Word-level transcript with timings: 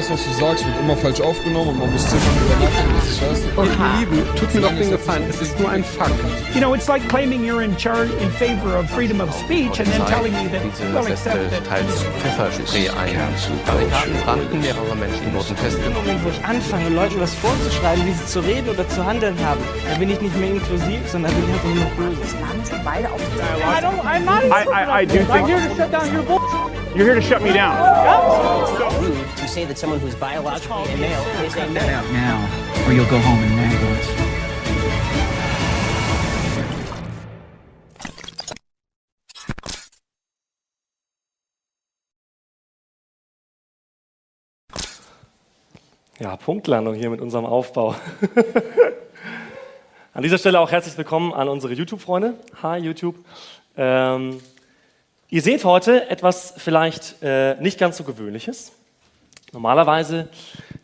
das, 0.00 0.10
was 0.10 0.24
du 0.24 0.32
sagst, 0.32 0.64
wird 0.64 0.78
immer 0.80 0.96
falsch 0.96 1.20
aufgenommen 1.20 1.70
und 1.70 1.78
man 1.78 1.92
muss 1.92 2.08
zehnmal 2.08 2.32
drüber 2.40 2.64
nachdenken, 2.64 2.94
was 2.96 3.12
ich 3.12 3.20
heiße. 3.20 3.48
Und 3.56 3.68
ihr 3.68 4.00
Lieben, 4.00 4.36
tut 4.36 4.54
mir 4.54 4.60
doch 4.62 4.74
den 4.74 4.90
Gefallen, 4.90 5.24
es 5.28 5.42
ist 5.42 5.60
nur 5.60 5.68
ein 5.68 5.84
Fakt. 5.84 6.14
You 6.54 6.60
know, 6.60 6.74
it's 6.74 6.88
like 6.88 7.06
claiming 7.08 7.44
you're 7.44 7.62
in 7.62 7.76
charge 7.76 8.10
in 8.20 8.30
favor 8.30 8.76
of 8.78 8.88
freedom 8.90 9.20
of 9.20 9.32
speech 9.34 9.78
and 9.78 9.88
then 9.92 10.04
telling 10.06 10.32
me 10.32 10.48
that 10.48 10.62
we'll 10.92 11.06
accept 11.06 11.50
that. 11.50 11.64
teils 11.68 12.04
Pfefferspray 12.22 12.88
ein. 12.88 13.18
Barrikaden 13.66 14.14
brannten, 14.24 14.60
mehrere 14.60 14.96
Menschen 14.96 15.34
wurden 15.34 15.56
festgenommen. 15.56 15.98
Moment, 15.98 16.24
wo 16.24 16.30
ich 16.30 16.44
anfange, 16.44 16.88
Leuten 16.88 17.20
was 17.20 17.34
vorzuschreiben, 17.34 18.06
wie 18.06 18.12
sie 18.12 18.26
zu 18.26 18.40
reden 18.40 18.68
oder 18.70 18.88
zu 18.88 19.04
handeln 19.04 19.36
haben, 19.44 19.60
dann 19.88 19.98
bin 19.98 20.10
ich 20.10 20.20
nicht 20.20 20.36
mehr 20.36 20.50
inklusiv, 20.50 21.00
sondern 21.06 21.32
bin 21.34 21.44
ich 21.44 21.52
einfach 21.52 21.74
nur 21.74 22.14
böse. 22.14 22.20
I 22.82 23.80
don't, 23.80 24.00
I'm 24.04 24.24
not. 24.24 24.44
I, 24.44 24.64
I, 24.64 25.00
I 25.00 25.04
do 25.04 25.18
think. 25.18 25.30
I'm 25.30 25.46
here 25.46 25.60
to 25.60 25.74
shut 25.76 25.90
down 25.90 26.12
your 26.12 26.22
bull. 26.22 26.40
You're 26.94 27.06
here 27.06 27.14
to 27.14 27.22
shut 27.22 27.42
me 27.42 27.52
down. 27.52 27.76
to 27.76 28.99
say 29.50 29.64
that 29.64 29.76
someone 29.76 29.98
who's 29.98 30.14
biologically 30.14 30.92
a 30.92 30.96
male 30.96 31.24
is 31.44 31.56
a 31.56 31.66
male. 31.70 32.04
now, 32.12 32.38
or 32.86 32.92
you'll 32.92 33.04
go 33.10 33.18
home 33.18 33.42
in 33.42 33.50
an 33.50 33.58
ambulance. 33.58 34.06
Ja, 46.20 46.36
Punktlandung 46.36 46.94
hier 46.94 47.10
mit 47.10 47.20
unserem 47.20 47.44
Aufbau. 47.44 47.96
an 50.14 50.22
dieser 50.22 50.38
Stelle 50.38 50.60
auch 50.60 50.70
herzlich 50.70 50.96
willkommen 50.96 51.32
an 51.32 51.48
unsere 51.48 51.72
YouTube-Freunde. 51.72 52.34
Hi 52.62 52.78
YouTube. 52.78 53.16
Ähm, 53.76 54.40
ihr 55.28 55.42
seht 55.42 55.64
heute 55.64 56.08
etwas 56.08 56.54
vielleicht 56.56 57.16
äh, 57.22 57.56
nicht 57.56 57.80
ganz 57.80 57.96
so 57.96 58.04
Gewöhnliches. 58.04 58.72
Normalerweise 59.52 60.28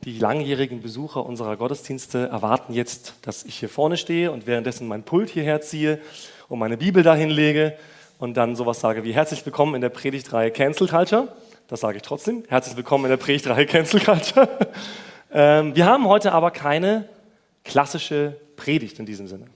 die 0.02 0.18
langjährigen 0.18 0.82
Besucher 0.82 1.24
unserer 1.24 1.56
Gottesdienste 1.56 2.26
erwarten 2.26 2.72
jetzt, 2.72 3.14
dass 3.22 3.44
ich 3.44 3.54
hier 3.60 3.68
vorne 3.68 3.96
stehe 3.96 4.32
und 4.32 4.48
währenddessen 4.48 4.88
mein 4.88 5.04
Pult 5.04 5.30
hierher 5.30 5.60
ziehe 5.60 6.00
und 6.48 6.58
meine 6.58 6.76
Bibel 6.76 7.04
dahin 7.04 7.30
lege 7.30 7.76
und 8.18 8.36
dann 8.36 8.56
sowas 8.56 8.80
sage 8.80 9.04
wie 9.04 9.12
herzlich 9.12 9.46
willkommen 9.46 9.76
in 9.76 9.82
der 9.82 9.90
Predigtreihe 9.90 10.50
Cancel 10.50 10.88
Culture. 10.88 11.28
Das 11.68 11.80
sage 11.80 11.98
ich 11.98 12.02
trotzdem. 12.02 12.42
Herzlich 12.48 12.76
willkommen 12.76 13.04
in 13.04 13.10
der 13.10 13.18
Predigtreihe 13.18 13.66
Cancel 13.68 14.00
Culture. 14.00 14.48
Ähm, 15.32 15.76
wir 15.76 15.86
haben 15.86 16.08
heute 16.08 16.32
aber 16.32 16.50
keine 16.50 17.08
klassische 17.64 18.36
Predigt 18.56 18.98
in 18.98 19.06
diesem 19.06 19.28
Sinne, 19.28 19.46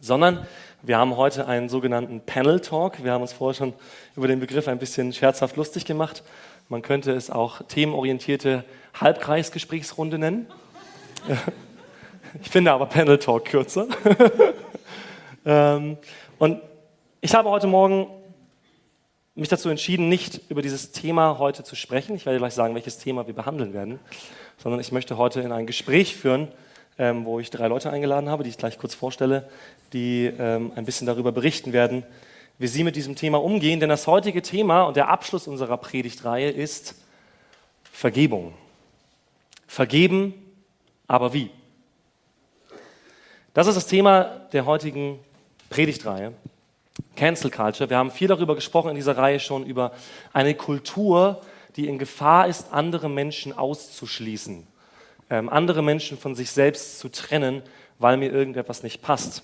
sondern 0.00 0.46
wir 0.80 0.96
haben 0.96 1.16
heute 1.16 1.46
einen 1.46 1.68
sogenannten 1.68 2.20
Panel 2.20 2.60
Talk. 2.60 3.02
Wir 3.04 3.12
haben 3.12 3.22
uns 3.22 3.34
vorher 3.34 3.54
schon 3.54 3.74
über 4.16 4.28
den 4.28 4.40
Begriff 4.40 4.68
ein 4.68 4.78
bisschen 4.78 5.12
scherzhaft 5.12 5.56
lustig 5.56 5.84
gemacht. 5.84 6.22
Man 6.68 6.82
könnte 6.82 7.12
es 7.12 7.30
auch 7.30 7.62
themenorientierte 7.68 8.64
Halbkreisgesprächsrunde 8.98 10.18
nennen. 10.18 10.46
Ich 12.42 12.50
finde 12.50 12.72
aber 12.72 12.86
Panel 12.86 13.18
Talk 13.18 13.44
kürzer. 13.46 13.86
Ähm, 15.46 15.98
Und 16.38 16.62
ich 17.20 17.34
habe 17.34 17.50
heute 17.50 17.66
Morgen 17.66 18.06
mich 19.34 19.48
dazu 19.48 19.68
entschieden, 19.68 20.08
nicht 20.08 20.40
über 20.48 20.62
dieses 20.62 20.92
Thema 20.92 21.38
heute 21.38 21.64
zu 21.64 21.76
sprechen. 21.76 22.16
Ich 22.16 22.24
werde 22.24 22.38
gleich 22.38 22.54
sagen, 22.54 22.74
welches 22.74 22.96
Thema 22.96 23.26
wir 23.26 23.34
behandeln 23.34 23.74
werden, 23.74 23.98
sondern 24.56 24.80
ich 24.80 24.90
möchte 24.90 25.18
heute 25.18 25.40
in 25.40 25.52
ein 25.52 25.66
Gespräch 25.66 26.16
führen, 26.16 26.48
ähm, 26.98 27.26
wo 27.26 27.40
ich 27.40 27.50
drei 27.50 27.66
Leute 27.66 27.90
eingeladen 27.90 28.30
habe, 28.30 28.42
die 28.42 28.50
ich 28.50 28.56
gleich 28.56 28.78
kurz 28.78 28.94
vorstelle, 28.94 29.48
die 29.92 30.32
ähm, 30.38 30.72
ein 30.76 30.86
bisschen 30.86 31.06
darüber 31.06 31.30
berichten 31.30 31.74
werden, 31.74 32.04
wie 32.58 32.66
sie 32.66 32.84
mit 32.84 32.96
diesem 32.96 33.16
Thema 33.16 33.42
umgehen. 33.42 33.80
Denn 33.80 33.88
das 33.88 34.06
heutige 34.06 34.42
Thema 34.42 34.84
und 34.84 34.96
der 34.96 35.08
Abschluss 35.08 35.46
unserer 35.46 35.76
Predigtreihe 35.76 36.50
ist 36.50 36.94
Vergebung. 37.84 38.54
Vergeben, 39.66 40.34
aber 41.06 41.32
wie? 41.32 41.50
Das 43.54 43.66
ist 43.66 43.76
das 43.76 43.86
Thema 43.86 44.24
der 44.52 44.66
heutigen 44.66 45.18
Predigtreihe. 45.70 46.32
Cancel 47.16 47.50
Culture. 47.50 47.90
Wir 47.90 47.98
haben 47.98 48.10
viel 48.10 48.28
darüber 48.28 48.54
gesprochen 48.54 48.90
in 48.90 48.96
dieser 48.96 49.16
Reihe 49.16 49.40
schon, 49.40 49.64
über 49.64 49.92
eine 50.32 50.54
Kultur, 50.54 51.40
die 51.76 51.88
in 51.88 51.98
Gefahr 51.98 52.46
ist, 52.46 52.72
andere 52.72 53.08
Menschen 53.08 53.52
auszuschließen, 53.52 54.66
ähm, 55.30 55.48
andere 55.48 55.82
Menschen 55.82 56.18
von 56.18 56.34
sich 56.34 56.50
selbst 56.50 56.98
zu 56.98 57.08
trennen, 57.08 57.62
weil 57.98 58.16
mir 58.16 58.32
irgendetwas 58.32 58.82
nicht 58.82 59.02
passt. 59.02 59.42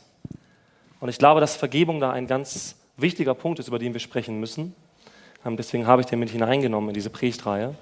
Und 1.00 1.08
ich 1.08 1.18
glaube, 1.18 1.40
dass 1.40 1.56
Vergebung 1.56 2.00
da 2.00 2.12
ein 2.12 2.26
ganz 2.26 2.76
wichtiger 3.00 3.34
Punkt 3.34 3.58
ist, 3.58 3.68
über 3.68 3.78
den 3.78 3.92
wir 3.92 4.00
sprechen 4.00 4.40
müssen. 4.40 4.74
Ähm, 5.44 5.56
deswegen 5.56 5.86
habe 5.86 6.02
ich 6.02 6.06
den 6.06 6.18
mit 6.18 6.30
hineingenommen 6.30 6.90
in 6.90 6.94
diese 6.94 7.10
Predigtreihe. 7.10 7.74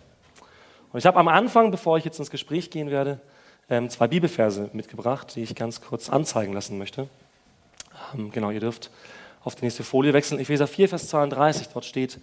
Und 0.93 0.99
ich 0.99 1.07
habe 1.07 1.19
am 1.19 1.29
Anfang, 1.29 1.71
bevor 1.71 1.99
ich 1.99 2.05
jetzt 2.05 2.19
ins 2.19 2.31
Gespräch 2.31 2.71
gehen 2.71 2.91
werde, 2.91 3.21
ähm, 3.69 3.91
zwei 3.91 4.09
Bibelverse 4.09 4.71
mitgebracht, 4.73 5.35
die 5.37 5.43
ich 5.43 5.55
ganz 5.55 5.81
kurz 5.81 6.09
anzeigen 6.09 6.53
lassen 6.53 6.79
möchte. 6.79 7.09
Ähm, 8.15 8.31
Genau, 8.31 8.51
ihr 8.51 8.61
dürft 8.61 8.91
auf 9.45 9.55
die 9.55 9.65
nächste 9.65 9.85
Folie 9.85 10.13
wechseln. 10.13 10.41
Epheser 10.41 10.67
4, 10.67 10.89
Vers 10.89 11.09
32, 11.09 11.69
dort 11.69 11.85
steht, 11.85 12.19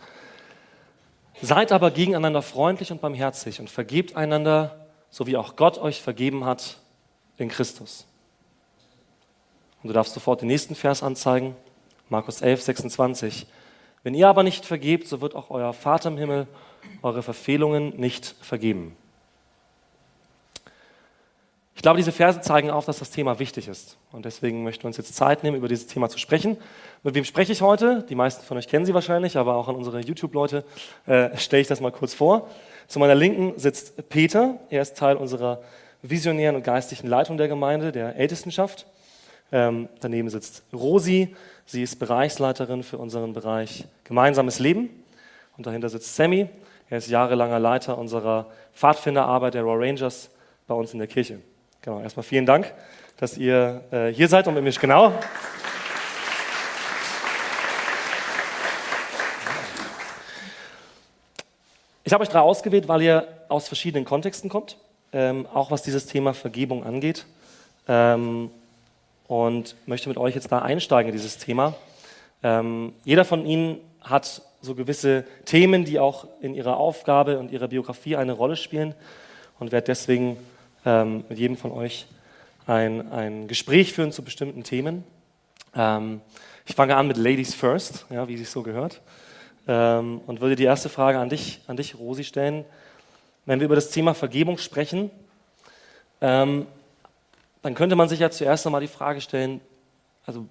Seid 1.41 1.71
aber 1.71 1.91
gegeneinander 1.91 2.41
freundlich 2.41 2.91
und 2.91 3.01
barmherzig 3.01 3.59
und 3.59 3.69
vergebt 3.69 4.15
einander, 4.15 4.87
so 5.09 5.27
wie 5.27 5.35
auch 5.35 5.55
Gott 5.55 5.77
euch 5.77 6.01
vergeben 6.01 6.45
hat 6.45 6.77
in 7.37 7.49
Christus. 7.49 8.05
Und 9.83 9.89
du 9.89 9.93
darfst 9.93 10.13
sofort 10.13 10.41
den 10.41 10.47
nächsten 10.47 10.75
Vers 10.75 11.03
anzeigen, 11.03 11.55
Markus 12.09 12.41
11, 12.41 12.61
26. 12.61 13.47
Wenn 14.03 14.13
ihr 14.13 14.27
aber 14.27 14.43
nicht 14.43 14.65
vergebt, 14.65 15.07
so 15.07 15.21
wird 15.21 15.35
auch 15.35 15.49
euer 15.49 15.73
Vater 15.73 16.09
im 16.09 16.17
Himmel 16.17 16.47
eure 17.01 17.23
Verfehlungen 17.23 17.99
nicht 17.99 18.35
vergeben. 18.41 18.95
Ich 21.75 21.81
glaube, 21.81 21.97
diese 21.97 22.11
Verse 22.11 22.39
zeigen 22.41 22.69
auf, 22.69 22.85
dass 22.85 22.99
das 22.99 23.11
Thema 23.11 23.39
wichtig 23.39 23.67
ist. 23.67 23.97
Und 24.11 24.25
deswegen 24.25 24.63
möchten 24.63 24.83
wir 24.83 24.87
uns 24.87 24.97
jetzt 24.97 25.15
Zeit 25.15 25.43
nehmen, 25.43 25.57
über 25.57 25.67
dieses 25.67 25.87
Thema 25.87 26.09
zu 26.09 26.17
sprechen. 26.17 26.57
Mit 27.03 27.15
wem 27.15 27.25
spreche 27.25 27.51
ich 27.51 27.61
heute? 27.61 28.05
Die 28.07 28.15
meisten 28.15 28.45
von 28.45 28.57
euch 28.57 28.67
kennen 28.67 28.85
sie 28.85 28.93
wahrscheinlich, 28.93 29.37
aber 29.37 29.55
auch 29.55 29.67
an 29.67 29.75
unsere 29.75 29.99
YouTube-Leute 29.99 30.63
äh, 31.05 31.35
stelle 31.37 31.61
ich 31.61 31.67
das 31.67 31.81
mal 31.81 31.91
kurz 31.91 32.13
vor. 32.13 32.49
Zu 32.87 32.99
meiner 32.99 33.15
Linken 33.15 33.59
sitzt 33.59 34.09
Peter. 34.09 34.59
Er 34.69 34.83
ist 34.83 34.95
Teil 34.97 35.17
unserer 35.17 35.61
visionären 36.01 36.55
und 36.55 36.63
geistlichen 36.63 37.07
Leitung 37.07 37.37
der 37.37 37.47
Gemeinde, 37.47 37.91
der 37.91 38.15
Ältestenschaft. 38.15 38.85
Ähm, 39.51 39.89
daneben 39.99 40.29
sitzt 40.29 40.63
Rosi. 40.73 41.35
Sie 41.67 41.81
ist 41.81 41.97
Bereichsleiterin 41.97 42.83
für 42.83 42.99
unseren 42.99 43.33
Bereich 43.33 43.85
Gemeinsames 44.03 44.59
Leben. 44.59 44.89
Und 45.57 45.65
dahinter 45.65 45.89
sitzt 45.89 46.15
Sammy. 46.15 46.47
Er 46.91 46.99
ist 46.99 47.07
jahrelanger 47.07 47.59
Leiter 47.59 47.97
unserer 47.97 48.45
Pfadfinderarbeit 48.75 49.55
der 49.55 49.63
Raw 49.63 49.83
Rangers 49.83 50.29
bei 50.67 50.75
uns 50.75 50.93
in 50.93 50.99
der 50.99 51.07
Kirche. 51.07 51.39
Genau, 51.81 52.01
erstmal 52.01 52.23
vielen 52.23 52.45
Dank, 52.45 52.71
dass 53.17 53.35
ihr 53.37 53.83
äh, 53.91 54.07
hier 54.09 54.27
seid 54.27 54.47
und 54.47 54.53
mit 54.53 54.63
mir 54.63 54.71
genau. 54.71 55.11
Ich 62.03 62.13
habe 62.13 62.21
euch 62.21 62.29
drei 62.29 62.41
ausgewählt, 62.41 62.87
weil 62.87 63.01
ihr 63.01 63.27
aus 63.49 63.67
verschiedenen 63.67 64.05
Kontexten 64.05 64.51
kommt, 64.51 64.77
ähm, 65.11 65.47
auch 65.51 65.71
was 65.71 65.81
dieses 65.81 66.05
Thema 66.05 66.35
Vergebung 66.35 66.83
angeht. 66.83 67.25
Ähm, 67.87 68.51
und 69.27 69.75
möchte 69.85 70.09
mit 70.09 70.17
euch 70.17 70.35
jetzt 70.35 70.51
da 70.51 70.59
einsteigen 70.59 71.09
in 71.11 71.15
dieses 71.15 71.37
Thema. 71.37 71.75
Ähm, 72.43 72.93
jeder 73.03 73.25
von 73.25 73.45
Ihnen 73.45 73.79
hat 74.01 74.41
so 74.61 74.75
gewisse 74.75 75.25
Themen, 75.45 75.85
die 75.85 75.99
auch 75.99 76.27
in 76.41 76.55
ihrer 76.55 76.77
Aufgabe 76.77 77.39
und 77.39 77.51
ihrer 77.51 77.67
Biografie 77.67 78.15
eine 78.15 78.33
Rolle 78.33 78.55
spielen 78.55 78.95
und 79.59 79.71
werde 79.71 79.85
deswegen 79.85 80.37
ähm, 80.85 81.23
mit 81.29 81.37
jedem 81.37 81.57
von 81.57 81.71
euch 81.71 82.07
ein, 82.67 83.11
ein 83.11 83.47
Gespräch 83.47 83.93
führen 83.93 84.11
zu 84.11 84.23
bestimmten 84.23 84.63
Themen. 84.63 85.03
Ähm, 85.75 86.21
ich 86.65 86.75
fange 86.75 86.95
an 86.95 87.07
mit 87.07 87.17
Ladies 87.17 87.53
First, 87.53 88.05
ja, 88.09 88.27
wie 88.27 88.37
sich 88.37 88.49
so 88.49 88.63
gehört, 88.63 89.01
ähm, 89.67 90.21
und 90.25 90.41
würde 90.41 90.55
die 90.55 90.63
erste 90.63 90.89
Frage 90.89 91.19
an 91.19 91.29
dich, 91.29 91.61
an 91.67 91.77
dich, 91.77 91.97
Rosi, 91.97 92.23
stellen. 92.23 92.65
Wenn 93.45 93.59
wir 93.59 93.65
über 93.65 93.75
das 93.75 93.91
Thema 93.91 94.15
Vergebung 94.15 94.57
sprechen, 94.57 95.11
ähm, 96.21 96.65
dann 97.65 97.73
könnte 97.73 97.95
man 97.95 98.07
sich 98.07 98.19
ja 98.19 98.29
zuerst 98.29 98.67
einmal 98.67 98.81
die 98.81 98.87
Frage 98.87 99.21
stellen, 99.21 99.59
also 100.23 100.45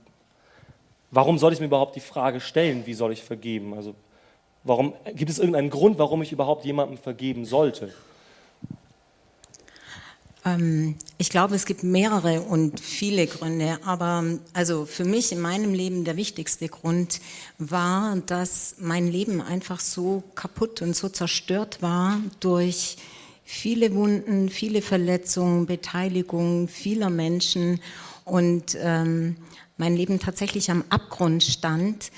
warum 1.13 1.39
soll 1.39 1.53
ich 1.53 1.61
mir 1.61 1.67
überhaupt 1.67 1.95
die 1.95 2.01
Frage 2.01 2.41
stellen, 2.41 2.87
wie 2.87 2.95
soll 2.95 3.13
ich 3.13 3.23
vergeben? 3.23 3.73
Also 3.73 3.95
warum 4.65 4.95
gibt 5.15 5.31
es 5.31 5.39
irgendeinen 5.39 5.71
Grund, 5.71 5.97
warum 6.01 6.23
ich 6.23 6.33
überhaupt 6.33 6.65
jemandem 6.65 6.99
vergeben 6.99 7.45
sollte? 7.45 7.95
Ähm, 10.45 10.97
ich 11.17 11.31
glaube, 11.31 11.55
es 11.55 11.67
gibt 11.67 11.85
mehrere 11.85 12.41
und 12.41 12.81
viele 12.81 13.29
Gründe, 13.29 13.79
aber 13.85 14.25
also 14.53 14.85
für 14.85 15.05
mich 15.05 15.31
in 15.31 15.39
meinem 15.39 15.73
Leben 15.73 16.05
der 16.05 16.17
wichtigste 16.17 16.69
Grund 16.69 17.21
war, 17.59 18.17
dass 18.27 18.75
mein 18.81 19.07
Leben 19.07 19.41
einfach 19.41 19.79
so 19.79 20.25
kaputt 20.35 20.83
und 20.83 20.97
so 20.97 21.09
zerstört 21.09 21.81
war 21.81 22.19
durch 22.41 22.97
viele 23.45 23.95
Wunden, 23.95 24.49
viele 24.49 24.83
Verletzungen, 24.83 25.67
Beteiligung 25.67 26.69
vieler 26.69 27.11
Menschen. 27.11 27.81
Und 28.25 28.77
ähm, 28.81 29.37
mein 29.77 29.97
Leben 29.97 30.19
tatsächlich 30.19 30.71
am 30.71 30.85
Abgrund 30.89 31.43
stand 31.43 32.11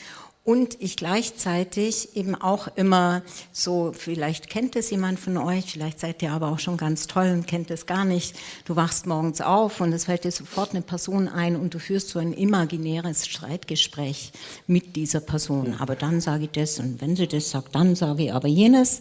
und 0.46 0.81
ich 0.81 0.96
gleichzeitig 0.96 2.16
eben 2.16 2.37
auch 2.37 2.69
immer 2.76 3.22
so, 3.50 3.93
vielleicht 3.93 4.48
kennt 4.48 4.76
es 4.76 4.90
jemand 4.90 5.19
von 5.19 5.37
euch, 5.38 5.72
vielleicht 5.72 5.98
seid 5.98 6.22
ihr 6.22 6.31
aber 6.31 6.52
auch 6.52 6.60
schon 6.60 6.76
ganz 6.76 7.08
toll 7.08 7.32
und 7.32 7.48
kennt 7.48 7.69
es 7.72 7.84
gar 7.84 8.04
nicht. 8.04 8.37
Du 8.64 8.76
wachst 8.76 9.06
morgens 9.06 9.40
auf 9.40 9.81
und 9.81 9.93
es 9.93 10.04
fällt 10.04 10.22
dir 10.22 10.31
sofort 10.31 10.70
eine 10.70 10.82
Person 10.82 11.26
ein 11.26 11.56
und 11.56 11.75
du 11.75 11.81
führst 11.81 12.10
so 12.10 12.20
ein 12.20 12.32
imaginäres 12.32 13.26
Streitgespräch 13.26 14.31
mit 14.69 14.94
dieser 14.94 15.19
Person. 15.19 15.75
Aber 15.81 15.96
dann 15.96 16.20
sage 16.20 16.44
ich 16.44 16.52
das 16.52 16.78
und 16.78 17.00
wenn 17.00 17.16
sie 17.16 17.26
das 17.26 17.50
sagt, 17.50 17.75
dann 17.75 17.96
sage 17.96 18.26
ich 18.26 18.32
aber 18.32 18.46
jenes. 18.46 19.00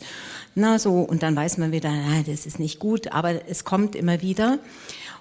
Na 0.55 0.79
so, 0.79 0.93
und 1.01 1.21
dann 1.21 1.35
weiß 1.35 1.59
man 1.59 1.71
wieder, 1.71 1.91
na, 1.91 2.23
das 2.23 2.47
ist 2.47 2.57
nicht 2.57 2.79
gut, 2.79 3.11
aber 3.11 3.47
es 3.47 3.63
kommt 3.63 3.95
immer 3.95 4.23
wieder. 4.23 4.57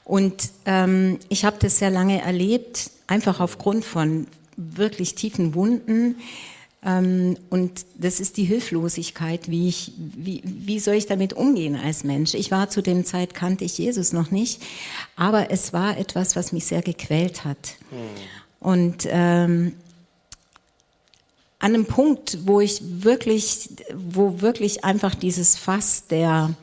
Und 0.04 0.52
ähm, 0.64 1.18
ich 1.28 1.44
habe 1.44 1.56
das 1.60 1.78
sehr 1.78 1.90
lange 1.90 2.22
erlebt, 2.22 2.90
einfach 3.06 3.40
aufgrund 3.40 3.84
von 3.84 4.26
wirklich 4.56 5.14
tiefen 5.14 5.54
Wunden. 5.54 6.16
Ähm, 6.84 7.36
und 7.50 7.86
das 7.96 8.20
ist 8.20 8.36
die 8.36 8.44
Hilflosigkeit, 8.44 9.50
wie, 9.50 9.68
ich, 9.68 9.92
wie, 9.96 10.42
wie 10.44 10.78
soll 10.78 10.94
ich 10.94 11.06
damit 11.06 11.32
umgehen 11.32 11.76
als 11.76 12.04
Mensch? 12.04 12.34
Ich 12.34 12.50
war 12.50 12.68
zu 12.68 12.82
dem 12.82 13.04
Zeit, 13.04 13.34
kannte 13.34 13.64
ich 13.64 13.78
Jesus 13.78 14.12
noch 14.12 14.30
nicht, 14.30 14.62
aber 15.16 15.50
es 15.50 15.72
war 15.72 15.96
etwas, 15.96 16.36
was 16.36 16.52
mich 16.52 16.66
sehr 16.66 16.82
gequält 16.82 17.44
hat. 17.44 17.76
Hm. 17.90 17.98
Und 18.60 19.08
ähm, 19.10 19.72
an 21.58 21.74
einem 21.74 21.86
Punkt, 21.86 22.38
wo 22.44 22.60
ich 22.60 22.82
wirklich, 22.82 23.70
wo 23.94 24.42
wirklich 24.42 24.84
einfach 24.84 25.14
dieses 25.14 25.56
Fass 25.56 26.06
der 26.06 26.54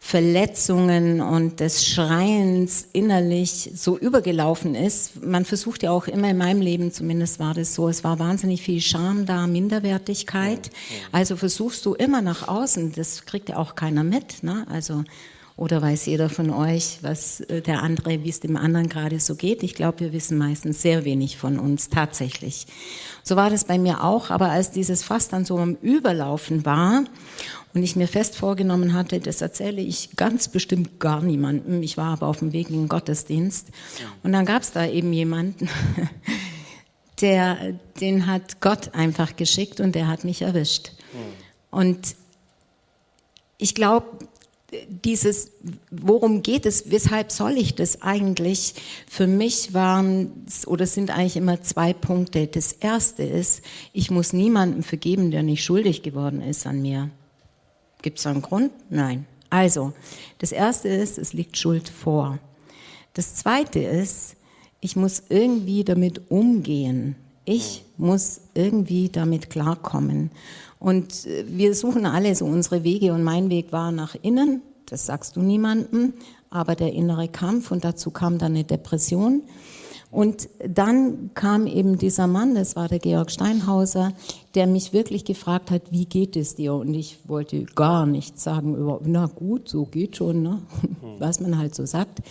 Verletzungen 0.00 1.20
und 1.20 1.60
des 1.60 1.84
Schreiens 1.84 2.86
innerlich 2.92 3.72
so 3.74 3.98
übergelaufen 3.98 4.74
ist. 4.74 5.22
Man 5.24 5.44
versucht 5.44 5.82
ja 5.82 5.90
auch 5.90 6.06
immer 6.06 6.30
in 6.30 6.38
meinem 6.38 6.62
Leben, 6.62 6.92
zumindest 6.92 7.40
war 7.40 7.52
das 7.52 7.74
so, 7.74 7.88
es 7.88 8.04
war 8.04 8.18
wahnsinnig 8.18 8.62
viel 8.62 8.80
Scham 8.80 9.26
da, 9.26 9.46
Minderwertigkeit. 9.46 10.70
Also 11.12 11.36
versuchst 11.36 11.84
du 11.84 11.94
immer 11.94 12.22
nach 12.22 12.48
außen, 12.48 12.92
das 12.92 13.26
kriegt 13.26 13.48
ja 13.48 13.56
auch 13.56 13.74
keiner 13.74 14.04
mit, 14.04 14.42
ne? 14.42 14.66
Also 14.70 15.04
oder 15.58 15.82
weiß 15.82 16.06
jeder 16.06 16.28
von 16.28 16.50
euch, 16.50 16.98
was 17.02 17.40
äh, 17.40 17.60
der 17.60 17.82
andere, 17.82 18.22
wie 18.22 18.28
es 18.28 18.38
dem 18.38 18.56
anderen 18.56 18.88
gerade 18.88 19.18
so 19.18 19.34
geht? 19.34 19.64
Ich 19.64 19.74
glaube, 19.74 19.98
wir 19.98 20.12
wissen 20.12 20.38
meistens 20.38 20.80
sehr 20.82 21.04
wenig 21.04 21.36
von 21.36 21.58
uns 21.58 21.88
tatsächlich. 21.88 22.68
So 23.24 23.34
war 23.34 23.50
das 23.50 23.64
bei 23.64 23.76
mir 23.76 24.04
auch, 24.04 24.30
aber 24.30 24.50
als 24.50 24.70
dieses 24.70 25.02
Fass 25.02 25.28
dann 25.28 25.44
so 25.44 25.58
am 25.58 25.76
Überlaufen 25.82 26.64
war 26.64 27.02
und 27.78 27.84
ich 27.84 27.94
mir 27.94 28.08
fest 28.08 28.34
vorgenommen 28.34 28.92
hatte, 28.92 29.20
das 29.20 29.40
erzähle 29.40 29.80
ich 29.80 30.16
ganz 30.16 30.48
bestimmt 30.48 30.98
gar 30.98 31.22
niemandem. 31.22 31.80
Ich 31.84 31.96
war 31.96 32.12
aber 32.14 32.26
auf 32.26 32.40
dem 32.40 32.52
Weg 32.52 32.70
in 32.70 32.74
den 32.74 32.88
Gottesdienst. 32.88 33.68
Und 34.24 34.32
dann 34.32 34.44
gab 34.44 34.62
es 34.62 34.72
da 34.72 34.84
eben 34.84 35.12
jemanden, 35.12 35.68
der, 37.20 37.78
den 38.00 38.26
hat 38.26 38.60
Gott 38.60 38.94
einfach 38.94 39.36
geschickt 39.36 39.78
und 39.78 39.94
der 39.94 40.08
hat 40.08 40.24
mich 40.24 40.42
erwischt. 40.42 40.90
Und 41.70 42.16
ich 43.58 43.76
glaube, 43.76 44.26
dieses, 44.88 45.52
worum 45.92 46.42
geht 46.42 46.66
es, 46.66 46.90
weshalb 46.90 47.30
soll 47.30 47.52
ich 47.52 47.76
das 47.76 48.02
eigentlich? 48.02 48.74
Für 49.08 49.28
mich 49.28 49.72
waren 49.72 50.46
oder 50.66 50.84
sind 50.84 51.10
eigentlich 51.10 51.36
immer 51.36 51.62
zwei 51.62 51.92
Punkte. 51.92 52.48
Das 52.48 52.72
erste 52.72 53.22
ist, 53.22 53.62
ich 53.92 54.10
muss 54.10 54.32
niemandem 54.32 54.82
vergeben, 54.82 55.30
der 55.30 55.44
nicht 55.44 55.62
schuldig 55.62 56.02
geworden 56.02 56.42
ist 56.42 56.66
an 56.66 56.82
mir. 56.82 57.10
Gibt 58.08 58.20
es 58.20 58.26
einen 58.26 58.40
Grund? 58.40 58.70
Nein. 58.88 59.26
Also, 59.50 59.92
das 60.38 60.50
erste 60.50 60.88
ist, 60.88 61.18
es 61.18 61.34
liegt 61.34 61.58
Schuld 61.58 61.90
vor. 61.90 62.38
Das 63.12 63.34
zweite 63.34 63.80
ist, 63.80 64.36
ich 64.80 64.96
muss 64.96 65.24
irgendwie 65.28 65.84
damit 65.84 66.30
umgehen. 66.30 67.16
Ich 67.44 67.84
muss 67.98 68.40
irgendwie 68.54 69.10
damit 69.10 69.50
klarkommen. 69.50 70.30
Und 70.78 71.26
äh, 71.26 71.44
wir 71.48 71.74
suchen 71.74 72.06
alle 72.06 72.34
so 72.34 72.46
unsere 72.46 72.82
Wege 72.82 73.12
und 73.12 73.24
mein 73.24 73.50
Weg 73.50 73.72
war 73.72 73.92
nach 73.92 74.16
innen. 74.22 74.62
Das 74.86 75.04
sagst 75.04 75.36
du 75.36 75.42
niemandem. 75.42 76.14
Aber 76.48 76.76
der 76.76 76.94
innere 76.94 77.28
Kampf 77.28 77.70
und 77.72 77.84
dazu 77.84 78.10
kam 78.10 78.38
dann 78.38 78.52
eine 78.52 78.64
Depression. 78.64 79.42
Und 80.10 80.48
dann 80.66 81.30
kam 81.34 81.66
eben 81.66 81.98
dieser 81.98 82.26
Mann, 82.26 82.54
das 82.54 82.76
war 82.76 82.88
der 82.88 82.98
Georg 82.98 83.30
Steinhauser, 83.30 84.12
der 84.54 84.66
mich 84.66 84.94
wirklich 84.94 85.24
gefragt 85.24 85.70
hat, 85.70 85.82
wie 85.90 86.06
geht 86.06 86.34
es 86.34 86.54
dir? 86.54 86.74
Und 86.74 86.94
ich 86.94 87.18
wollte 87.28 87.64
gar 87.64 88.06
nichts 88.06 88.42
sagen 88.42 88.74
über, 88.74 89.00
na 89.04 89.26
gut, 89.26 89.68
so 89.68 89.84
geht 89.84 90.16
schon, 90.16 90.42
ne? 90.42 90.62
was 91.18 91.40
man 91.40 91.58
halt 91.58 91.74
so 91.74 91.84
sagt. 91.84 92.22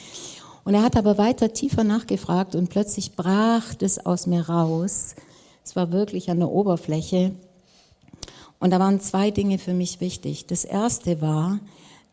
Und 0.64 0.74
er 0.74 0.82
hat 0.82 0.98
aber 0.98 1.18
weiter 1.18 1.54
tiefer 1.54 1.84
nachgefragt 1.84 2.56
und 2.56 2.70
plötzlich 2.70 3.16
brach 3.16 3.76
das 3.76 4.06
aus 4.06 4.26
mir 4.26 4.50
raus. 4.50 5.16
Es 5.64 5.76
war 5.76 5.92
wirklich 5.92 6.32
an 6.32 6.40
der 6.40 6.50
Oberfläche. 6.50 7.32
Und 8.60 8.72
da 8.72 8.80
waren 8.80 9.00
zwei 9.00 9.30
Dinge 9.30 9.60
für 9.60 9.74
mich 9.74 10.02
wichtig. 10.02 10.48
Das 10.48 10.66
erste 10.66 11.22
war, 11.22 11.60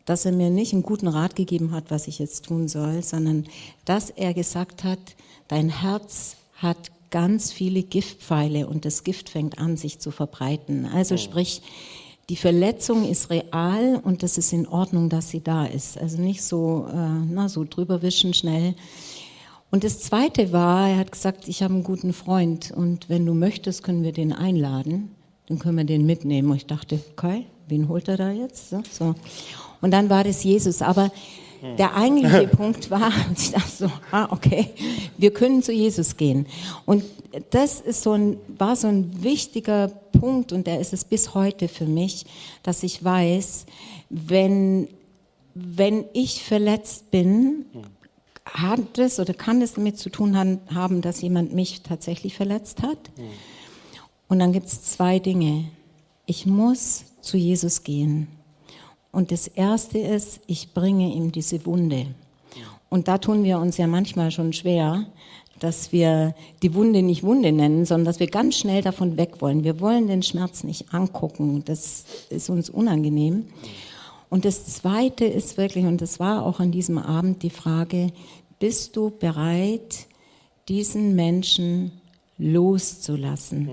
dass 0.05 0.25
er 0.25 0.31
mir 0.31 0.51
nicht 0.51 0.73
einen 0.73 0.83
guten 0.83 1.07
Rat 1.07 1.35
gegeben 1.35 1.71
hat, 1.71 1.85
was 1.89 2.07
ich 2.07 2.19
jetzt 2.19 2.45
tun 2.45 2.67
soll, 2.67 3.01
sondern 3.01 3.45
dass 3.83 4.11
er 4.11 4.33
gesagt 4.33 4.83
hat, 4.83 4.99
Dein 5.47 5.69
Herz 5.69 6.37
hat 6.55 6.91
ganz 7.11 7.51
viele 7.51 7.83
Giftpfeile 7.83 8.67
und 8.67 8.85
das 8.85 9.03
Gift 9.03 9.29
fängt 9.29 9.59
an, 9.59 9.77
sich 9.77 9.99
zu 9.99 10.11
verbreiten. 10.11 10.85
Also 10.85 11.17
sprich, 11.17 11.61
die 12.29 12.35
Verletzung 12.35 13.07
ist 13.07 13.29
real 13.29 14.01
und 14.03 14.23
das 14.23 14.37
ist 14.37 14.51
in 14.51 14.67
Ordnung, 14.67 15.09
dass 15.09 15.29
sie 15.29 15.41
da 15.41 15.65
ist. 15.65 15.97
Also 15.97 16.19
nicht 16.19 16.41
so, 16.41 16.87
äh, 16.91 16.95
na, 16.95 17.47
so 17.49 17.63
drüber 17.63 18.01
wischen 18.01 18.33
schnell. 18.33 18.73
Und 19.69 19.83
das 19.83 19.99
Zweite 19.99 20.51
war, 20.51 20.89
er 20.89 20.97
hat 20.97 21.11
gesagt, 21.11 21.47
ich 21.47 21.61
habe 21.61 21.73
einen 21.73 21.83
guten 21.83 22.13
Freund 22.13 22.71
und 22.71 23.09
wenn 23.09 23.25
du 23.25 23.33
möchtest, 23.33 23.83
können 23.83 24.03
wir 24.03 24.11
den 24.11 24.33
einladen. 24.33 25.11
Dann 25.47 25.59
können 25.59 25.77
wir 25.77 25.83
den 25.83 26.05
mitnehmen. 26.05 26.49
Und 26.49 26.57
ich 26.57 26.65
dachte, 26.65 26.99
okay, 27.11 27.45
wen 27.67 27.87
holt 27.87 28.07
er 28.07 28.17
da 28.17 28.31
jetzt? 28.31 28.71
So, 28.71 28.81
so. 28.91 29.15
Und 29.81 29.91
dann 29.91 30.09
war 30.09 30.23
das 30.23 30.43
Jesus. 30.43 30.81
Aber 30.81 31.11
der 31.77 31.95
eigentliche 31.95 32.47
Punkt 32.55 32.89
war, 32.89 33.11
ich 33.37 33.51
dachte 33.51 33.71
so, 33.77 33.91
ah, 34.11 34.27
okay, 34.31 34.69
wir 35.17 35.31
können 35.31 35.63
zu 35.63 35.71
Jesus 35.71 36.17
gehen. 36.17 36.45
Und 36.85 37.03
das 37.49 37.81
ist 37.81 38.03
so 38.03 38.13
ein, 38.13 38.37
war 38.57 38.75
so 38.75 38.87
ein 38.87 39.23
wichtiger 39.23 39.87
Punkt 39.87 40.51
und 40.51 40.67
der 40.67 40.79
ist 40.79 40.93
es 40.93 41.03
bis 41.03 41.33
heute 41.33 41.67
für 41.67 41.85
mich, 41.85 42.25
dass 42.63 42.83
ich 42.83 43.03
weiß, 43.03 43.65
wenn, 44.09 44.87
wenn 45.53 46.05
ich 46.13 46.43
verletzt 46.43 47.11
bin, 47.11 47.65
hat 48.45 48.97
es 48.99 49.19
oder 49.19 49.33
kann 49.33 49.61
es 49.61 49.73
damit 49.73 49.97
zu 49.97 50.09
tun 50.09 50.37
haben, 50.37 51.01
dass 51.01 51.21
jemand 51.21 51.53
mich 51.53 51.81
tatsächlich 51.81 52.35
verletzt 52.35 52.83
hat. 52.83 52.97
Und 54.27 54.39
dann 54.39 54.53
gibt 54.53 54.67
es 54.67 54.83
zwei 54.83 55.19
Dinge. 55.19 55.65
Ich 56.25 56.45
muss 56.45 57.05
zu 57.21 57.37
Jesus 57.37 57.83
gehen. 57.83 58.27
Und 59.15 59.31
das 59.31 59.47
Erste 59.47 59.97
ist, 59.97 60.41
ich 60.45 60.73
bringe 60.73 61.07
ihm 61.13 61.31
diese 61.31 61.65
Wunde. 61.65 62.07
Und 62.89 63.07
da 63.07 63.17
tun 63.17 63.45
wir 63.45 63.59
uns 63.59 63.77
ja 63.77 63.87
manchmal 63.87 64.29
schon 64.29 64.51
schwer, 64.51 65.05
dass 65.57 65.93
wir 65.93 66.35
die 66.61 66.73
Wunde 66.73 67.01
nicht 67.01 67.23
Wunde 67.23 67.53
nennen, 67.53 67.85
sondern 67.85 68.07
dass 68.07 68.19
wir 68.19 68.27
ganz 68.27 68.57
schnell 68.57 68.81
davon 68.81 69.15
weg 69.15 69.39
wollen. 69.39 69.63
Wir 69.63 69.79
wollen 69.79 70.09
den 70.09 70.21
Schmerz 70.21 70.65
nicht 70.65 70.93
angucken. 70.93 71.63
Das 71.63 72.03
ist 72.29 72.49
uns 72.49 72.69
unangenehm. 72.69 73.45
Und 74.29 74.43
das 74.43 74.65
Zweite 74.65 75.23
ist 75.23 75.55
wirklich, 75.55 75.85
und 75.85 76.01
das 76.01 76.19
war 76.19 76.45
auch 76.45 76.59
an 76.59 76.73
diesem 76.73 76.97
Abend 76.97 77.41
die 77.41 77.51
Frage, 77.51 78.11
bist 78.59 78.97
du 78.97 79.11
bereit, 79.11 80.07
diesen 80.67 81.15
Menschen 81.15 82.01
loszulassen? 82.37 83.69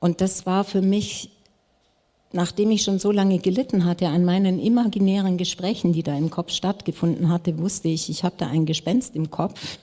Und 0.00 0.20
das 0.20 0.44
war 0.44 0.64
für 0.64 0.82
mich 0.82 1.37
nachdem 2.32 2.70
ich 2.70 2.82
schon 2.82 2.98
so 2.98 3.10
lange 3.10 3.38
gelitten 3.38 3.84
hatte 3.84 4.08
an 4.08 4.24
meinen 4.24 4.58
imaginären 4.58 5.38
Gesprächen, 5.38 5.92
die 5.92 6.02
da 6.02 6.16
im 6.16 6.30
Kopf 6.30 6.52
stattgefunden 6.52 7.28
hatte, 7.30 7.58
wusste 7.58 7.88
ich, 7.88 8.10
ich 8.10 8.24
habe 8.24 8.34
da 8.38 8.46
ein 8.48 8.66
Gespenst 8.66 9.16
im 9.16 9.30
Kopf. 9.30 9.78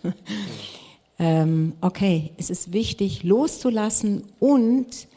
ähm, 1.19 1.73
okay, 1.81 2.31
es 2.37 2.49
ist 2.49 2.73
wichtig, 2.73 3.23
loszulassen 3.23 4.23
und 4.39 5.07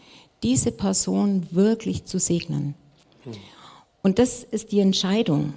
diese 0.43 0.73
Person 0.73 1.47
wirklich 1.51 2.05
zu 2.05 2.19
segnen. 2.19 2.75
Und 4.03 4.19
das 4.19 4.45
ist 4.45 4.73
die 4.73 4.81
Entscheidung. 4.81 5.55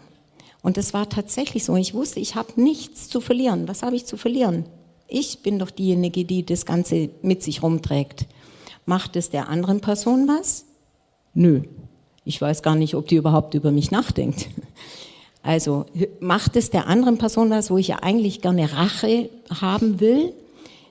Und 0.62 0.78
das 0.78 0.94
war 0.94 1.10
tatsächlich 1.10 1.64
so. 1.64 1.76
Ich 1.76 1.94
wusste, 1.94 2.20
ich 2.20 2.36
habe 2.36 2.62
nichts 2.62 3.08
zu 3.08 3.22
verlieren. 3.22 3.68
Was 3.68 3.84
habe 3.84 3.96
ich 3.96 4.06
zu 4.06 4.18
verlieren? 4.18 4.66
Ich 5.08 5.40
bin 5.42 5.60
doch 5.60 5.72
diejenige, 5.72 6.26
die 6.26 6.46
das 6.46 6.66
Ganze 6.66 7.10
mit 7.22 7.44
sich 7.44 7.64
rumträgt. 7.64 8.28
Macht 8.86 9.16
es 9.16 9.30
der 9.30 9.50
anderen 9.50 9.82
Person 9.82 10.28
was? 10.28 10.66
Nö, 11.34 11.62
ich 12.26 12.42
weiß 12.42 12.62
gar 12.62 12.76
nicht, 12.76 12.96
ob 12.96 13.08
die 13.08 13.16
überhaupt 13.16 13.54
über 13.54 13.72
mich 13.72 13.92
nachdenkt. 13.92 14.48
Also 15.44 15.86
macht 16.20 16.56
es 16.56 16.70
der 16.70 16.88
anderen 16.88 17.18
Person 17.18 17.50
was, 17.50 17.72
wo 17.72 17.78
ich 17.78 17.88
ja 17.88 17.98
eigentlich 18.04 18.42
gerne 18.42 18.72
Rache 18.74 19.30
haben 19.50 20.00
will? 20.00 20.34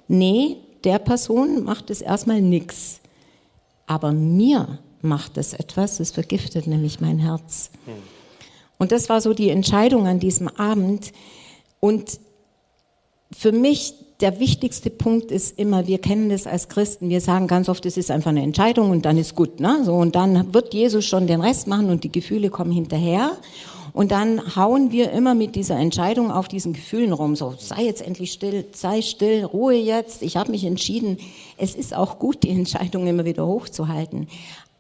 Nee, 0.09 0.57
der 0.83 0.99
Person 0.99 1.63
macht 1.63 1.91
es 1.91 2.01
erstmal 2.01 2.41
nichts. 2.41 3.01
Aber 3.87 4.13
mir 4.13 4.79
macht 5.03 5.37
es 5.37 5.53
etwas, 5.53 6.01
es 6.01 6.11
vergiftet 6.11 6.67
nämlich 6.67 7.01
mein 7.01 7.19
Herz. 7.19 7.71
Und 8.79 8.93
das 8.93 9.09
war 9.09 9.21
so 9.21 9.35
die 9.35 9.51
Entscheidung 9.51 10.07
an 10.07 10.19
diesem 10.19 10.49
Abend. 10.49 11.13
Und 11.79 12.19
für 13.31 13.53
mich 13.53 13.95
der 14.21 14.39
wichtigste 14.39 14.91
Punkt 14.91 15.31
ist 15.31 15.59
immer, 15.59 15.87
wir 15.87 15.99
kennen 15.99 16.29
das 16.29 16.47
als 16.47 16.69
Christen, 16.69 17.09
wir 17.09 17.21
sagen 17.21 17.47
ganz 17.47 17.69
oft, 17.69 17.87
es 17.87 17.97
ist 17.97 18.11
einfach 18.11 18.31
eine 18.31 18.43
Entscheidung 18.43 18.91
und 18.91 19.05
dann 19.05 19.17
ist 19.17 19.35
gut, 19.35 19.61
ne? 19.61 19.83
So, 19.85 19.95
und 19.95 20.15
dann 20.15 20.53
wird 20.53 20.75
Jesus 20.75 21.05
schon 21.05 21.27
den 21.27 21.41
Rest 21.41 21.67
machen 21.67 21.91
und 21.91 22.05
die 22.05 22.13
Gefühle 22.13 22.51
kommen 22.51 22.73
hinterher. 22.73 23.33
Und 23.93 24.13
dann 24.13 24.55
hauen 24.55 24.93
wir 24.93 25.11
immer 25.11 25.35
mit 25.35 25.57
dieser 25.57 25.77
Entscheidung 25.77 26.31
auf 26.31 26.47
diesen 26.47 26.75
Gefühlen 26.75 27.13
rum, 27.13 27.35
so 27.35 27.55
sei 27.59 27.85
jetzt 27.85 28.03
endlich 28.03 28.33
still, 28.33 28.65
sei 28.73 29.03
still, 29.03 29.45
Ruhe 29.45 29.75
jetzt, 29.75 30.23
ich 30.23 30.37
habe 30.37 30.53
mich 30.53 30.65
entschieden. 30.65 31.19
Es 31.57 31.75
ist 31.75 31.95
auch 31.95 32.19
gut, 32.19 32.45
die 32.45 32.51
Entscheidung 32.51 33.07
immer 33.09 33.25
wieder 33.25 33.47
hochzuhalten. 33.47 34.29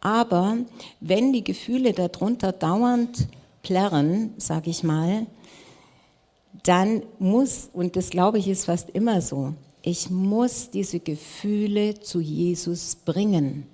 Aber 0.00 0.59
wenn 1.00 1.32
die 1.32 1.44
Gefühle 1.44 1.92
darunter 1.92 2.52
dauernd 2.52 3.26
plärren, 3.62 4.32
sage 4.38 4.70
ich 4.70 4.82
mal, 4.82 5.26
dann 6.64 7.02
muss, 7.19 7.69
und 7.73 7.97
das 7.97 8.11
glaube 8.11 8.38
ich 8.38 8.49
ist 8.49 8.67
fast 8.67 8.90
immer 8.90 9.21
so, 9.21 9.55
ich 9.83 10.11
muss 10.11 10.71
diese 10.71 11.00
Gefühle 11.00 12.00
zu 12.00 12.21
Jesus 12.21 12.97
bringen. 12.97 13.67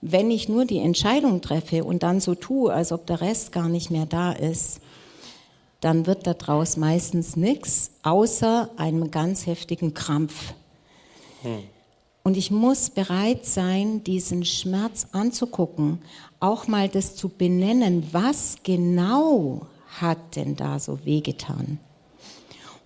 Wenn 0.00 0.30
ich 0.30 0.48
nur 0.48 0.64
die 0.64 0.78
Entscheidung 0.78 1.40
treffe 1.40 1.84
und 1.84 2.02
dann 2.02 2.20
so 2.20 2.34
tue, 2.34 2.72
als 2.72 2.92
ob 2.92 3.06
der 3.06 3.20
Rest 3.20 3.52
gar 3.52 3.68
nicht 3.68 3.90
mehr 3.90 4.06
da 4.06 4.32
ist, 4.32 4.80
dann 5.80 6.06
wird 6.06 6.26
daraus 6.26 6.76
meistens 6.76 7.36
nichts, 7.36 7.92
außer 8.02 8.70
einem 8.76 9.10
ganz 9.10 9.46
heftigen 9.46 9.94
Krampf. 9.94 10.54
Hm. 11.42 11.62
Und 12.24 12.36
ich 12.36 12.50
muss 12.50 12.90
bereit 12.90 13.46
sein, 13.46 14.04
diesen 14.04 14.44
Schmerz 14.44 15.06
anzugucken, 15.12 16.00
auch 16.40 16.66
mal 16.66 16.88
das 16.88 17.16
zu 17.16 17.28
benennen, 17.28 18.06
was 18.12 18.56
genau 18.62 19.66
hat 20.00 20.36
denn 20.36 20.54
da 20.54 20.78
so 20.78 21.04
wehgetan. 21.04 21.78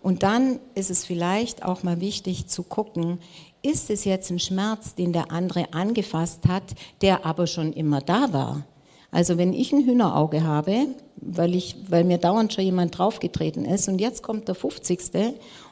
Und 0.03 0.23
dann 0.23 0.59
ist 0.75 0.91
es 0.91 1.05
vielleicht 1.05 1.65
auch 1.65 1.83
mal 1.83 2.01
wichtig 2.01 2.49
zu 2.49 2.65
gucken, 2.65 3.19
ist 3.63 3.91
es 3.91 4.05
jetzt 4.05 4.31
ein 4.31 4.41
Schmerz, 4.41 4.97
den 4.97 5.13
der 5.13 5.31
andere 5.31 5.73
angefasst 5.73 6.49
hat, 6.49 6.65
der 7.01 7.25
aber 7.25 7.47
schon 7.47 7.73
immer 7.73 8.01
da 8.01 8.33
war? 8.33 8.65
Also 9.13 9.39
wenn 9.39 9.53
ich 9.53 9.73
ein 9.73 9.85
Hühnerauge 9.85 10.43
habe, 10.43 10.87
weil, 11.17 11.55
ich, 11.55 11.77
weil 11.89 12.03
mir 12.03 12.19
dauernd 12.19 12.53
schon 12.53 12.65
jemand 12.65 12.99
draufgetreten 12.99 13.65
ist 13.65 13.89
und 13.89 14.01
jetzt 14.01 14.23
kommt 14.23 14.49
der 14.49 14.55
50. 14.55 15.01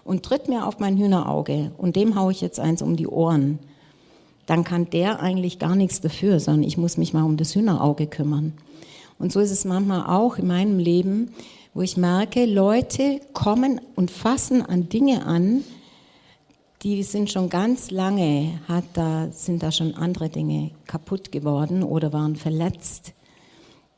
und 0.04 0.22
tritt 0.22 0.49
mir 0.49 0.66
auf 0.66 0.78
mein 0.78 0.99
Hühnerauge 0.99 1.72
und 1.78 1.96
dem 1.96 2.14
haue 2.14 2.32
ich 2.32 2.40
jetzt 2.40 2.60
eins 2.60 2.82
um 2.82 2.96
die 2.96 3.08
Ohren, 3.08 3.58
dann 4.46 4.62
kann 4.62 4.90
der 4.90 5.20
eigentlich 5.20 5.58
gar 5.58 5.75
nichts 5.75 6.00
dafür, 6.00 6.38
sondern 6.38 6.64
ich 6.64 6.76
muss 6.76 6.99
mich 6.99 7.14
mal 7.14 7.25
um 7.25 7.37
das 7.37 7.54
Hühnerauge 7.54 8.06
kümmern. 8.06 8.52
Und 9.18 9.32
so 9.32 9.40
ist 9.40 9.50
es 9.50 9.64
manchmal 9.64 10.06
auch 10.06 10.38
in 10.38 10.46
meinem 10.46 10.78
Leben, 10.78 11.32
wo 11.74 11.82
ich 11.82 11.96
merke, 11.96 12.46
Leute 12.46 13.20
kommen 13.32 13.80
und 13.94 14.10
fassen 14.10 14.62
an 14.62 14.88
Dinge 14.88 15.24
an, 15.24 15.64
die 16.82 17.02
sind 17.02 17.30
schon 17.30 17.50
ganz 17.50 17.90
lange, 17.90 18.60
hat 18.66 18.84
da, 18.94 19.28
sind 19.30 19.62
da 19.62 19.70
schon 19.70 19.94
andere 19.94 20.30
Dinge 20.30 20.70
kaputt 20.86 21.30
geworden 21.30 21.82
oder 21.82 22.12
waren 22.12 22.36
verletzt. 22.36 23.12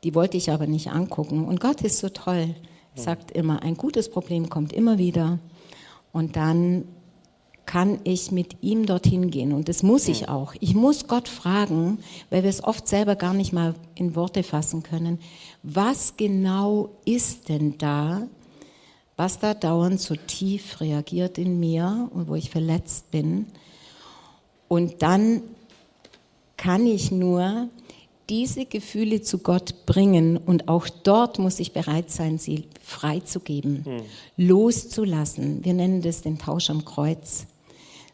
Die 0.02 0.14
wollte 0.14 0.36
ich 0.36 0.50
aber 0.50 0.66
nicht 0.66 0.90
angucken. 0.90 1.44
Und 1.44 1.60
Gott 1.60 1.82
ist 1.82 1.98
so 1.98 2.08
toll, 2.08 2.56
sagt 2.96 3.30
immer, 3.30 3.62
ein 3.62 3.76
gutes 3.76 4.10
Problem 4.10 4.48
kommt 4.48 4.72
immer 4.72 4.98
wieder. 4.98 5.38
Und 6.12 6.34
dann 6.34 6.84
kann 7.66 8.00
ich 8.04 8.32
mit 8.32 8.56
ihm 8.62 8.86
dorthin 8.86 9.30
gehen. 9.30 9.52
Und 9.52 9.68
das 9.68 9.82
muss 9.82 10.08
ich 10.08 10.28
auch. 10.28 10.54
Ich 10.60 10.74
muss 10.74 11.06
Gott 11.06 11.28
fragen, 11.28 11.98
weil 12.30 12.42
wir 12.42 12.50
es 12.50 12.64
oft 12.64 12.88
selber 12.88 13.16
gar 13.16 13.34
nicht 13.34 13.52
mal 13.52 13.74
in 13.94 14.16
Worte 14.16 14.42
fassen 14.42 14.82
können. 14.82 15.18
Was 15.62 16.16
genau 16.16 16.90
ist 17.04 17.48
denn 17.48 17.78
da, 17.78 18.26
was 19.16 19.38
da 19.38 19.54
dauernd 19.54 20.00
so 20.00 20.16
tief 20.16 20.80
reagiert 20.80 21.38
in 21.38 21.60
mir 21.60 22.08
und 22.12 22.28
wo 22.28 22.34
ich 22.34 22.50
verletzt 22.50 23.10
bin? 23.10 23.46
Und 24.68 25.02
dann 25.02 25.42
kann 26.56 26.86
ich 26.86 27.10
nur 27.10 27.68
diese 28.28 28.64
Gefühle 28.64 29.20
zu 29.20 29.38
Gott 29.38 29.84
bringen 29.84 30.36
und 30.36 30.68
auch 30.68 30.88
dort 30.88 31.38
muss 31.38 31.60
ich 31.60 31.72
bereit 31.72 32.10
sein, 32.10 32.38
sie 32.38 32.64
freizugeben, 32.80 33.84
hm. 33.84 34.02
loszulassen. 34.36 35.64
Wir 35.64 35.74
nennen 35.74 36.02
das 36.02 36.22
den 36.22 36.38
Tausch 36.38 36.70
am 36.70 36.84
Kreuz 36.84 37.46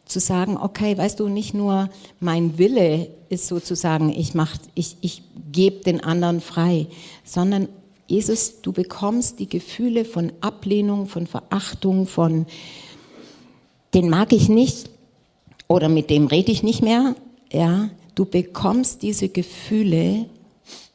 zu 0.09 0.19
sagen, 0.19 0.57
okay, 0.57 0.97
weißt 0.97 1.19
du, 1.19 1.29
nicht 1.29 1.53
nur 1.53 1.89
mein 2.19 2.57
Wille 2.57 3.09
ist 3.29 3.47
sozusagen, 3.47 4.09
ich 4.09 4.33
mach, 4.33 4.57
ich, 4.73 4.97
ich 5.01 5.21
gebe 5.51 5.83
den 5.83 6.03
anderen 6.03 6.41
frei, 6.41 6.87
sondern 7.23 7.69
Jesus, 8.07 8.61
du 8.61 8.71
bekommst 8.71 9.39
die 9.39 9.47
Gefühle 9.47 10.03
von 10.03 10.31
Ablehnung, 10.41 11.05
von 11.05 11.27
Verachtung, 11.27 12.07
von 12.07 12.47
den 13.93 14.09
mag 14.09 14.33
ich 14.33 14.49
nicht 14.49 14.89
oder 15.67 15.89
mit 15.89 16.09
dem 16.09 16.25
rede 16.25 16.51
ich 16.51 16.63
nicht 16.63 16.81
mehr, 16.81 17.15
ja, 17.51 17.89
du 18.15 18.25
bekommst 18.25 19.03
diese 19.03 19.29
Gefühle 19.29 20.25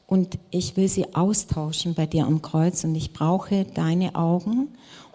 und 0.09 0.39
ich 0.51 0.77
will 0.77 0.89
sie 0.89 1.15
austauschen 1.15 1.95
bei 1.95 2.07
dir 2.07 2.27
am 2.27 2.43
Kreuz 2.43 2.83
und 2.83 2.97
ich 2.97 3.13
brauche 3.13 3.65
deine 3.65 4.17
Augen 4.17 4.69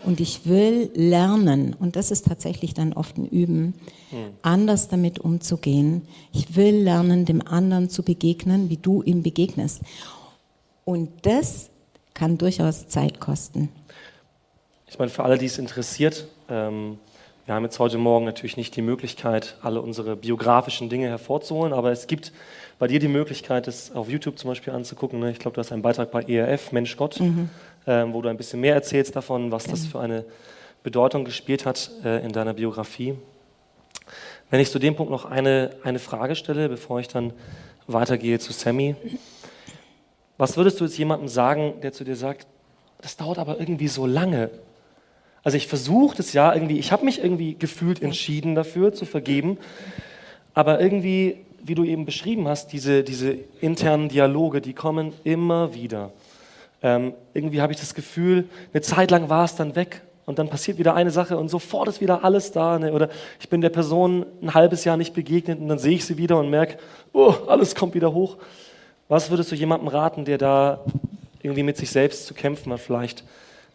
und 0.03 0.19
ich 0.19 0.45
will 0.45 0.89
lernen, 0.93 1.75
und 1.77 1.95
das 1.95 2.11
ist 2.11 2.25
tatsächlich 2.27 2.73
dann 2.73 2.93
oft 2.93 3.17
ein 3.17 3.27
Üben, 3.27 3.73
anders 4.41 4.87
damit 4.87 5.19
umzugehen. 5.19 6.03
Ich 6.33 6.55
will 6.55 6.83
lernen, 6.83 7.25
dem 7.25 7.45
anderen 7.45 7.89
zu 7.89 8.03
begegnen, 8.03 8.69
wie 8.69 8.77
du 8.77 9.03
ihm 9.03 9.23
begegnest. 9.23 9.81
Und 10.85 11.09
das 11.23 11.69
kann 12.13 12.37
durchaus 12.37 12.87
Zeit 12.87 13.19
kosten. 13.19 13.69
Ich 14.87 14.97
meine, 14.97 15.11
für 15.11 15.23
alle, 15.23 15.37
die 15.37 15.45
es 15.45 15.59
interessiert, 15.59 16.27
ähm, 16.49 16.97
wir 17.45 17.55
haben 17.55 17.63
jetzt 17.63 17.79
heute 17.79 17.97
Morgen 17.97 18.25
natürlich 18.25 18.57
nicht 18.57 18.75
die 18.75 18.81
Möglichkeit, 18.81 19.57
alle 19.61 19.81
unsere 19.81 20.15
biografischen 20.15 20.89
Dinge 20.89 21.07
hervorzuholen, 21.07 21.73
aber 21.73 21.91
es 21.91 22.07
gibt 22.07 22.31
bei 22.79 22.87
dir 22.87 22.99
die 22.99 23.07
Möglichkeit, 23.07 23.67
es 23.67 23.91
auf 23.91 24.09
YouTube 24.09 24.39
zum 24.39 24.49
Beispiel 24.49 24.73
anzugucken. 24.73 25.19
Ne? 25.19 25.31
Ich 25.31 25.39
glaube, 25.39 25.55
du 25.55 25.59
hast 25.59 25.71
einen 25.71 25.81
Beitrag 25.81 26.11
bei 26.11 26.23
ERF, 26.23 26.71
Mensch 26.71 26.95
Gott. 26.95 27.19
Mhm 27.19 27.49
wo 27.89 28.21
du 28.21 28.29
ein 28.29 28.37
bisschen 28.37 28.61
mehr 28.61 28.75
erzählst 28.75 29.15
davon, 29.15 29.51
was 29.51 29.65
das 29.65 29.85
für 29.85 29.99
eine 29.99 30.25
Bedeutung 30.83 31.25
gespielt 31.25 31.65
hat 31.65 31.91
äh, 32.03 32.23
in 32.23 32.31
deiner 32.31 32.53
Biografie. 32.53 33.15
Wenn 34.49 34.59
ich 34.59 34.71
zu 34.71 34.79
dem 34.79 34.95
Punkt 34.95 35.11
noch 35.11 35.25
eine, 35.25 35.71
eine 35.83 35.99
Frage 35.99 36.35
stelle, 36.35 36.69
bevor 36.69 36.99
ich 36.99 37.07
dann 37.07 37.33
weitergehe 37.87 38.39
zu 38.39 38.53
Sammy. 38.53 38.95
Was 40.37 40.57
würdest 40.57 40.79
du 40.79 40.85
jetzt 40.85 40.97
jemandem 40.97 41.27
sagen, 41.27 41.81
der 41.81 41.91
zu 41.91 42.03
dir 42.03 42.15
sagt, 42.15 42.47
das 43.01 43.17
dauert 43.17 43.39
aber 43.39 43.59
irgendwie 43.59 43.87
so 43.87 44.05
lange? 44.05 44.49
Also 45.43 45.57
ich 45.57 45.67
versuche 45.67 46.17
das 46.17 46.33
ja 46.33 46.53
irgendwie, 46.53 46.79
ich 46.79 46.91
habe 46.91 47.05
mich 47.05 47.23
irgendwie 47.23 47.55
gefühlt 47.55 48.01
entschieden 48.01 48.55
dafür 48.55 48.93
zu 48.93 49.05
vergeben, 49.05 49.57
aber 50.53 50.81
irgendwie, 50.81 51.37
wie 51.63 51.75
du 51.75 51.83
eben 51.83 52.05
beschrieben 52.05 52.47
hast, 52.47 52.73
diese, 52.73 53.03
diese 53.03 53.37
internen 53.61 54.09
Dialoge, 54.09 54.61
die 54.61 54.73
kommen 54.73 55.13
immer 55.23 55.73
wieder. 55.73 56.11
Ähm, 56.81 57.13
irgendwie 57.33 57.61
habe 57.61 57.73
ich 57.73 57.79
das 57.79 57.93
Gefühl, 57.93 58.47
eine 58.73 58.81
Zeit 58.81 59.11
lang 59.11 59.29
war 59.29 59.45
es 59.45 59.55
dann 59.55 59.75
weg 59.75 60.01
und 60.25 60.39
dann 60.39 60.47
passiert 60.47 60.77
wieder 60.77 60.93
eine 60.93 61.11
Sache 61.11 61.37
und 61.37 61.49
sofort 61.49 61.87
ist 61.87 62.01
wieder 62.01 62.23
alles 62.23 62.51
da. 62.51 62.79
Ne? 62.79 62.93
Oder 62.93 63.09
ich 63.39 63.49
bin 63.49 63.61
der 63.61 63.69
Person 63.69 64.25
ein 64.41 64.53
halbes 64.53 64.85
Jahr 64.85 64.95
nicht 64.95 65.13
begegnet 65.13 65.59
und 65.59 65.67
dann 65.67 65.79
sehe 65.79 65.95
ich 65.95 66.05
sie 66.05 66.17
wieder 66.17 66.37
und 66.37 66.49
merke, 66.49 66.77
oh, 67.13 67.33
alles 67.47 67.75
kommt 67.75 67.95
wieder 67.95 68.13
hoch. 68.13 68.37
Was 69.07 69.31
würdest 69.31 69.51
du 69.51 69.55
jemandem 69.55 69.87
raten, 69.87 70.25
der 70.25 70.37
da 70.37 70.85
irgendwie 71.41 71.63
mit 71.63 71.77
sich 71.77 71.89
selbst 71.89 72.27
zu 72.27 72.33
kämpfen 72.33 72.71
hat? 72.71 72.79
Vielleicht 72.79 73.23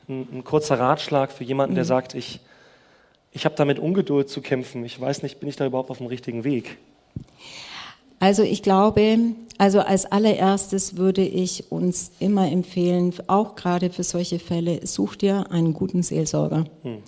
ein, 0.09 0.29
ein 0.33 0.45
kurzer 0.45 0.79
Ratschlag 0.79 1.33
für 1.33 1.45
jemanden, 1.45 1.75
der 1.75 1.85
mhm. 1.85 1.89
sagt, 1.89 2.15
ich, 2.15 2.41
ich 3.33 3.45
habe 3.45 3.57
da 3.57 3.65
mit 3.65 3.81
Ungeduld 3.81 4.31
zu 4.31 4.41
kämpfen. 4.41 4.85
Ich 4.85 4.99
weiß 4.99 5.25
nicht, 5.25 5.41
bin 5.41 5.49
ich 5.49 5.57
da 5.57 5.67
überhaupt 5.67 5.91
auf 5.91 5.99
dem 5.99 6.07
richtigen 6.07 6.45
Weg? 6.45 6.79
Also 8.25 8.43
ich 8.43 8.63
glaube, 8.63 9.19
also 9.59 9.81
als 9.81 10.07
allererstes 10.07 10.97
würde 10.97 11.21
ich 11.21 11.71
uns 11.71 12.11
immer 12.21 12.51
empfehlen, 12.51 13.13
auch 13.27 13.55
gerade 13.55 13.91
für 13.91 14.03
solche 14.03 14.39
Fälle, 14.39 14.87
such 14.87 15.17
dir 15.17 15.51
einen 15.51 15.75
guten 15.75 16.03
Seelsorger. 16.03 16.65
Hm. 16.85 17.01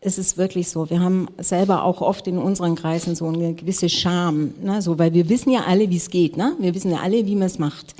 Es 0.00 0.16
ist 0.16 0.38
wirklich 0.38 0.70
so. 0.70 0.88
Wir 0.88 1.00
haben 1.00 1.28
selber 1.36 1.84
auch 1.84 2.00
oft 2.00 2.26
in 2.26 2.38
unseren 2.38 2.74
Kreisen 2.74 3.14
so 3.14 3.26
eine 3.26 3.52
gewisse 3.52 3.90
Scham, 3.90 4.54
ne? 4.62 4.80
so, 4.80 4.98
weil 4.98 5.12
wir 5.12 5.28
wissen 5.28 5.50
ja 5.50 5.64
alle, 5.66 5.90
wie 5.90 5.98
es 5.98 6.08
geht. 6.08 6.38
Ne? 6.38 6.56
Wir 6.58 6.74
wissen 6.74 6.90
ja 6.90 7.00
alle, 7.02 7.26
wie 7.26 7.36
man 7.36 7.48
es 7.48 7.58
macht. 7.58 7.94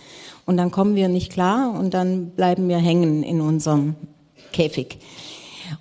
Und 0.46 0.56
dann 0.56 0.70
kommen 0.70 0.94
wir 0.94 1.08
nicht 1.08 1.30
klar 1.30 1.78
und 1.78 1.92
dann 1.92 2.30
bleiben 2.30 2.70
wir 2.70 2.78
hängen 2.78 3.22
in 3.22 3.42
unserem 3.42 3.96
Käfig. 4.50 4.96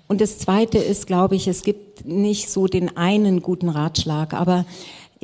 Und 0.08 0.20
das 0.20 0.36
Zweite 0.36 0.76
ist, 0.76 1.06
glaube 1.06 1.36
ich, 1.36 1.48
es 1.48 1.62
gibt 1.62 2.04
nicht 2.04 2.50
so 2.50 2.66
den 2.66 2.98
einen 2.98 3.40
guten 3.40 3.70
Ratschlag, 3.70 4.34
aber 4.34 4.66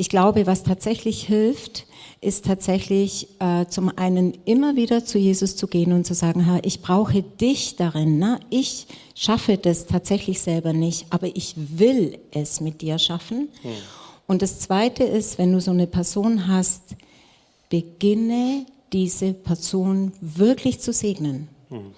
ich 0.00 0.08
glaube, 0.08 0.46
was 0.46 0.62
tatsächlich 0.62 1.24
hilft, 1.24 1.84
ist 2.22 2.46
tatsächlich 2.46 3.28
äh, 3.38 3.66
zum 3.66 3.90
einen 3.98 4.32
immer 4.46 4.74
wieder 4.74 5.04
zu 5.04 5.18
Jesus 5.18 5.56
zu 5.56 5.66
gehen 5.66 5.92
und 5.92 6.06
zu 6.06 6.14
sagen, 6.14 6.40
Herr, 6.40 6.64
ich 6.64 6.80
brauche 6.80 7.22
dich 7.22 7.76
darin. 7.76 8.18
Ne? 8.18 8.40
Ich 8.48 8.86
schaffe 9.14 9.58
das 9.58 9.84
tatsächlich 9.84 10.40
selber 10.40 10.72
nicht, 10.72 11.04
aber 11.10 11.26
ich 11.36 11.54
will 11.56 12.18
es 12.30 12.62
mit 12.62 12.80
dir 12.80 12.98
schaffen. 12.98 13.50
Hm. 13.60 13.72
Und 14.26 14.40
das 14.40 14.60
Zweite 14.60 15.04
ist, 15.04 15.36
wenn 15.36 15.52
du 15.52 15.60
so 15.60 15.70
eine 15.70 15.86
Person 15.86 16.48
hast, 16.48 16.96
beginne 17.68 18.64
diese 18.94 19.34
Person 19.34 20.12
wirklich 20.22 20.80
zu 20.80 20.94
segnen. 20.94 21.48
Hm. 21.68 21.92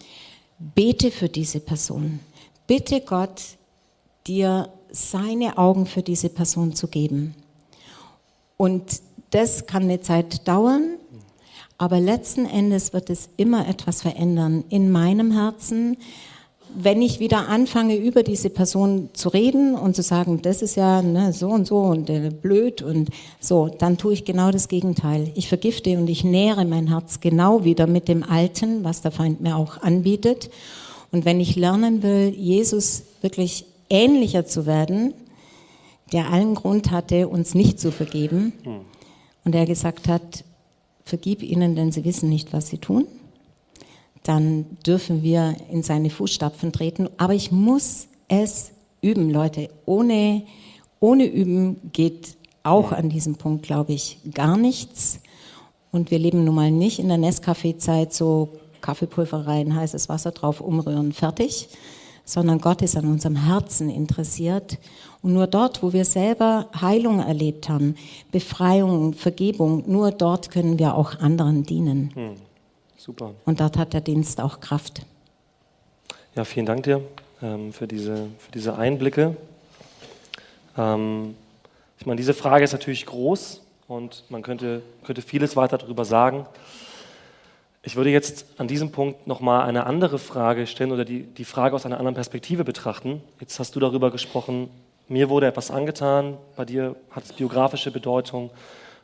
Bete 0.59 1.13
für 1.13 1.29
diese 1.29 1.61
Person. 1.61 2.19
Bitte 2.67 3.01
Gott, 3.01 3.43
dir 4.27 4.71
seine 4.91 5.57
Augen 5.57 5.87
für 5.87 6.03
diese 6.03 6.31
Person 6.31 6.75
zu 6.75 6.89
geben. 6.89 7.37
Und 8.63 9.03
das 9.31 9.67
kann 9.67 9.83
eine 9.83 10.03
Zeit 10.03 10.47
dauern, 10.47 10.95
aber 11.79 11.99
letzten 11.99 12.47
Endes 12.47 12.93
wird 12.93 13.11
es 13.11 13.29
immer 13.37 13.67
etwas 13.67 14.03
verändern 14.03 14.63
in 14.69 14.93
meinem 14.93 15.33
Herzen, 15.33 15.97
wenn 16.73 17.03
ich 17.03 17.19
wieder 17.19 17.49
anfange, 17.49 17.97
über 17.97 18.23
diese 18.23 18.51
Person 18.51 19.09
zu 19.15 19.31
reden 19.31 19.75
und 19.75 19.97
zu 19.97 20.03
sagen, 20.03 20.43
das 20.43 20.63
ist 20.63 20.77
ja 20.77 21.03
ne, 21.03 21.33
so 21.33 21.49
und 21.49 21.67
so 21.67 21.79
und 21.79 22.09
äh, 22.09 22.31
blöd 22.31 22.83
und 22.83 23.11
so, 23.41 23.67
dann 23.67 23.99
tue 23.99 24.13
ich 24.13 24.25
genau 24.25 24.53
das 24.53 24.69
Gegenteil. 24.69 25.33
Ich 25.35 25.49
vergifte 25.49 25.99
und 25.99 26.09
ich 26.09 26.23
nähere 26.23 26.65
mein 26.65 26.87
Herz 26.87 27.19
genau 27.19 27.65
wieder 27.65 27.89
mit 27.89 28.07
dem 28.07 28.23
Alten, 28.23 28.85
was 28.85 29.03
der 29.03 29.11
Feind 29.11 29.41
mir 29.41 29.57
auch 29.57 29.83
anbietet. 29.83 30.51
Und 31.11 31.25
wenn 31.25 31.41
ich 31.41 31.57
lernen 31.57 32.05
will, 32.05 32.29
Jesus 32.29 33.03
wirklich 33.23 33.67
ähnlicher 33.91 34.47
zu 34.47 34.67
werden, 34.67 35.15
der 36.13 36.31
allen 36.31 36.55
Grund 36.55 36.91
hatte, 36.91 37.29
uns 37.29 37.55
nicht 37.55 37.81
zu 37.81 37.91
vergeben, 37.91 38.53
hm. 38.63 38.81
und 39.45 39.55
er 39.55 39.67
gesagt 39.67 40.09
hat, 40.09 40.45
vergib 41.05 41.43
ihnen, 41.43 41.75
denn 41.75 41.93
sie 41.93 42.05
wissen 42.05 42.29
nicht, 42.29 42.53
was 42.53 42.69
sie 42.69 42.79
tun 42.79 43.07
dann 44.23 44.67
dürfen 44.87 45.23
wir 45.23 45.57
in 45.71 45.83
seine 45.83 46.11
Fußstapfen 46.11 46.73
treten. 46.73 47.09
Aber 47.17 47.35
ich 47.35 47.51
muss 47.51 48.07
es 48.29 48.71
üben, 49.01 49.31
Leute. 49.31 49.69
Ohne, 49.85 50.43
ohne 51.01 51.27
Üben 51.27 51.91
geht 51.93 52.37
auch 52.63 52.93
an 52.93 53.09
diesem 53.09 53.35
Punkt, 53.35 53.65
glaube 53.65 53.93
ich, 53.93 54.19
gar 54.33 54.57
nichts. 54.57 55.19
Und 55.91 56.11
wir 56.11 56.19
leben 56.19 56.45
nun 56.45 56.55
mal 56.55 56.71
nicht 56.71 57.01
in 57.01 57.09
der 57.09 57.19
Nescafé-Zeit, 57.19 58.13
so 58.13 58.61
Kaffeepulver 58.81 59.47
rein, 59.47 59.75
heißes 59.75 60.09
Wasser 60.09 60.31
drauf, 60.31 60.61
umrühren, 60.61 61.13
fertig, 61.13 61.69
sondern 62.25 62.61
Gott 62.61 62.83
ist 62.83 62.97
an 62.97 63.07
unserem 63.07 63.37
Herzen 63.37 63.91
interessiert. 63.91 64.79
Und 65.23 65.35
nur 65.35 65.47
dort, 65.47 65.83
wo 65.83 65.93
wir 65.93 66.05
selber 66.05 66.69
Heilung 66.81 67.21
erlebt 67.21 67.69
haben, 67.69 67.97
Befreiung, 68.33 69.15
Vergebung, 69.15 69.85
nur 69.87 70.11
dort 70.11 70.51
können 70.51 70.79
wir 70.79 70.97
auch 70.97 71.21
anderen 71.21 71.63
dienen. 71.63 72.11
Hm. 72.15 72.35
Super. 72.97 73.35
Und 73.45 73.61
dort 73.61 73.77
hat 73.79 73.95
der 73.95 74.01
Dienst 74.01 74.41
auch 74.41 74.61
Kraft. 74.61 75.03
Ja, 76.35 76.45
vielen 76.45 76.67
Dank 76.67 76.85
dir 76.85 77.03
ähm, 77.43 77.73
für, 77.73 77.87
diese, 77.87 78.29
für 78.39 78.53
diese 78.53 78.77
Einblicke. 78.77 79.37
Ähm, 80.77 81.35
ich 81.99 82.07
meine, 82.07 82.17
diese 82.17 82.35
Frage 82.35 82.65
ist 82.65 82.73
natürlich 82.73 83.07
groß 83.07 83.61
und 83.87 84.25
man 84.29 84.43
könnte, 84.43 84.83
könnte 85.05 85.23
vieles 85.23 85.57
weiter 85.57 85.79
darüber 85.79 86.05
sagen. 86.05 86.47
Ich 87.83 87.97
würde 87.97 88.11
jetzt 88.11 88.47
an 88.59 88.69
diesem 88.69 88.93
Punkt 88.93 89.27
nochmal 89.27 89.69
eine 89.69 89.87
andere 89.87 90.19
Frage 90.19 90.67
stellen 90.67 90.93
oder 90.93 91.05
die, 91.05 91.25
die 91.25 91.45
Frage 91.45 91.75
aus 91.75 91.85
einer 91.85 91.99
anderen 91.99 92.15
Perspektive 92.15 92.65
betrachten. 92.65 93.21
Jetzt 93.41 93.59
hast 93.59 93.75
du 93.75 93.81
darüber 93.81 94.11
gesprochen, 94.13 94.71
mir 95.13 95.29
wurde 95.29 95.47
etwas 95.47 95.71
angetan, 95.71 96.39
bei 96.57 96.65
dir 96.65 96.97
hat 97.11 97.25
es 97.25 97.35
biografische 97.35 97.91
Bedeutung. 97.91 98.51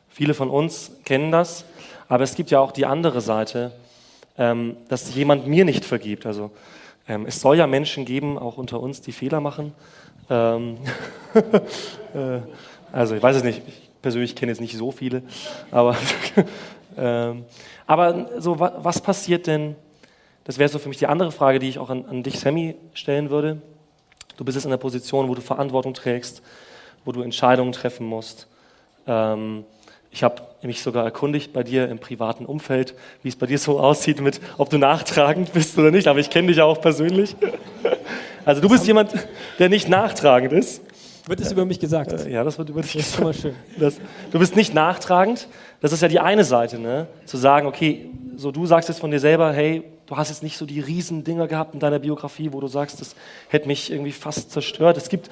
Viele 0.09 0.33
von 0.33 0.49
uns 0.49 0.91
kennen 1.05 1.31
das, 1.31 1.65
aber 2.07 2.23
es 2.23 2.33
gibt 2.33 2.49
ja 2.49 2.59
auch 2.59 2.71
die 2.71 2.87
andere 2.87 3.21
Seite, 3.21 3.71
ähm, 4.35 4.75
dass 4.87 5.13
jemand 5.13 5.45
mir 5.45 5.65
nicht 5.65 5.85
vergibt. 5.85 6.25
Also 6.25 6.49
ähm, 7.07 7.27
es 7.27 7.39
soll 7.39 7.57
ja 7.57 7.67
Menschen 7.67 8.05
geben, 8.05 8.39
auch 8.39 8.57
unter 8.57 8.79
uns, 8.79 9.01
die 9.01 9.11
Fehler 9.11 9.39
machen. 9.39 9.73
Ähm, 10.31 10.77
äh, 12.15 12.39
also 12.91 13.15
ich 13.15 13.21
weiß 13.21 13.35
es 13.35 13.43
nicht, 13.43 13.61
ich 13.67 13.91
persönlich 14.01 14.35
kenne 14.35 14.51
jetzt 14.51 14.61
nicht 14.61 14.75
so 14.75 14.91
viele, 14.91 15.21
aber, 15.69 15.95
ähm, 16.97 17.45
aber 17.85 18.41
so 18.41 18.59
was 18.59 18.99
passiert 18.99 19.45
denn? 19.45 19.75
Das 20.43 20.57
wäre 20.57 20.69
so 20.69 20.79
für 20.79 20.89
mich 20.89 20.97
die 20.97 21.05
andere 21.05 21.31
Frage, 21.31 21.59
die 21.59 21.69
ich 21.69 21.77
auch 21.77 21.91
an, 21.91 22.05
an 22.05 22.23
dich, 22.23 22.39
Sammy, 22.39 22.75
stellen 22.95 23.29
würde. 23.29 23.61
Du 24.39 24.45
bist 24.45 24.55
jetzt 24.55 24.63
in 24.63 24.69
der 24.69 24.77
Position, 24.77 25.27
wo 25.27 25.35
du 25.35 25.41
Verantwortung 25.41 25.93
trägst, 25.93 26.41
wo 27.03 27.11
du 27.11 27.21
Entscheidungen 27.23 27.73
treffen 27.73 28.07
musst. 28.07 28.47
Ähm, 29.05 29.65
ich 30.11 30.23
habe 30.23 30.41
mich 30.61 30.81
sogar 30.81 31.03
erkundigt 31.03 31.51
bei 31.51 31.61
dir 31.61 31.89
im 31.89 31.99
privaten 31.99 32.45
Umfeld, 32.45 32.95
wie 33.21 33.27
es 33.27 33.35
bei 33.35 33.47
dir 33.47 33.57
so 33.59 33.81
aussieht 33.81 34.21
mit, 34.21 34.39
ob 34.57 34.69
du 34.69 34.77
nachtragend 34.77 35.51
bist 35.51 35.77
oder 35.77 35.91
nicht. 35.91 36.07
Aber 36.07 36.19
ich 36.19 36.29
kenne 36.29 36.47
dich 36.47 36.55
ja 36.55 36.63
auch 36.63 36.79
persönlich. 36.79 37.35
Also 38.45 38.61
du 38.61 38.69
bist 38.69 38.87
jemand, 38.87 39.11
der 39.59 39.67
nicht 39.67 39.89
nachtragend 39.89 40.53
ist. 40.53 40.81
Wird 41.27 41.41
es 41.41 41.51
über 41.51 41.65
mich 41.65 41.81
gesagt? 41.81 42.13
Äh, 42.13 42.31
ja, 42.31 42.45
das 42.45 42.57
wird 42.57 42.69
über 42.69 42.81
dich 42.81 42.93
gesagt. 42.93 43.07
Das 43.07 43.09
ist 43.09 43.15
schon 43.17 43.25
mal 43.25 43.33
schön. 43.33 43.55
Das, 43.77 43.99
du 44.31 44.39
bist 44.39 44.55
nicht 44.55 44.73
nachtragend. 44.73 45.49
Das 45.81 45.91
ist 45.91 46.01
ja 46.01 46.07
die 46.07 46.21
eine 46.21 46.45
Seite, 46.45 46.79
ne? 46.79 47.07
zu 47.25 47.35
sagen, 47.35 47.67
okay, 47.67 48.09
so 48.37 48.51
du 48.51 48.65
sagst 48.65 48.87
jetzt 48.87 49.01
von 49.01 49.11
dir 49.11 49.19
selber, 49.19 49.51
hey, 49.51 49.83
du 50.09 50.17
hast 50.17 50.29
jetzt 50.29 50.41
nicht 50.41 50.57
so 50.57 50.65
die 50.65 50.79
riesen 50.79 51.23
Dinger 51.23 51.47
gehabt 51.47 51.75
in 51.75 51.79
deiner 51.79 51.99
Biografie, 51.99 52.51
wo 52.51 52.59
du 52.59 52.67
sagst, 52.67 52.99
das 52.99 53.15
hätte 53.47 53.67
mich 53.67 53.91
irgendwie 53.91 54.11
fast 54.11 54.51
zerstört. 54.51 54.97
Es 54.97 55.07
gibt 55.07 55.29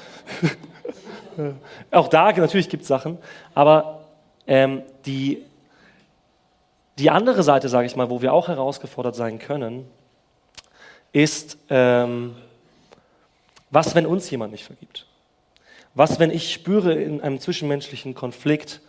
auch 1.92 2.08
da 2.08 2.32
natürlich 2.32 2.70
gibt 2.70 2.84
es 2.84 2.88
Sachen, 2.88 3.18
aber 3.56 4.06
ähm, 4.46 4.84
die, 5.08 5.44
die 7.00 7.10
andere 7.10 7.42
Seite, 7.42 7.70
sage 7.70 7.88
ich 7.88 7.96
mal, 7.96 8.12
wo 8.12 8.22
wir 8.22 8.34
auch 8.34 8.50
herausgefordert 8.50 9.16
sein 9.16 9.40
können, 9.40 9.88
ist, 11.12 11.58
ähm, 11.70 12.36
was, 13.72 13.96
wenn 13.96 14.06
uns 14.06 14.30
jemand 14.30 14.52
nicht 14.52 14.64
vergibt? 14.64 15.08
Was, 15.96 16.20
wenn 16.20 16.30
ich 16.30 16.54
spüre 16.54 16.94
in 16.94 17.22
einem 17.22 17.40
zwischenmenschlichen 17.40 18.14
Konflikt, 18.14 18.82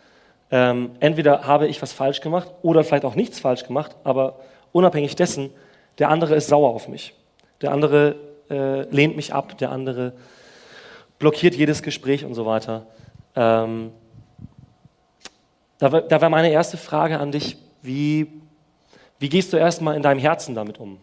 ähm, 0.51 0.91
entweder 1.01 1.47
habe 1.47 1.67
ich 1.67 1.81
was 1.81 1.95
falsch 1.95 2.21
gemacht 2.21 2.51
oder 2.61 2.85
vielleicht 2.85 3.07
auch 3.07 3.15
nichts 3.15 3.41
falsch 3.41 3.65
gemacht, 3.67 3.97
aber 4.05 4.39
unabhängig 4.73 5.17
dessen, 5.17 5.51
der 5.99 6.11
andere 6.11 6.35
ist 6.35 6.49
sauer 6.49 6.71
auf 6.71 6.89
mich. 6.89 7.15
Der 7.61 7.73
andere 7.73 8.17
äh, 8.51 8.83
lehnt 8.95 9.17
mich 9.17 9.35
ab, 9.35 9.59
der 9.59 9.71
andere 9.71 10.13
blockiert 11.19 11.55
jedes 11.55 11.83
Gespräch 11.83 12.25
und 12.25 12.35
so 12.35 12.47
weiter. 12.47 12.87
Ähm, 13.35 13.91
da, 15.79 15.89
da 15.89 16.21
wäre 16.21 16.31
meine 16.31 16.51
erste 16.51 16.77
Frage 16.77 17.19
an 17.19 17.33
dich, 17.33 17.57
wie, 17.83 18.29
wie 19.19 19.29
gehst 19.29 19.53
du 19.53 19.57
erstmal 19.57 19.97
in 19.97 20.03
deinem 20.03 20.21
Herzen 20.21 20.55
damit 20.55 20.79
um? 20.79 20.99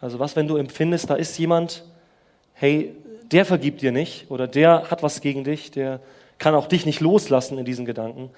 Also 0.00 0.18
was, 0.18 0.36
wenn 0.36 0.48
du 0.48 0.56
empfindest, 0.56 1.10
da 1.10 1.14
ist 1.14 1.36
jemand, 1.38 1.84
hey, 2.54 2.94
der 3.30 3.44
vergibt 3.44 3.82
dir 3.82 3.92
nicht 3.92 4.30
oder 4.30 4.46
der 4.46 4.90
hat 4.90 5.02
was 5.02 5.20
gegen 5.20 5.44
dich, 5.44 5.70
der 5.70 6.00
kann 6.38 6.54
auch 6.54 6.66
dich 6.66 6.86
nicht 6.86 7.00
loslassen 7.00 7.58
in 7.58 7.64
diesen 7.64 7.84
Gedanken. 7.84 8.30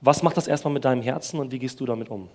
Was 0.00 0.22
macht 0.22 0.36
das 0.36 0.48
erstmal 0.48 0.72
mit 0.72 0.84
deinem 0.84 1.02
Herzen 1.02 1.38
und 1.38 1.52
wie 1.52 1.58
gehst 1.58 1.80
du 1.80 1.86
damit 1.86 2.08
um? 2.08 2.28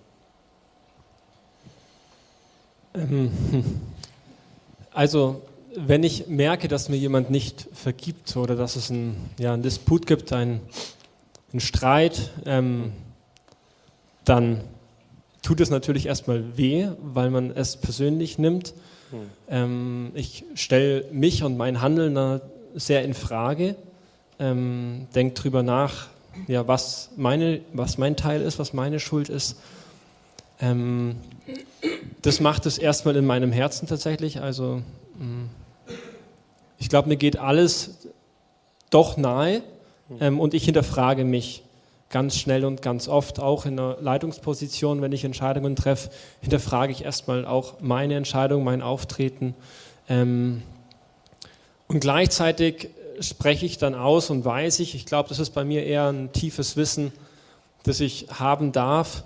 Ähm, 2.95 3.31
also, 4.93 5.41
wenn 5.75 6.03
ich 6.03 6.27
merke, 6.27 6.67
dass 6.67 6.89
mir 6.89 6.97
jemand 6.97 7.29
nicht 7.29 7.67
vergibt 7.73 8.35
oder 8.37 8.55
dass 8.55 8.75
es 8.75 8.89
ein, 8.89 9.15
ja, 9.39 9.53
einen 9.53 9.63
Disput 9.63 10.05
gibt, 10.05 10.31
ein, 10.33 10.61
einen 11.51 11.59
Streit, 11.59 12.31
ähm, 12.45 12.91
dann 14.25 14.61
tut 15.41 15.59
es 15.59 15.69
natürlich 15.69 16.05
erstmal 16.05 16.57
weh, 16.57 16.87
weil 17.01 17.29
man 17.29 17.51
es 17.51 17.77
persönlich 17.77 18.37
nimmt. 18.37 18.73
Hm. 19.11 19.19
Ähm, 19.49 20.11
ich 20.13 20.45
stelle 20.55 21.05
mich 21.11 21.43
und 21.43 21.57
mein 21.57 21.81
Handeln 21.81 22.15
da 22.15 22.41
sehr 22.75 23.03
in 23.03 23.13
Frage, 23.13 23.75
ähm, 24.39 25.07
denke 25.13 25.35
drüber 25.35 25.63
nach, 25.63 26.07
ja, 26.47 26.67
was, 26.67 27.11
meine, 27.15 27.61
was 27.73 27.97
mein 27.97 28.15
Teil 28.15 28.41
ist, 28.41 28.57
was 28.57 28.73
meine 28.73 28.99
Schuld 28.99 29.29
ist. 29.29 29.57
Ähm, 30.59 31.15
das 32.23 32.39
macht 32.39 32.65
es 32.65 32.77
erstmal 32.77 33.15
in 33.15 33.25
meinem 33.25 33.51
Herzen 33.51 33.87
tatsächlich. 33.87 34.41
Also 34.41 34.81
hm, 35.17 35.49
ich 36.79 36.89
glaube, 36.89 37.07
mir 37.07 37.17
geht 37.17 37.37
alles 37.37 38.07
doch 38.89 39.15
nahe, 39.17 39.61
ähm, 40.19 40.39
und 40.39 40.53
ich 40.53 40.65
hinterfrage 40.65 41.23
mich 41.23 41.63
ganz 42.09 42.37
schnell 42.37 42.65
und 42.65 42.81
ganz 42.81 43.07
oft, 43.07 43.39
auch 43.39 43.65
in 43.65 43.79
einer 43.79 43.97
Leitungsposition, 43.99 45.01
wenn 45.01 45.11
ich 45.11 45.23
Entscheidungen 45.23 45.75
treffe, 45.75 46.11
hinterfrage 46.41 46.91
ich 46.91 47.03
erstmal 47.03 47.45
auch 47.45 47.79
meine 47.81 48.15
Entscheidung, 48.15 48.63
mein 48.63 48.81
Auftreten. 48.81 49.55
Ähm, 50.07 50.61
und 51.87 52.01
gleichzeitig 52.01 52.89
spreche 53.19 53.65
ich 53.65 53.77
dann 53.77 53.95
aus 53.95 54.29
und 54.29 54.45
weiß 54.45 54.79
ich, 54.79 54.95
ich 54.95 55.05
glaube, 55.05 55.29
das 55.29 55.39
ist 55.39 55.51
bei 55.51 55.63
mir 55.63 55.85
eher 55.85 56.07
ein 56.07 56.31
tiefes 56.33 56.77
Wissen, 56.77 57.11
das 57.83 57.99
ich 57.99 58.27
haben 58.31 58.71
darf, 58.71 59.23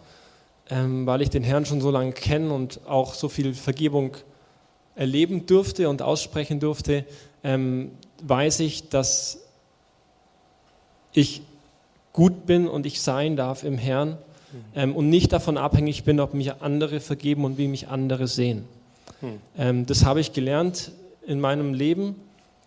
weil 0.69 1.21
ich 1.21 1.29
den 1.29 1.43
Herrn 1.43 1.65
schon 1.65 1.81
so 1.81 1.91
lange 1.91 2.11
kenne 2.11 2.53
und 2.53 2.81
auch 2.87 3.13
so 3.13 3.29
viel 3.29 3.53
Vergebung 3.53 4.17
erleben 4.95 5.45
durfte 5.45 5.89
und 5.89 6.01
aussprechen 6.01 6.59
durfte, 6.59 7.05
ähm, 7.43 7.91
weiß 8.21 8.59
ich, 8.61 8.89
dass 8.89 9.39
ich 11.13 11.41
gut 12.13 12.45
bin 12.45 12.67
und 12.67 12.85
ich 12.85 13.01
sein 13.01 13.35
darf 13.35 13.63
im 13.63 13.77
Herrn 13.77 14.17
ähm, 14.75 14.95
und 14.95 15.09
nicht 15.09 15.31
davon 15.33 15.57
abhängig 15.57 16.03
bin, 16.03 16.19
ob 16.19 16.33
mich 16.33 16.61
andere 16.61 16.99
vergeben 16.99 17.45
und 17.45 17.57
wie 17.57 17.67
mich 17.67 17.87
andere 17.87 18.27
sehen. 18.27 18.65
Hm. 19.21 19.39
Ähm, 19.57 19.85
das 19.85 20.03
habe 20.03 20.19
ich 20.19 20.33
gelernt 20.33 20.91
in 21.25 21.39
meinem 21.39 21.73
Leben, 21.73 22.15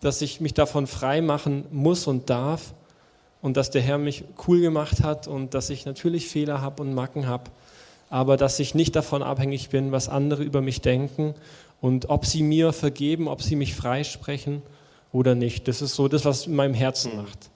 dass 0.01 0.23
ich 0.23 0.41
mich 0.41 0.55
davon 0.55 0.87
frei 0.87 1.21
machen 1.21 1.65
muss 1.71 2.07
und 2.07 2.31
darf 2.31 2.75
und 3.43 3.57
dass 3.57 3.71
der 3.71 3.83
Herr 3.83 3.99
mich 3.99 4.25
cool 4.47 4.61
gemacht 4.61 5.03
hat 5.03 5.27
und 5.27 5.55
dass 5.55 5.71
ich 5.71 5.87
natürlich 5.87 6.29
Fehler 6.29 6.61
habe 6.61 6.83
und 6.83 6.95
Macken 6.95 7.27
habe, 7.27 7.45
aber 8.11 8.37
dass 8.37 8.59
ich 8.59 8.75
nicht 8.75 8.96
davon 8.96 9.23
abhängig 9.23 9.70
bin, 9.70 9.92
was 9.92 10.09
andere 10.09 10.42
über 10.42 10.61
mich 10.61 10.81
denken 10.83 11.35
und 11.81 12.11
ob 12.11 12.27
sie 12.27 12.42
mir 12.42 12.73
vergeben, 12.73 13.29
ob 13.29 13.40
sie 13.40 13.57
mich 13.57 13.75
freisprechen 13.75 14.62
oder 15.12 15.35
nicht. 15.35 15.68
Das 15.68 15.81
ist 15.81 15.94
so 15.94 16.09
das, 16.09 16.25
was 16.25 16.46
in 16.46 16.57
meinem 16.57 16.75
Herzen 16.75 17.16
macht. 17.16 17.51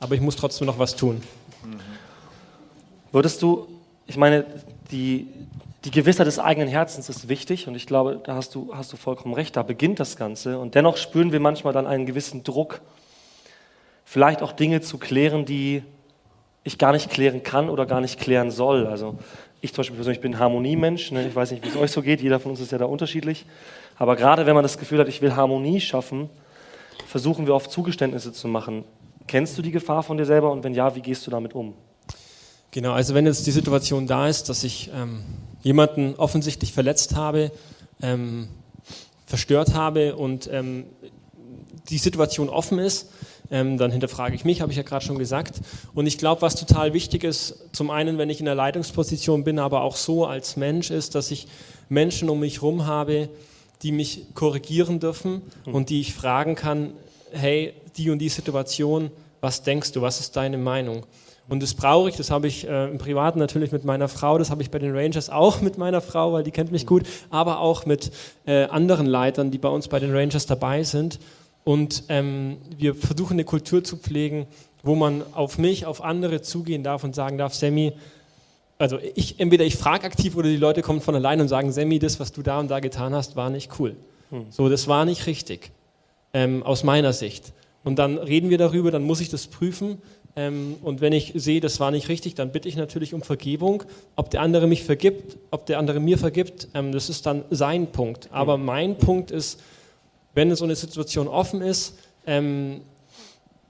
Aber 0.00 0.14
ich 0.14 0.20
muss 0.20 0.36
trotzdem 0.36 0.66
noch 0.66 0.78
was 0.78 0.96
tun. 0.96 1.22
Würdest 3.12 3.42
du, 3.42 3.68
ich 4.06 4.16
meine, 4.16 4.44
die, 4.90 5.28
die 5.84 5.90
Gewissheit 5.90 6.26
des 6.26 6.38
eigenen 6.38 6.68
Herzens 6.68 7.08
ist 7.08 7.28
wichtig 7.28 7.68
und 7.68 7.76
ich 7.76 7.86
glaube, 7.86 8.20
da 8.24 8.34
hast 8.34 8.54
du, 8.54 8.72
hast 8.74 8.92
du 8.92 8.96
vollkommen 8.96 9.34
recht, 9.34 9.56
da 9.56 9.62
beginnt 9.62 10.00
das 10.00 10.16
Ganze. 10.16 10.58
Und 10.58 10.74
dennoch 10.74 10.96
spüren 10.96 11.30
wir 11.30 11.40
manchmal 11.40 11.72
dann 11.72 11.86
einen 11.86 12.06
gewissen 12.06 12.42
Druck, 12.42 12.80
vielleicht 14.04 14.42
auch 14.42 14.52
Dinge 14.52 14.80
zu 14.80 14.98
klären, 14.98 15.44
die 15.44 15.84
ich 16.64 16.78
gar 16.78 16.92
nicht 16.92 17.10
klären 17.10 17.42
kann 17.42 17.68
oder 17.68 17.86
gar 17.86 18.00
nicht 18.00 18.18
klären 18.18 18.50
soll. 18.50 18.86
Also 18.86 19.16
ich 19.62 19.72
zum 19.72 19.82
Beispiel 19.82 19.96
persönlich 19.96 20.20
bin 20.20 20.38
Harmoniemensch, 20.38 21.12
ne? 21.12 21.26
ich 21.26 21.34
weiß 21.34 21.52
nicht, 21.52 21.64
wie 21.64 21.68
es 21.68 21.76
euch 21.76 21.92
so 21.92 22.02
geht, 22.02 22.20
jeder 22.20 22.40
von 22.40 22.50
uns 22.50 22.60
ist 22.60 22.72
ja 22.72 22.78
da 22.78 22.84
unterschiedlich. 22.84 23.46
Aber 23.96 24.16
gerade 24.16 24.44
wenn 24.44 24.54
man 24.54 24.64
das 24.64 24.76
Gefühl 24.76 24.98
hat, 24.98 25.08
ich 25.08 25.22
will 25.22 25.36
Harmonie 25.36 25.80
schaffen, 25.80 26.28
versuchen 27.06 27.46
wir 27.46 27.54
oft 27.54 27.70
Zugeständnisse 27.70 28.32
zu 28.32 28.48
machen. 28.48 28.84
Kennst 29.28 29.56
du 29.56 29.62
die 29.62 29.70
Gefahr 29.70 30.02
von 30.02 30.16
dir 30.16 30.26
selber 30.26 30.50
und 30.50 30.64
wenn 30.64 30.74
ja, 30.74 30.96
wie 30.96 31.00
gehst 31.00 31.24
du 31.26 31.30
damit 31.30 31.54
um? 31.54 31.74
Genau, 32.72 32.92
also 32.92 33.14
wenn 33.14 33.24
jetzt 33.24 33.46
die 33.46 33.52
Situation 33.52 34.08
da 34.08 34.26
ist, 34.26 34.48
dass 34.48 34.64
ich 34.64 34.90
ähm, 34.94 35.22
jemanden 35.62 36.16
offensichtlich 36.16 36.72
verletzt 36.72 37.14
habe, 37.14 37.52
ähm, 38.02 38.48
verstört 39.26 39.74
habe 39.74 40.16
und 40.16 40.50
ähm, 40.52 40.86
die 41.88 41.98
Situation 41.98 42.48
offen 42.48 42.80
ist, 42.80 43.12
ähm, 43.52 43.78
dann 43.78 43.92
hinterfrage 43.92 44.34
ich 44.34 44.44
mich, 44.44 44.60
habe 44.60 44.72
ich 44.72 44.78
ja 44.78 44.82
gerade 44.82 45.04
schon 45.04 45.18
gesagt. 45.18 45.60
Und 45.94 46.06
ich 46.06 46.18
glaube, 46.18 46.42
was 46.42 46.56
total 46.56 46.94
wichtig 46.94 47.22
ist, 47.22 47.68
zum 47.72 47.90
einen, 47.90 48.18
wenn 48.18 48.30
ich 48.30 48.40
in 48.40 48.46
der 48.46 48.56
Leitungsposition 48.56 49.44
bin, 49.44 49.60
aber 49.60 49.82
auch 49.82 49.94
so 49.94 50.26
als 50.26 50.56
Mensch, 50.56 50.90
ist, 50.90 51.14
dass 51.14 51.30
ich 51.30 51.46
Menschen 51.88 52.30
um 52.30 52.40
mich 52.40 52.56
herum 52.56 52.86
habe, 52.86 53.28
die 53.82 53.92
mich 53.92 54.26
korrigieren 54.34 54.98
dürfen 55.00 55.42
und 55.66 55.90
die 55.90 56.00
ich 56.00 56.14
fragen 56.14 56.54
kann, 56.54 56.94
hey, 57.30 57.74
die 57.96 58.10
und 58.10 58.18
die 58.18 58.28
Situation, 58.30 59.10
was 59.40 59.62
denkst 59.62 59.92
du, 59.92 60.00
was 60.00 60.20
ist 60.20 60.36
deine 60.36 60.56
Meinung? 60.56 61.04
Und 61.48 61.62
das 61.62 61.74
brauche 61.74 62.08
ich, 62.08 62.16
das 62.16 62.30
habe 62.30 62.46
ich 62.46 62.66
äh, 62.66 62.88
im 62.88 62.98
Privaten 62.98 63.38
natürlich 63.38 63.72
mit 63.72 63.84
meiner 63.84 64.08
Frau, 64.08 64.38
das 64.38 64.50
habe 64.50 64.62
ich 64.62 64.70
bei 64.70 64.78
den 64.78 64.96
Rangers 64.96 65.28
auch 65.28 65.60
mit 65.60 65.76
meiner 65.76 66.00
Frau, 66.00 66.32
weil 66.32 66.44
die 66.44 66.52
kennt 66.52 66.72
mich 66.72 66.86
gut, 66.86 67.02
aber 67.28 67.58
auch 67.58 67.84
mit 67.84 68.12
äh, 68.46 68.64
anderen 68.66 69.06
Leitern, 69.06 69.50
die 69.50 69.58
bei 69.58 69.68
uns 69.68 69.88
bei 69.88 69.98
den 69.98 70.14
Rangers 70.14 70.46
dabei 70.46 70.84
sind. 70.84 71.18
Und 71.64 72.04
ähm, 72.08 72.58
wir 72.76 72.94
versuchen 72.94 73.34
eine 73.34 73.44
Kultur 73.44 73.84
zu 73.84 73.96
pflegen, 73.96 74.46
wo 74.82 74.94
man 74.94 75.22
auf 75.32 75.58
mich, 75.58 75.86
auf 75.86 76.02
andere 76.02 76.42
zugehen 76.42 76.82
darf 76.82 77.04
und 77.04 77.14
sagen 77.14 77.38
darf, 77.38 77.54
Sammy, 77.54 77.92
also 78.78 78.98
ich, 79.14 79.38
entweder 79.38 79.64
ich 79.64 79.76
frage 79.76 80.04
aktiv 80.04 80.34
oder 80.34 80.48
die 80.48 80.56
Leute 80.56 80.82
kommen 80.82 81.00
von 81.00 81.14
allein 81.14 81.40
und 81.40 81.48
sagen, 81.48 81.70
Sammy, 81.70 82.00
das, 82.00 82.18
was 82.18 82.32
du 82.32 82.42
da 82.42 82.58
und 82.58 82.68
da 82.68 82.80
getan 82.80 83.14
hast, 83.14 83.36
war 83.36 83.48
nicht 83.48 83.78
cool. 83.78 83.96
Hm. 84.30 84.46
So, 84.50 84.68
das 84.68 84.88
war 84.88 85.04
nicht 85.04 85.26
richtig, 85.26 85.70
ähm, 86.32 86.64
aus 86.64 86.82
meiner 86.82 87.12
Sicht. 87.12 87.52
Und 87.84 87.98
dann 87.98 88.18
reden 88.18 88.50
wir 88.50 88.58
darüber, 88.58 88.90
dann 88.90 89.04
muss 89.04 89.20
ich 89.20 89.28
das 89.28 89.46
prüfen. 89.46 89.98
Ähm, 90.34 90.76
und 90.82 91.00
wenn 91.00 91.12
ich 91.12 91.32
sehe, 91.36 91.60
das 91.60 91.78
war 91.78 91.90
nicht 91.90 92.08
richtig, 92.08 92.34
dann 92.34 92.50
bitte 92.50 92.68
ich 92.68 92.76
natürlich 92.76 93.14
um 93.14 93.22
Vergebung. 93.22 93.84
Ob 94.16 94.30
der 94.30 94.40
andere 94.40 94.66
mich 94.66 94.82
vergibt, 94.82 95.36
ob 95.52 95.66
der 95.66 95.78
andere 95.78 96.00
mir 96.00 96.18
vergibt, 96.18 96.68
ähm, 96.74 96.90
das 96.90 97.08
ist 97.08 97.26
dann 97.26 97.44
sein 97.50 97.92
Punkt. 97.92 98.30
Aber 98.32 98.56
mein 98.56 98.96
Punkt 98.96 99.30
ist, 99.30 99.60
wenn 100.34 100.54
so 100.54 100.64
eine 100.64 100.76
Situation 100.76 101.28
offen 101.28 101.60
ist, 101.60 101.94
ähm, 102.26 102.82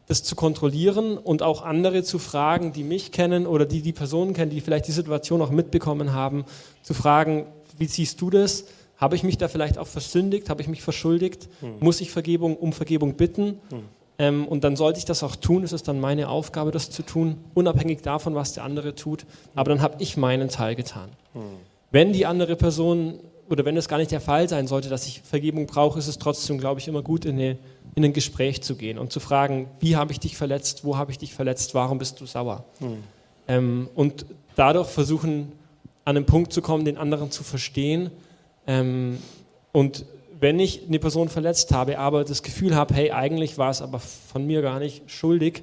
das 0.06 0.22
zu 0.22 0.34
kontrollieren 0.34 1.16
und 1.16 1.42
auch 1.42 1.62
andere 1.62 2.02
zu 2.02 2.18
fragen, 2.18 2.72
die 2.72 2.84
mich 2.84 3.12
kennen 3.12 3.46
oder 3.46 3.64
die 3.64 3.82
die 3.82 3.92
Personen 3.92 4.34
kennen, 4.34 4.50
die 4.50 4.60
vielleicht 4.60 4.88
die 4.88 4.92
Situation 4.92 5.40
auch 5.40 5.50
mitbekommen 5.50 6.12
haben, 6.12 6.44
zu 6.82 6.92
fragen, 6.92 7.46
wie 7.78 7.86
siehst 7.86 8.20
du 8.20 8.28
das? 8.28 8.66
Habe 8.96 9.16
ich 9.16 9.22
mich 9.22 9.38
da 9.38 9.48
vielleicht 9.48 9.78
auch 9.78 9.86
versündigt? 9.86 10.50
Habe 10.50 10.62
ich 10.62 10.68
mich 10.68 10.82
verschuldigt? 10.82 11.48
Hm. 11.60 11.76
Muss 11.80 12.00
ich 12.00 12.10
Vergebung 12.10 12.56
um 12.56 12.72
Vergebung 12.72 13.14
bitten? 13.14 13.60
Hm. 13.70 13.82
Ähm, 14.18 14.46
und 14.46 14.64
dann 14.64 14.76
sollte 14.76 14.98
ich 14.98 15.04
das 15.04 15.22
auch 15.22 15.34
tun. 15.34 15.64
Es 15.64 15.72
ist 15.72 15.88
dann 15.88 15.98
meine 15.98 16.28
Aufgabe, 16.28 16.70
das 16.70 16.90
zu 16.90 17.02
tun, 17.02 17.38
unabhängig 17.54 18.02
davon, 18.02 18.34
was 18.34 18.52
der 18.52 18.64
andere 18.64 18.94
tut. 18.94 19.24
Aber 19.54 19.70
dann 19.70 19.82
habe 19.82 19.96
ich 19.98 20.16
meinen 20.16 20.48
Teil 20.50 20.76
getan. 20.76 21.08
Hm. 21.32 21.40
Wenn 21.90 22.12
die 22.12 22.26
andere 22.26 22.54
Person 22.56 23.18
oder 23.52 23.66
wenn 23.66 23.76
es 23.76 23.86
gar 23.86 23.98
nicht 23.98 24.10
der 24.10 24.22
Fall 24.22 24.48
sein 24.48 24.66
sollte, 24.66 24.88
dass 24.88 25.06
ich 25.06 25.20
Vergebung 25.20 25.66
brauche, 25.66 25.98
ist 25.98 26.08
es 26.08 26.18
trotzdem, 26.18 26.56
glaube 26.56 26.80
ich, 26.80 26.88
immer 26.88 27.02
gut, 27.02 27.26
in, 27.26 27.34
eine, 27.34 27.58
in 27.94 28.02
ein 28.02 28.14
Gespräch 28.14 28.62
zu 28.62 28.76
gehen 28.76 28.98
und 28.98 29.12
zu 29.12 29.20
fragen, 29.20 29.68
wie 29.78 29.94
habe 29.94 30.10
ich 30.10 30.18
dich 30.18 30.38
verletzt, 30.38 30.84
wo 30.84 30.96
habe 30.96 31.10
ich 31.10 31.18
dich 31.18 31.34
verletzt, 31.34 31.74
warum 31.74 31.98
bist 31.98 32.18
du 32.18 32.24
sauer? 32.24 32.64
Mhm. 32.80 33.04
Ähm, 33.48 33.90
und 33.94 34.24
dadurch 34.56 34.88
versuchen, 34.88 35.52
an 36.06 36.16
einen 36.16 36.24
Punkt 36.24 36.54
zu 36.54 36.62
kommen, 36.62 36.86
den 36.86 36.96
anderen 36.96 37.30
zu 37.30 37.44
verstehen. 37.44 38.10
Ähm, 38.66 39.18
und 39.70 40.06
wenn 40.40 40.58
ich 40.58 40.86
eine 40.88 40.98
Person 40.98 41.28
verletzt 41.28 41.72
habe, 41.72 41.98
aber 41.98 42.24
das 42.24 42.42
Gefühl 42.42 42.74
habe, 42.74 42.94
hey, 42.94 43.10
eigentlich 43.10 43.58
war 43.58 43.70
es 43.70 43.82
aber 43.82 43.98
von 43.98 44.46
mir 44.46 44.62
gar 44.62 44.78
nicht 44.78 45.10
schuldig, 45.10 45.62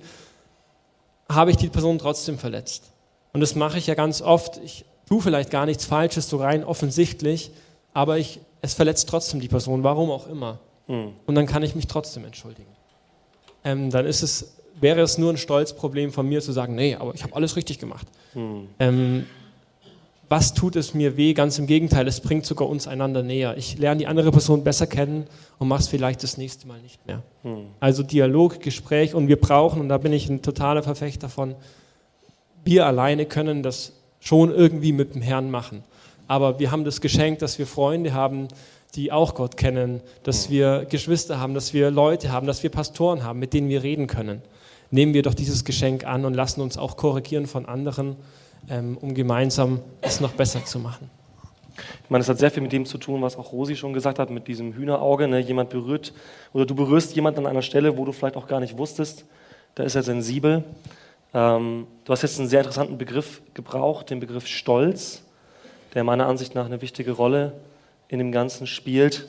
habe 1.27 1.49
ich 1.49 1.57
die 1.57 1.69
Person 1.69 1.97
trotzdem 1.97 2.37
verletzt. 2.37 2.91
Und 3.33 3.41
das 3.41 3.55
mache 3.55 3.79
ich 3.79 3.87
ja 3.87 3.95
ganz 3.95 4.21
oft. 4.21 4.59
Ich 4.63 4.85
tue 5.07 5.21
vielleicht 5.21 5.49
gar 5.49 5.65
nichts 5.65 5.85
Falsches, 5.85 6.29
so 6.29 6.37
rein 6.37 6.63
offensichtlich, 6.63 7.49
aber 7.93 8.17
ich, 8.17 8.39
es 8.61 8.73
verletzt 8.73 9.09
trotzdem 9.09 9.39
die 9.39 9.47
Person, 9.47 9.83
warum 9.83 10.11
auch 10.11 10.27
immer. 10.27 10.59
Mhm. 10.87 11.13
Und 11.25 11.35
dann 11.35 11.45
kann 11.45 11.63
ich 11.63 11.75
mich 11.75 11.87
trotzdem 11.87 12.25
entschuldigen. 12.25 12.69
Ähm, 13.63 13.89
dann 13.89 14.05
ist 14.05 14.23
es, 14.23 14.57
wäre 14.79 15.01
es 15.01 15.17
nur 15.17 15.31
ein 15.31 15.37
Stolzproblem 15.37 16.11
von 16.11 16.27
mir 16.27 16.41
zu 16.41 16.51
sagen, 16.51 16.75
nee, 16.75 16.95
aber 16.95 17.13
ich 17.13 17.23
habe 17.23 17.35
alles 17.35 17.55
richtig 17.55 17.79
gemacht. 17.79 18.07
Mhm. 18.33 18.67
Ähm, 18.79 19.25
was 20.29 20.53
tut 20.53 20.75
es 20.75 20.93
mir 20.93 21.17
weh? 21.17 21.33
Ganz 21.33 21.57
im 21.57 21.65
Gegenteil, 21.65 22.07
es 22.07 22.21
bringt 22.21 22.45
sogar 22.45 22.69
uns 22.69 22.87
einander 22.87 23.23
näher. 23.23 23.57
Ich 23.57 23.79
lerne 23.79 23.99
die 23.99 24.07
andere 24.07 24.31
Person 24.31 24.63
besser 24.63 24.85
kennen 24.85 25.25
und 25.57 25.67
mache 25.67 25.81
es 25.81 25.87
vielleicht 25.87 26.21
das 26.21 26.37
nächste 26.37 26.67
Mal 26.67 26.79
nicht 26.81 27.05
mehr. 27.07 27.23
Mhm. 27.43 27.65
Also 27.79 28.03
Dialog, 28.03 28.59
Gespräch 28.59 29.15
und 29.15 29.27
wir 29.27 29.39
brauchen, 29.39 29.81
und 29.81 29.89
da 29.89 29.97
bin 29.97 30.13
ich 30.13 30.29
ein 30.29 30.41
totaler 30.43 30.83
Verfechter 30.83 31.29
von, 31.29 31.55
wir 32.63 32.85
alleine 32.85 33.25
können 33.25 33.63
das 33.63 33.93
schon 34.19 34.53
irgendwie 34.53 34.91
mit 34.91 35.15
dem 35.15 35.21
Herrn 35.21 35.49
machen 35.49 35.83
aber 36.29 36.59
wir 36.59 36.71
haben 36.71 36.85
das 36.85 37.01
Geschenk, 37.01 37.39
dass 37.39 37.57
wir 37.57 37.65
Freunde 37.65 38.13
haben, 38.13 38.47
die 38.93 39.11
auch 39.11 39.33
Gott 39.33 39.57
kennen, 39.57 39.99
dass 40.21 40.51
wir 40.51 40.85
Geschwister 40.85 41.39
haben, 41.39 41.55
dass 41.55 41.73
wir 41.73 41.89
Leute 41.89 42.31
haben, 42.31 42.45
dass 42.45 42.61
wir 42.61 42.69
Pastoren 42.69 43.23
haben, 43.23 43.39
mit 43.39 43.51
denen 43.51 43.67
wir 43.67 43.81
reden 43.81 44.05
können. 44.05 44.43
Nehmen 44.91 45.15
wir 45.15 45.23
doch 45.23 45.33
dieses 45.33 45.65
Geschenk 45.65 46.05
an 46.05 46.25
und 46.25 46.35
lassen 46.35 46.61
uns 46.61 46.77
auch 46.77 46.97
korrigieren 46.97 47.47
von 47.47 47.65
anderen, 47.65 48.15
ähm, 48.69 48.95
um 49.01 49.15
gemeinsam 49.15 49.79
es 50.01 50.19
noch 50.19 50.33
besser 50.33 50.63
zu 50.63 50.77
machen. 50.77 51.09
Ich 52.03 52.09
meine, 52.11 52.21
es 52.21 52.29
hat 52.29 52.37
sehr 52.37 52.51
viel 52.51 52.61
mit 52.61 52.73
dem 52.73 52.85
zu 52.85 52.99
tun, 52.99 53.23
was 53.23 53.35
auch 53.35 53.51
Rosi 53.51 53.75
schon 53.75 53.93
gesagt 53.93 54.19
hat, 54.19 54.29
mit 54.29 54.47
diesem 54.47 54.73
Hühnerauge. 54.73 55.27
Ne? 55.27 55.39
Jemand 55.39 55.71
berührt 55.71 56.13
oder 56.53 56.67
du 56.67 56.75
berührst 56.75 57.15
jemanden 57.15 57.39
an 57.39 57.47
einer 57.47 57.63
Stelle, 57.63 57.97
wo 57.97 58.05
du 58.05 58.11
vielleicht 58.11 58.37
auch 58.37 58.47
gar 58.47 58.59
nicht 58.59 58.77
wusstest, 58.77 59.25
da 59.73 59.81
ist 59.81 59.95
er 59.95 60.03
sensibel. 60.03 60.63
Ähm, 61.33 61.87
du 62.05 62.11
hast 62.11 62.21
jetzt 62.21 62.37
einen 62.37 62.49
sehr 62.49 62.59
interessanten 62.59 62.99
Begriff 62.99 63.41
gebraucht, 63.55 64.11
den 64.11 64.19
Begriff 64.19 64.45
Stolz 64.45 65.23
der 65.93 66.03
meiner 66.03 66.27
Ansicht 66.27 66.55
nach 66.55 66.65
eine 66.65 66.81
wichtige 66.81 67.11
Rolle 67.11 67.53
in 68.07 68.19
dem 68.19 68.31
Ganzen 68.31 68.67
spielt. 68.67 69.27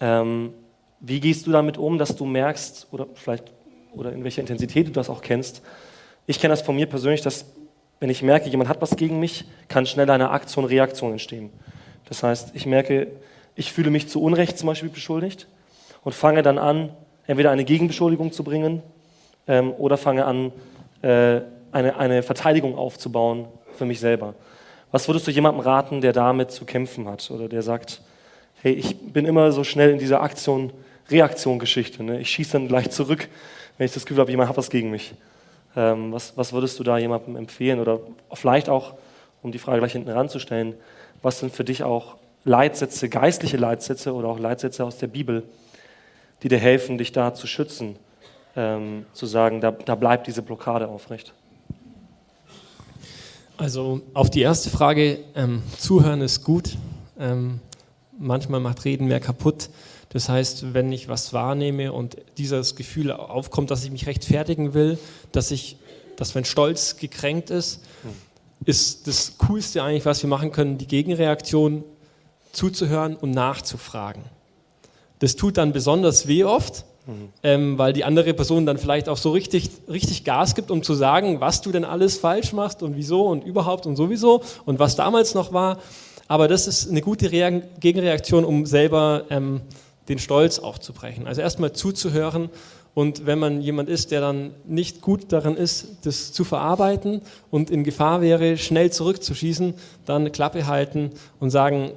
Ähm, 0.00 0.52
wie 1.00 1.20
gehst 1.20 1.46
du 1.46 1.52
damit 1.52 1.78
um, 1.78 1.98
dass 1.98 2.16
du 2.16 2.24
merkst, 2.24 2.88
oder 2.90 3.06
vielleicht, 3.14 3.44
oder 3.94 4.12
in 4.12 4.24
welcher 4.24 4.40
Intensität 4.40 4.88
du 4.88 4.92
das 4.92 5.10
auch 5.10 5.22
kennst? 5.22 5.62
Ich 6.26 6.40
kenne 6.40 6.52
das 6.52 6.62
von 6.62 6.74
mir 6.74 6.86
persönlich, 6.86 7.20
dass, 7.20 7.46
wenn 8.00 8.10
ich 8.10 8.22
merke, 8.22 8.48
jemand 8.48 8.68
hat 8.68 8.80
was 8.80 8.96
gegen 8.96 9.20
mich, 9.20 9.44
kann 9.68 9.86
schnell 9.86 10.10
eine 10.10 10.30
Aktion-Reaktion 10.30 11.12
entstehen. 11.12 11.50
Das 12.08 12.22
heißt, 12.22 12.50
ich 12.54 12.66
merke, 12.66 13.08
ich 13.54 13.72
fühle 13.72 13.90
mich 13.90 14.08
zu 14.08 14.22
Unrecht 14.22 14.58
zum 14.58 14.66
Beispiel 14.66 14.88
beschuldigt 14.88 15.48
und 16.02 16.14
fange 16.14 16.42
dann 16.42 16.58
an, 16.58 16.90
entweder 17.26 17.50
eine 17.50 17.64
Gegenbeschuldigung 17.64 18.32
zu 18.32 18.44
bringen 18.44 18.82
ähm, 19.46 19.72
oder 19.72 19.96
fange 19.96 20.24
an, 20.24 20.52
äh, 21.02 21.40
eine, 21.72 21.96
eine 21.96 22.22
Verteidigung 22.22 22.76
aufzubauen 22.76 23.46
für 23.74 23.84
mich 23.84 24.00
selber. 24.00 24.34
Was 24.96 25.08
würdest 25.08 25.26
du 25.26 25.30
jemandem 25.30 25.60
raten, 25.60 26.00
der 26.00 26.14
damit 26.14 26.50
zu 26.50 26.64
kämpfen 26.64 27.06
hat 27.06 27.30
oder 27.30 27.50
der 27.50 27.60
sagt, 27.60 28.00
hey, 28.62 28.72
ich 28.72 28.96
bin 28.98 29.26
immer 29.26 29.52
so 29.52 29.62
schnell 29.62 29.90
in 29.90 29.98
dieser 29.98 30.22
Aktion, 30.22 30.72
Reaktion-Geschichte. 31.10 32.02
Ne? 32.02 32.18
Ich 32.20 32.30
schieße 32.30 32.52
dann 32.52 32.66
gleich 32.66 32.88
zurück, 32.88 33.28
wenn 33.76 33.84
ich 33.84 33.92
das 33.92 34.06
Gefühl 34.06 34.22
habe, 34.22 34.30
jemand 34.30 34.48
hat 34.48 34.56
was 34.56 34.70
gegen 34.70 34.90
mich. 34.90 35.12
Ähm, 35.76 36.14
was, 36.14 36.34
was 36.38 36.54
würdest 36.54 36.78
du 36.78 36.82
da 36.82 36.96
jemandem 36.96 37.36
empfehlen? 37.36 37.78
Oder 37.78 38.00
vielleicht 38.32 38.70
auch, 38.70 38.94
um 39.42 39.52
die 39.52 39.58
Frage 39.58 39.80
gleich 39.80 39.92
hinten 39.92 40.08
ranzustellen, 40.08 40.72
was 41.20 41.40
sind 41.40 41.54
für 41.54 41.64
dich 41.64 41.82
auch 41.82 42.16
Leitsätze, 42.46 43.10
geistliche 43.10 43.58
Leitsätze 43.58 44.14
oder 44.14 44.28
auch 44.28 44.38
Leitsätze 44.38 44.82
aus 44.82 44.96
der 44.96 45.08
Bibel, 45.08 45.42
die 46.42 46.48
dir 46.48 46.58
helfen, 46.58 46.96
dich 46.96 47.12
da 47.12 47.34
zu 47.34 47.46
schützen, 47.46 47.96
ähm, 48.56 49.04
zu 49.12 49.26
sagen, 49.26 49.60
da, 49.60 49.72
da 49.72 49.94
bleibt 49.94 50.26
diese 50.26 50.40
Blockade 50.40 50.88
aufrecht? 50.88 51.34
Also 53.58 54.02
auf 54.12 54.28
die 54.28 54.42
erste 54.42 54.68
Frage, 54.68 55.18
ähm, 55.34 55.62
zuhören 55.78 56.20
ist 56.20 56.44
gut. 56.44 56.76
Ähm, 57.18 57.60
manchmal 58.18 58.60
macht 58.60 58.84
Reden 58.84 59.06
mehr 59.06 59.20
kaputt. 59.20 59.70
Das 60.10 60.28
heißt, 60.28 60.74
wenn 60.74 60.92
ich 60.92 61.08
was 61.08 61.32
wahrnehme 61.32 61.92
und 61.92 62.16
dieses 62.36 62.76
Gefühl 62.76 63.12
aufkommt, 63.12 63.70
dass 63.70 63.82
ich 63.84 63.90
mich 63.90 64.06
rechtfertigen 64.06 64.74
will, 64.74 64.98
dass 65.32 65.50
ich, 65.50 65.78
dass 66.16 66.34
mein 66.34 66.44
Stolz 66.44 66.96
gekränkt 66.96 67.50
ist, 67.50 67.80
ist 68.64 69.06
das 69.06 69.38
Coolste 69.38 69.82
eigentlich, 69.82 70.04
was 70.04 70.22
wir 70.22 70.28
machen 70.28 70.52
können, 70.52 70.76
die 70.76 70.86
Gegenreaktion 70.86 71.84
zuzuhören 72.52 73.16
und 73.16 73.30
nachzufragen. 73.30 74.22
Das 75.18 75.36
tut 75.36 75.56
dann 75.56 75.72
besonders 75.72 76.26
weh 76.26 76.44
oft, 76.44 76.84
ähm, 77.42 77.78
weil 77.78 77.92
die 77.92 78.04
andere 78.04 78.34
Person 78.34 78.66
dann 78.66 78.78
vielleicht 78.78 79.08
auch 79.08 79.16
so 79.16 79.30
richtig, 79.30 79.70
richtig 79.88 80.24
Gas 80.24 80.54
gibt, 80.54 80.70
um 80.70 80.82
zu 80.82 80.94
sagen, 80.94 81.40
was 81.40 81.60
du 81.60 81.72
denn 81.72 81.84
alles 81.84 82.18
falsch 82.18 82.52
machst 82.52 82.82
und 82.82 82.96
wieso 82.96 83.26
und 83.26 83.44
überhaupt 83.44 83.86
und 83.86 83.96
sowieso 83.96 84.42
und 84.64 84.78
was 84.78 84.96
damals 84.96 85.34
noch 85.34 85.52
war. 85.52 85.78
Aber 86.28 86.48
das 86.48 86.66
ist 86.66 86.90
eine 86.90 87.02
gute 87.02 87.30
Reak 87.30 87.80
Gegenreaktion, 87.80 88.44
um 88.44 88.66
selber 88.66 89.24
ähm, 89.30 89.60
den 90.08 90.18
Stolz 90.18 90.58
aufzubrechen. 90.58 91.26
Also 91.26 91.40
erstmal 91.40 91.72
zuzuhören 91.72 92.50
und 92.96 93.26
wenn 93.26 93.38
man 93.38 93.60
jemand 93.60 93.90
ist, 93.90 94.10
der 94.10 94.22
dann 94.22 94.54
nicht 94.64 95.02
gut 95.02 95.26
darin 95.28 95.54
ist, 95.54 96.06
das 96.06 96.32
zu 96.32 96.44
verarbeiten 96.44 97.20
und 97.50 97.70
in 97.70 97.84
Gefahr 97.84 98.22
wäre, 98.22 98.56
schnell 98.56 98.90
zurückzuschießen, 98.90 99.74
dann 100.06 100.32
Klappe 100.32 100.66
halten 100.66 101.10
und 101.38 101.50
sagen, 101.50 101.92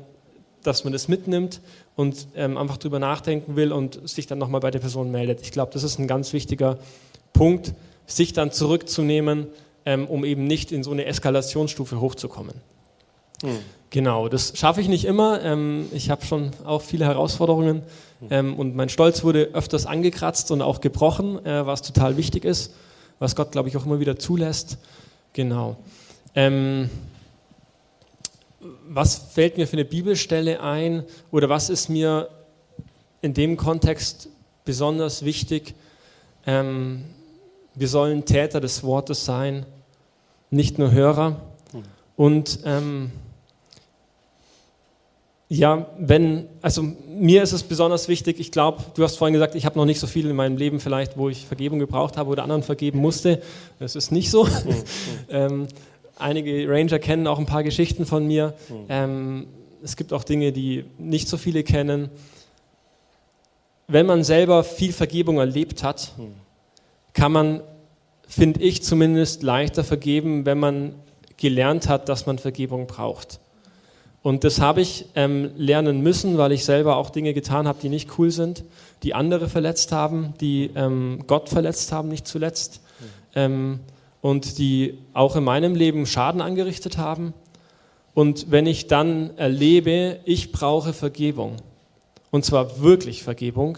dass 0.62 0.84
man 0.84 0.92
das 0.92 1.08
mitnimmt 1.08 1.62
und 2.00 2.30
ähm, 2.34 2.56
einfach 2.56 2.78
drüber 2.78 2.98
nachdenken 2.98 3.58
will 3.58 3.74
und 3.74 4.08
sich 4.10 4.26
dann 4.26 4.38
nochmal 4.38 4.62
bei 4.62 4.72
der 4.72 4.80
Person 4.80 5.12
meldet. 5.12 5.42
Ich 5.42 5.52
glaube, 5.52 5.74
das 5.74 5.84
ist 5.84 6.00
ein 6.00 6.08
ganz 6.08 6.32
wichtiger 6.32 6.78
Punkt, 7.34 7.74
sich 8.08 8.32
dann 8.32 8.54
zurückzunehmen, 8.54 9.48
ähm, 9.86 10.08
um 10.08 10.24
eben 10.24 10.46
nicht 10.48 10.72
in 10.72 10.82
so 10.82 10.92
eine 10.92 11.04
Eskalationsstufe 11.04 12.00
hochzukommen. 12.00 12.56
Hm. 13.42 13.58
Genau, 13.90 14.30
das 14.30 14.54
schaffe 14.58 14.80
ich 14.80 14.88
nicht 14.88 15.04
immer. 15.04 15.44
Ähm, 15.44 15.88
ich 15.92 16.10
habe 16.10 16.26
schon 16.26 16.52
auch 16.64 16.82
viele 16.82 17.04
Herausforderungen 17.04 17.82
ähm, 18.30 18.56
und 18.56 18.78
mein 18.78 18.88
Stolz 18.88 19.26
wurde 19.26 19.50
öfters 19.52 19.86
angekratzt 19.86 20.52
und 20.52 20.62
auch 20.62 20.80
gebrochen, 20.80 21.46
äh, 21.46 21.66
was 21.66 21.82
total 21.82 22.16
wichtig 22.16 22.46
ist, 22.46 22.74
was 23.20 23.36
Gott, 23.36 23.52
glaube 23.52 23.68
ich, 23.68 23.76
auch 23.76 23.86
immer 23.86 24.00
wieder 24.00 24.18
zulässt. 24.18 24.78
Genau. 25.34 25.76
Ähm, 26.34 26.90
was 28.88 29.16
fällt 29.34 29.58
mir 29.58 29.68
für 29.68 29.74
eine 29.74 29.86
Bibelstelle 29.86 30.62
ein 30.62 31.04
oder 31.32 31.50
was 31.50 31.70
ist 31.70 31.90
mir 31.90 32.30
in 33.22 33.34
dem 33.34 33.58
Kontext 33.58 34.30
besonders 34.66 35.24
wichtig? 35.24 35.76
Ähm, 36.46 37.06
wir 37.76 37.88
sollen 37.88 38.26
Täter 38.26 38.60
des 38.60 38.84
Wortes 38.84 39.26
sein, 39.26 39.66
nicht 40.50 40.78
nur 40.78 40.92
Hörer. 40.92 41.42
Und 42.16 42.60
ähm, 42.66 43.12
ja, 45.52 45.88
wenn, 45.98 46.48
also 46.62 46.84
mir 46.84 47.42
ist 47.42 47.54
es 47.54 47.64
besonders 47.64 48.08
wichtig, 48.08 48.40
ich 48.40 48.52
glaube, 48.52 48.84
du 48.94 49.04
hast 49.04 49.16
vorhin 49.16 49.34
gesagt, 49.34 49.56
ich 49.56 49.66
habe 49.66 49.80
noch 49.80 49.86
nicht 49.86 50.00
so 50.00 50.06
viel 50.06 50.30
in 50.30 50.36
meinem 50.36 50.58
Leben 50.58 50.80
vielleicht, 50.80 51.18
wo 51.18 51.28
ich 51.28 51.48
Vergebung 51.48 51.80
gebraucht 51.80 52.18
habe 52.18 52.30
oder 52.30 52.44
anderen 52.44 52.62
vergeben 52.62 53.00
musste. 53.00 53.42
Das 53.80 53.96
ist 53.96 54.12
nicht 54.12 54.30
so. 54.30 54.44
Mhm. 54.44 54.84
ähm, 55.30 55.68
einige 56.20 56.68
Ranger 56.68 57.00
kennen 57.00 57.28
auch 57.28 57.40
ein 57.40 57.46
paar 57.46 57.64
Geschichten 57.64 58.06
von 58.06 58.28
mir. 58.28 58.54
Mhm. 58.70 58.76
Ähm, 58.90 59.48
es 59.84 59.96
gibt 59.96 60.14
auch 60.14 60.24
Dinge, 60.24 60.52
die 60.52 60.86
nicht 60.98 61.28
so 61.28 61.38
viele 61.38 61.64
kennen. 61.64 62.10
Wenn 63.88 64.06
man 64.06 64.24
selber 64.24 64.64
viel 64.64 64.94
Vergebung 64.94 65.38
erlebt 65.38 65.84
hat, 65.84 66.14
mhm. 66.18 66.34
kann 67.14 67.32
man, 67.32 67.62
finde 68.28 68.62
ich 68.62 68.84
zumindest, 68.84 69.42
leichter 69.42 69.84
vergeben, 69.84 70.46
wenn 70.46 70.60
man 70.60 70.96
gelernt 71.38 71.88
hat, 71.88 72.10
dass 72.10 72.26
man 72.26 72.38
Vergebung 72.38 72.86
braucht. 72.88 73.40
Und 74.22 74.44
das 74.44 74.60
habe 74.60 74.82
ich 74.82 75.06
ähm, 75.16 75.52
lernen 75.56 76.02
müssen, 76.02 76.38
weil 76.38 76.52
ich 76.52 76.66
selber 76.66 76.98
auch 76.98 77.10
Dinge 77.10 77.34
getan 77.34 77.68
habe, 77.68 77.80
die 77.82 77.88
nicht 77.88 78.20
cool 78.20 78.32
sind, 78.32 78.66
die 79.04 79.14
andere 79.14 79.48
verletzt 79.48 79.94
haben, 79.94 80.34
die 80.42 80.72
ähm, 80.76 81.24
Gott 81.26 81.48
verletzt 81.48 81.94
haben, 81.94 82.10
nicht 82.10 82.28
zuletzt. 82.28 82.82
Ähm, 83.36 83.80
und 84.22 84.58
die 84.58 84.98
auch 85.14 85.36
in 85.36 85.44
meinem 85.44 85.76
Leben 85.76 86.06
Schaden 86.06 86.42
angerichtet 86.42 86.98
haben. 86.98 87.34
Und 88.14 88.52
wenn 88.52 88.66
ich 88.66 88.88
dann 88.88 89.38
erlebe, 89.38 90.20
ich 90.26 90.52
brauche 90.52 90.94
Vergebung, 90.94 91.58
und 92.32 92.46
zwar 92.46 92.82
wirklich 92.82 93.24
Vergebung, 93.24 93.78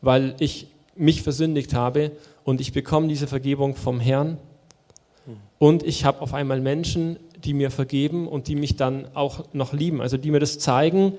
weil 0.00 0.36
ich 0.38 0.68
mich 0.96 1.22
versündigt 1.22 1.74
habe 1.74 2.12
und 2.44 2.60
ich 2.60 2.72
bekomme 2.72 3.08
diese 3.08 3.26
Vergebung 3.26 3.74
vom 3.74 4.00
Herrn, 4.00 4.38
und 5.58 5.82
ich 5.82 6.04
habe 6.04 6.20
auf 6.20 6.34
einmal 6.34 6.60
Menschen, 6.60 7.18
die 7.42 7.54
mir 7.54 7.70
vergeben 7.70 8.28
und 8.28 8.48
die 8.48 8.54
mich 8.56 8.76
dann 8.76 9.06
auch 9.14 9.44
noch 9.52 9.72
lieben. 9.72 10.00
Also 10.00 10.16
die 10.16 10.30
mir 10.30 10.40
das 10.40 10.58
zeigen, 10.58 11.14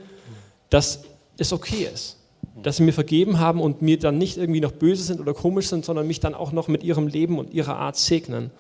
dass 0.70 1.04
es 1.38 1.54
okay 1.54 1.88
ist. 1.92 2.18
Dass 2.64 2.78
sie 2.78 2.84
mir 2.84 2.94
vergeben 2.94 3.40
haben 3.40 3.60
und 3.60 3.82
mir 3.82 4.00
dann 4.00 4.18
nicht 4.18 4.38
irgendwie 4.38 4.62
noch 4.62 4.72
böse 4.72 5.04
sind 5.04 5.20
oder 5.20 5.34
komisch 5.34 5.68
sind, 5.68 5.84
sondern 5.84 6.08
mich 6.08 6.20
dann 6.20 6.34
auch 6.34 6.52
noch 6.52 6.68
mit 6.68 6.84
ihrem 6.84 7.08
Leben 7.08 7.38
und 7.38 7.54
ihrer 7.54 7.78
Art 7.78 7.98
segnen. 7.98 8.52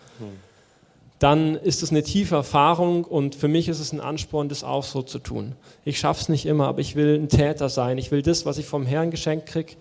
Dann 1.20 1.56
ist 1.56 1.82
es 1.82 1.92
eine 1.92 2.04
tiefe 2.04 2.36
Erfahrung 2.36 3.06
und 3.06 3.36
für 3.36 3.48
mich 3.48 3.70
ist 3.70 3.80
es 3.80 3.94
ein 3.94 4.02
Ansporn, 4.02 4.50
das 4.50 4.66
auch 4.66 4.84
so 4.84 5.02
zu 5.02 5.20
tun. 5.20 5.54
Ich 5.86 5.98
schaffe 5.98 6.22
es 6.22 6.30
nicht 6.30 6.46
immer, 6.46 6.68
aber 6.68 6.82
ich 6.82 6.96
will 6.96 7.16
ein 7.16 7.30
Täter 7.30 7.70
sein. 7.70 7.98
Ich 7.98 8.12
will 8.12 8.22
das, 8.22 8.46
was 8.46 8.58
ich 8.58 8.66
vom 8.66 8.86
Herrn 8.86 9.12
geschenkt 9.12 9.46
kriege, 9.46 9.74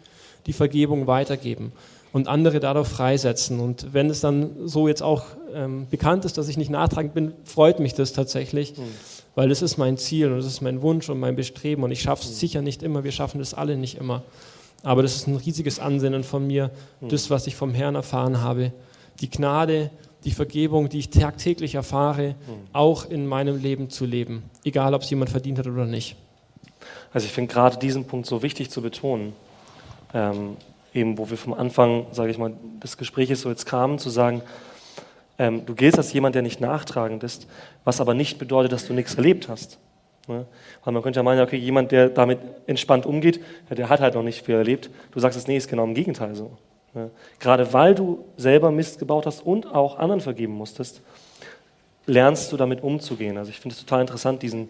die 0.46 0.52
Vergebung 0.52 1.08
weitergeben 1.08 1.72
und 2.12 2.28
andere 2.28 2.60
dadurch 2.60 2.86
freisetzen. 2.86 3.58
Und 3.58 3.92
wenn 3.92 4.08
es 4.08 4.20
dann 4.20 4.68
so 4.68 4.86
jetzt 4.86 5.02
auch 5.02 5.24
ähm, 5.52 5.88
bekannt 5.90 6.24
ist, 6.24 6.38
dass 6.38 6.46
ich 6.46 6.56
nicht 6.56 6.70
nachtragend 6.70 7.12
bin, 7.12 7.32
freut 7.42 7.80
mich 7.80 7.94
das 7.94 8.12
tatsächlich, 8.12 8.76
mhm. 8.76 8.84
Weil 9.34 9.48
das 9.48 9.62
ist 9.62 9.78
mein 9.78 9.96
Ziel 9.96 10.30
und 10.30 10.38
das 10.38 10.46
ist 10.46 10.60
mein 10.60 10.82
Wunsch 10.82 11.08
und 11.08 11.18
mein 11.18 11.36
Bestreben. 11.36 11.82
Und 11.82 11.90
ich 11.90 12.02
schaffe 12.02 12.24
es 12.24 12.30
mhm. 12.30 12.34
sicher 12.34 12.62
nicht 12.62 12.82
immer, 12.82 13.04
wir 13.04 13.12
schaffen 13.12 13.38
das 13.38 13.54
alle 13.54 13.76
nicht 13.76 13.98
immer. 13.98 14.22
Aber 14.82 15.02
das 15.02 15.16
ist 15.16 15.26
ein 15.26 15.36
riesiges 15.36 15.78
Ansinnen 15.78 16.24
von 16.24 16.46
mir, 16.46 16.70
mhm. 17.00 17.08
das, 17.08 17.30
was 17.30 17.46
ich 17.46 17.56
vom 17.56 17.72
Herrn 17.74 17.94
erfahren 17.94 18.42
habe. 18.42 18.72
Die 19.20 19.30
Gnade, 19.30 19.90
die 20.24 20.30
Vergebung, 20.30 20.88
die 20.88 20.98
ich 20.98 21.10
tagtäglich 21.10 21.74
erfahre, 21.74 22.28
mhm. 22.30 22.34
auch 22.72 23.08
in 23.08 23.26
meinem 23.26 23.60
Leben 23.60 23.90
zu 23.90 24.04
leben. 24.04 24.42
Egal, 24.62 24.94
ob 24.94 25.02
es 25.02 25.10
jemand 25.10 25.30
verdient 25.30 25.58
hat 25.58 25.66
oder 25.66 25.86
nicht. 25.86 26.16
Also 27.12 27.26
ich 27.26 27.32
finde 27.32 27.52
gerade 27.52 27.78
diesen 27.78 28.06
Punkt 28.06 28.26
so 28.26 28.42
wichtig 28.42 28.70
zu 28.70 28.82
betonen. 28.82 29.32
Ähm, 30.12 30.56
eben, 30.92 31.18
wo 31.18 31.28
wir 31.28 31.36
vom 31.36 31.54
Anfang, 31.54 32.06
sage 32.12 32.30
ich 32.30 32.38
mal, 32.38 32.52
des 32.82 32.96
Gesprächs 32.96 33.40
so 33.40 33.48
jetzt 33.48 33.66
kamen, 33.66 33.98
zu 33.98 34.10
sagen, 34.10 34.42
ähm, 35.38 35.66
du 35.66 35.74
giltst 35.74 35.98
als 35.98 36.12
jemand, 36.12 36.34
der 36.34 36.42
nicht 36.42 36.60
nachtragend 36.60 37.24
ist, 37.24 37.46
was 37.84 38.00
aber 38.00 38.14
nicht 38.14 38.38
bedeutet, 38.38 38.72
dass 38.72 38.86
du 38.86 38.92
nichts 38.92 39.14
erlebt 39.14 39.48
hast. 39.48 39.78
Ne? 40.28 40.46
Weil 40.84 40.94
man 40.94 41.02
könnte 41.02 41.18
ja 41.18 41.22
meinen, 41.22 41.40
okay, 41.40 41.56
jemand, 41.56 41.92
der 41.92 42.08
damit 42.08 42.38
entspannt 42.66 43.06
umgeht, 43.06 43.40
ja, 43.68 43.76
der 43.76 43.88
hat 43.88 44.00
halt 44.00 44.14
noch 44.14 44.22
nicht 44.22 44.44
viel 44.44 44.54
erlebt. 44.54 44.90
Du 45.10 45.20
sagst 45.20 45.36
es, 45.38 45.46
nee, 45.46 45.56
ist 45.56 45.68
genau 45.68 45.84
im 45.84 45.94
Gegenteil 45.94 46.34
so. 46.34 46.56
Ne? 46.94 47.10
Gerade 47.40 47.72
weil 47.72 47.94
du 47.94 48.24
selber 48.36 48.70
Mist 48.70 48.98
gebaut 48.98 49.26
hast 49.26 49.44
und 49.44 49.66
auch 49.66 49.98
anderen 49.98 50.20
vergeben 50.20 50.54
musstest, 50.54 51.02
lernst 52.06 52.52
du 52.52 52.56
damit 52.56 52.82
umzugehen. 52.82 53.36
Also 53.36 53.50
ich 53.50 53.60
finde 53.60 53.74
es 53.74 53.80
total 53.80 54.02
interessant, 54.02 54.42
diesen, 54.42 54.68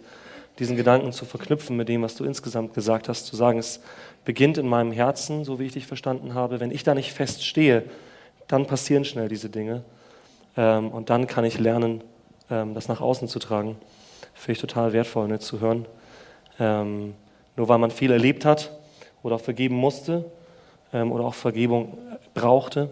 diesen 0.58 0.76
Gedanken 0.76 1.12
zu 1.12 1.24
verknüpfen 1.24 1.76
mit 1.76 1.88
dem, 1.88 2.02
was 2.02 2.14
du 2.14 2.24
insgesamt 2.24 2.74
gesagt 2.74 3.08
hast, 3.08 3.26
zu 3.26 3.36
sagen, 3.36 3.58
es 3.58 3.80
beginnt 4.24 4.56
in 4.56 4.66
meinem 4.66 4.92
Herzen, 4.92 5.44
so 5.44 5.58
wie 5.58 5.66
ich 5.66 5.72
dich 5.72 5.86
verstanden 5.86 6.34
habe. 6.34 6.60
Wenn 6.60 6.70
ich 6.70 6.84
da 6.84 6.94
nicht 6.94 7.12
feststehe, 7.12 7.84
dann 8.48 8.66
passieren 8.66 9.04
schnell 9.04 9.28
diese 9.28 9.50
Dinge. 9.50 9.82
Ähm, 10.56 10.90
und 10.90 11.10
dann 11.10 11.26
kann 11.26 11.44
ich 11.44 11.58
lernen, 11.58 12.02
ähm, 12.50 12.74
das 12.74 12.88
nach 12.88 13.00
außen 13.00 13.28
zu 13.28 13.38
tragen. 13.38 13.76
Finde 14.34 14.52
ich 14.52 14.60
total 14.60 14.92
wertvoll, 14.92 15.28
ne, 15.28 15.38
zu 15.38 15.60
hören. 15.60 15.86
Ähm, 16.58 17.14
nur 17.56 17.68
weil 17.68 17.78
man 17.78 17.90
viel 17.90 18.10
erlebt 18.10 18.44
hat 18.44 18.72
oder 19.22 19.38
vergeben 19.38 19.76
musste 19.76 20.24
ähm, 20.92 21.12
oder 21.12 21.24
auch 21.24 21.34
Vergebung 21.34 21.98
brauchte, 22.34 22.90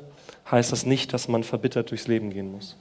heißt 0.50 0.72
das 0.72 0.86
nicht, 0.86 1.12
dass 1.12 1.28
man 1.28 1.44
verbittert 1.44 1.90
durchs 1.90 2.08
Leben 2.08 2.30
gehen 2.30 2.50
muss 2.50 2.76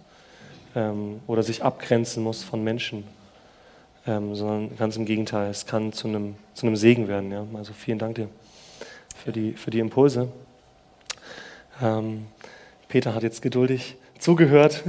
ähm, 0.76 1.20
oder 1.28 1.44
sich 1.44 1.64
abgrenzen 1.64 2.24
muss 2.24 2.44
von 2.44 2.64
Menschen, 2.64 3.04
ähm, 4.08 4.36
sondern 4.36 4.78
ganz 4.78 4.96
im 4.96 5.06
Gegenteil, 5.06 5.50
es 5.50 5.66
kann 5.66 5.94
zu 5.94 6.08
einem, 6.08 6.36
zu 6.54 6.66
einem 6.66 6.76
Segen 6.76 7.08
werden. 7.08 7.32
Ja? 7.32 7.46
Also 7.54 7.74
vielen 7.74 8.00
Dank 8.00 8.16
dir 8.16 8.30
für 9.24 9.32
die, 9.32 9.54
für 9.54 9.70
die 9.72 9.80
Impulse. 9.80 10.30
Peter 12.90 13.16
hat 13.16 13.24
jetzt 13.24 13.42
geduldig 13.42 13.96
zugehört 14.22 14.84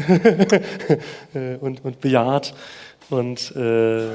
und, 1.61 1.85
und 1.85 2.01
bejaht 2.01 2.55
und 3.11 3.55
äh, 3.57 4.07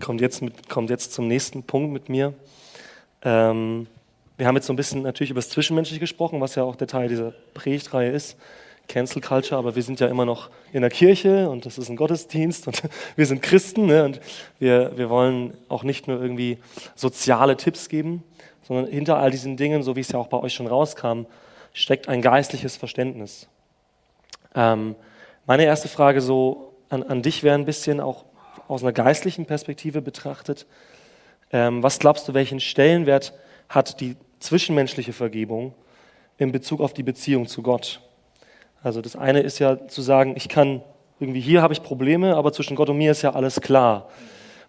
kommt, 0.00 0.20
jetzt 0.20 0.42
mit, 0.42 0.68
kommt 0.68 0.90
jetzt 0.90 1.12
zum 1.12 1.28
nächsten 1.28 1.62
Punkt 1.62 1.92
mit 1.92 2.08
mir. 2.08 2.32
Ähm, 3.22 3.86
wir 4.36 4.46
haben 4.46 4.56
jetzt 4.56 4.66
so 4.66 4.72
ein 4.72 4.76
bisschen 4.76 5.02
natürlich 5.02 5.30
über 5.30 5.40
das 5.40 5.50
Zwischenmenschliche 5.50 6.00
gesprochen, 6.00 6.40
was 6.40 6.54
ja 6.54 6.62
auch 6.62 6.76
der 6.76 6.86
Teil 6.86 7.08
dieser 7.08 7.32
Predigtreihe 7.54 8.10
ist. 8.10 8.36
Cancel 8.88 9.22
Culture, 9.22 9.58
aber 9.58 9.76
wir 9.76 9.82
sind 9.82 10.00
ja 10.00 10.08
immer 10.08 10.24
noch 10.24 10.50
in 10.72 10.80
der 10.80 10.90
Kirche 10.90 11.48
und 11.48 11.64
das 11.64 11.78
ist 11.78 11.88
ein 11.88 11.96
Gottesdienst 11.96 12.66
und 12.66 12.82
wir 13.16 13.26
sind 13.26 13.42
Christen 13.42 13.86
ne? 13.86 14.04
und 14.04 14.20
wir, 14.58 14.96
wir 14.96 15.10
wollen 15.10 15.54
auch 15.68 15.84
nicht 15.84 16.08
nur 16.08 16.20
irgendwie 16.20 16.58
soziale 16.96 17.56
Tipps 17.56 17.88
geben, 17.88 18.24
sondern 18.66 18.86
hinter 18.86 19.18
all 19.18 19.30
diesen 19.30 19.56
Dingen, 19.56 19.82
so 19.82 19.94
wie 19.94 20.00
es 20.00 20.08
ja 20.10 20.18
auch 20.18 20.26
bei 20.26 20.38
euch 20.38 20.54
schon 20.54 20.66
rauskam, 20.66 21.26
steckt 21.72 22.08
ein 22.08 22.22
geistliches 22.22 22.76
Verständnis. 22.76 23.46
Ähm, 24.54 24.96
meine 25.46 25.64
erste 25.64 25.88
Frage 25.88 26.20
so 26.20 26.74
an, 26.88 27.02
an 27.02 27.22
dich 27.22 27.42
wäre 27.42 27.54
ein 27.54 27.64
bisschen 27.64 28.00
auch 28.00 28.24
aus 28.68 28.82
einer 28.82 28.92
geistlichen 28.92 29.46
Perspektive 29.46 30.02
betrachtet. 30.02 30.66
Ähm, 31.52 31.82
was 31.82 31.98
glaubst 31.98 32.28
du, 32.28 32.34
welchen 32.34 32.60
Stellenwert 32.60 33.32
hat 33.68 34.00
die 34.00 34.16
zwischenmenschliche 34.38 35.12
Vergebung 35.12 35.74
in 36.38 36.52
Bezug 36.52 36.80
auf 36.80 36.92
die 36.92 37.02
Beziehung 37.02 37.46
zu 37.46 37.62
Gott? 37.62 38.00
Also 38.82 39.00
das 39.02 39.16
eine 39.16 39.40
ist 39.40 39.58
ja 39.58 39.88
zu 39.88 40.02
sagen, 40.02 40.34
ich 40.36 40.48
kann 40.48 40.82
irgendwie 41.18 41.40
hier 41.40 41.60
habe 41.60 41.74
ich 41.74 41.82
Probleme, 41.82 42.36
aber 42.36 42.52
zwischen 42.52 42.76
Gott 42.76 42.88
und 42.88 42.96
mir 42.96 43.10
ist 43.10 43.22
ja 43.22 43.34
alles 43.34 43.60
klar. 43.60 44.08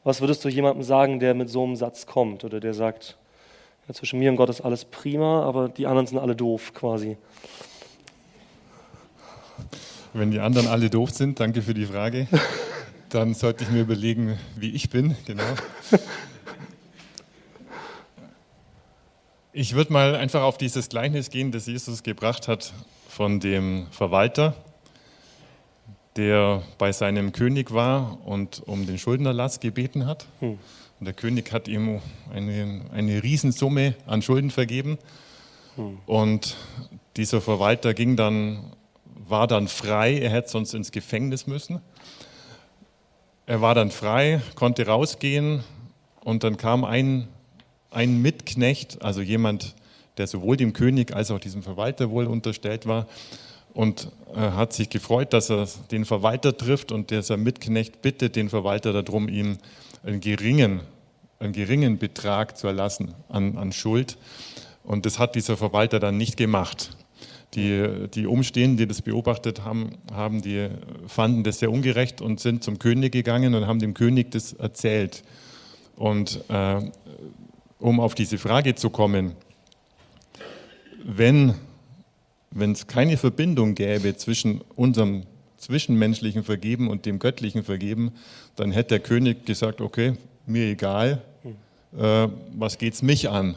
Was 0.03 0.19
würdest 0.19 0.43
du 0.43 0.49
jemandem 0.49 0.83
sagen, 0.83 1.19
der 1.19 1.33
mit 1.33 1.49
so 1.49 1.63
einem 1.63 1.75
Satz 1.75 2.05
kommt 2.05 2.43
oder 2.43 2.59
der 2.59 2.73
sagt, 2.73 3.17
Ja, 3.87 3.93
zwischen 3.93 4.19
mir 4.19 4.29
und 4.29 4.35
Gott 4.35 4.49
ist 4.49 4.61
alles 4.61 4.85
prima, 4.85 5.43
aber 5.43 5.69
die 5.69 5.87
anderen 5.87 6.07
sind 6.07 6.17
alle 6.17 6.35
doof 6.35 6.73
quasi. 6.73 7.17
Wenn 10.13 10.31
die 10.31 10.39
anderen 10.39 10.67
alle 10.67 10.89
doof 10.89 11.11
sind, 11.11 11.39
danke 11.39 11.61
für 11.61 11.73
die 11.73 11.85
Frage, 11.85 12.27
dann 13.09 13.33
sollte 13.33 13.63
ich 13.63 13.69
mir 13.69 13.81
überlegen, 13.81 14.37
wie 14.57 14.71
ich 14.71 14.89
bin, 14.89 15.15
genau. 15.25 15.43
Ich 19.53 19.75
würde 19.75 19.91
mal 19.91 20.15
einfach 20.15 20.43
auf 20.43 20.57
dieses 20.57 20.87
Gleichnis 20.87 21.29
gehen, 21.29 21.51
das 21.51 21.65
Jesus 21.65 22.03
gebracht 22.03 22.47
hat 22.47 22.71
von 23.09 23.41
dem 23.41 23.87
Verwalter, 23.91 24.55
der 26.15 26.63
bei 26.77 26.93
seinem 26.93 27.33
König 27.33 27.73
war 27.73 28.25
und 28.25 28.63
um 28.65 28.85
den 28.85 28.97
Schuldenerlass 28.97 29.59
gebeten 29.59 30.05
hat. 30.05 30.25
Hm. 30.39 30.57
Und 30.99 31.05
der 31.05 31.13
König 31.13 31.51
hat 31.51 31.67
ihm 31.67 31.99
eine, 32.33 32.85
eine 32.93 33.23
Riesensumme 33.23 33.95
an 34.05 34.21
Schulden 34.21 34.51
vergeben. 34.51 34.97
Hm. 35.75 35.97
Und 36.05 36.55
dieser 37.17 37.41
Verwalter 37.41 37.93
ging 37.93 38.15
dann, 38.15 38.71
war 39.31 39.47
dann 39.47 39.67
frei, 39.67 40.19
er 40.19 40.29
hätte 40.29 40.49
sonst 40.49 40.73
ins 40.73 40.91
Gefängnis 40.91 41.47
müssen. 41.47 41.81
Er 43.47 43.61
war 43.61 43.73
dann 43.73 43.89
frei, 43.89 44.41
konnte 44.55 44.85
rausgehen 44.85 45.63
und 46.23 46.43
dann 46.43 46.57
kam 46.57 46.85
ein 46.85 47.27
ein 47.91 48.21
Mitknecht, 48.21 49.01
also 49.03 49.21
jemand, 49.21 49.75
der 50.17 50.25
sowohl 50.25 50.57
dem 50.57 50.73
König 50.73 51.13
als 51.13 51.29
auch 51.29 51.39
diesem 51.39 51.61
Verwalter 51.61 52.09
wohl 52.09 52.25
unterstellt 52.25 52.87
war, 52.87 53.07
und 53.73 54.11
äh, 54.33 54.39
hat 54.39 54.73
sich 54.73 54.89
gefreut, 54.89 55.31
dass 55.31 55.49
er 55.49 55.65
den 55.91 56.03
Verwalter 56.03 56.57
trifft 56.57 56.91
und 56.91 57.09
dieser 57.09 57.37
Mitknecht 57.37 58.01
bittet 58.01 58.35
den 58.35 58.49
Verwalter 58.49 58.91
darum, 58.91 59.29
ihm 59.29 59.59
einen 60.03 60.19
geringen, 60.19 60.81
einen 61.39 61.53
geringen 61.53 61.97
Betrag 61.97 62.57
zu 62.57 62.67
erlassen 62.67 63.13
an, 63.29 63.57
an 63.57 63.71
Schuld. 63.71 64.17
Und 64.83 65.05
das 65.05 65.19
hat 65.19 65.35
dieser 65.35 65.55
Verwalter 65.55 65.99
dann 66.01 66.17
nicht 66.17 66.35
gemacht. 66.35 66.97
Die, 67.53 68.07
die 68.13 68.27
Umstehenden, 68.27 68.77
die 68.77 68.87
das 68.87 69.01
beobachtet 69.01 69.65
haben, 69.65 69.97
haben, 70.13 70.41
die 70.41 70.69
fanden 71.07 71.43
das 71.43 71.59
sehr 71.59 71.69
ungerecht 71.69 72.21
und 72.21 72.39
sind 72.39 72.63
zum 72.63 72.79
König 72.79 73.11
gegangen 73.11 73.55
und 73.55 73.67
haben 73.67 73.79
dem 73.79 73.93
König 73.93 74.31
das 74.31 74.53
erzählt. 74.53 75.23
Und 75.97 76.43
äh, 76.49 76.79
um 77.79 77.99
auf 77.99 78.15
diese 78.15 78.37
Frage 78.37 78.75
zu 78.75 78.89
kommen, 78.89 79.33
wenn 81.03 81.55
es 82.53 82.87
keine 82.87 83.17
Verbindung 83.17 83.75
gäbe 83.75 84.15
zwischen 84.15 84.61
unserem 84.75 85.23
zwischenmenschlichen 85.57 86.43
Vergeben 86.43 86.89
und 86.89 87.05
dem 87.05 87.19
göttlichen 87.19 87.63
Vergeben, 87.63 88.11
dann 88.55 88.71
hätte 88.71 88.89
der 88.89 88.99
König 88.99 89.45
gesagt, 89.45 89.81
okay, 89.81 90.13
mir 90.45 90.65
egal, 90.65 91.21
äh, 91.97 92.27
was 92.55 92.77
es 92.81 93.01
mich 93.01 93.29
an? 93.29 93.55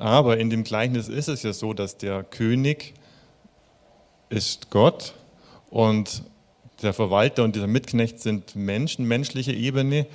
Aber 0.00 0.38
in 0.38 0.48
dem 0.48 0.64
Gleichnis 0.64 1.08
ist 1.08 1.28
es 1.28 1.42
ja 1.42 1.52
so, 1.52 1.74
dass 1.74 1.98
der 1.98 2.24
König 2.24 2.94
ist 4.30 4.70
Gott 4.70 5.12
und 5.68 6.22
der 6.80 6.94
Verwalter 6.94 7.44
und 7.44 7.54
dieser 7.54 7.66
Mitknecht 7.66 8.18
sind 8.18 8.56
Menschen, 8.56 9.06
menschliche 9.06 9.52
Ebene. 9.52 10.06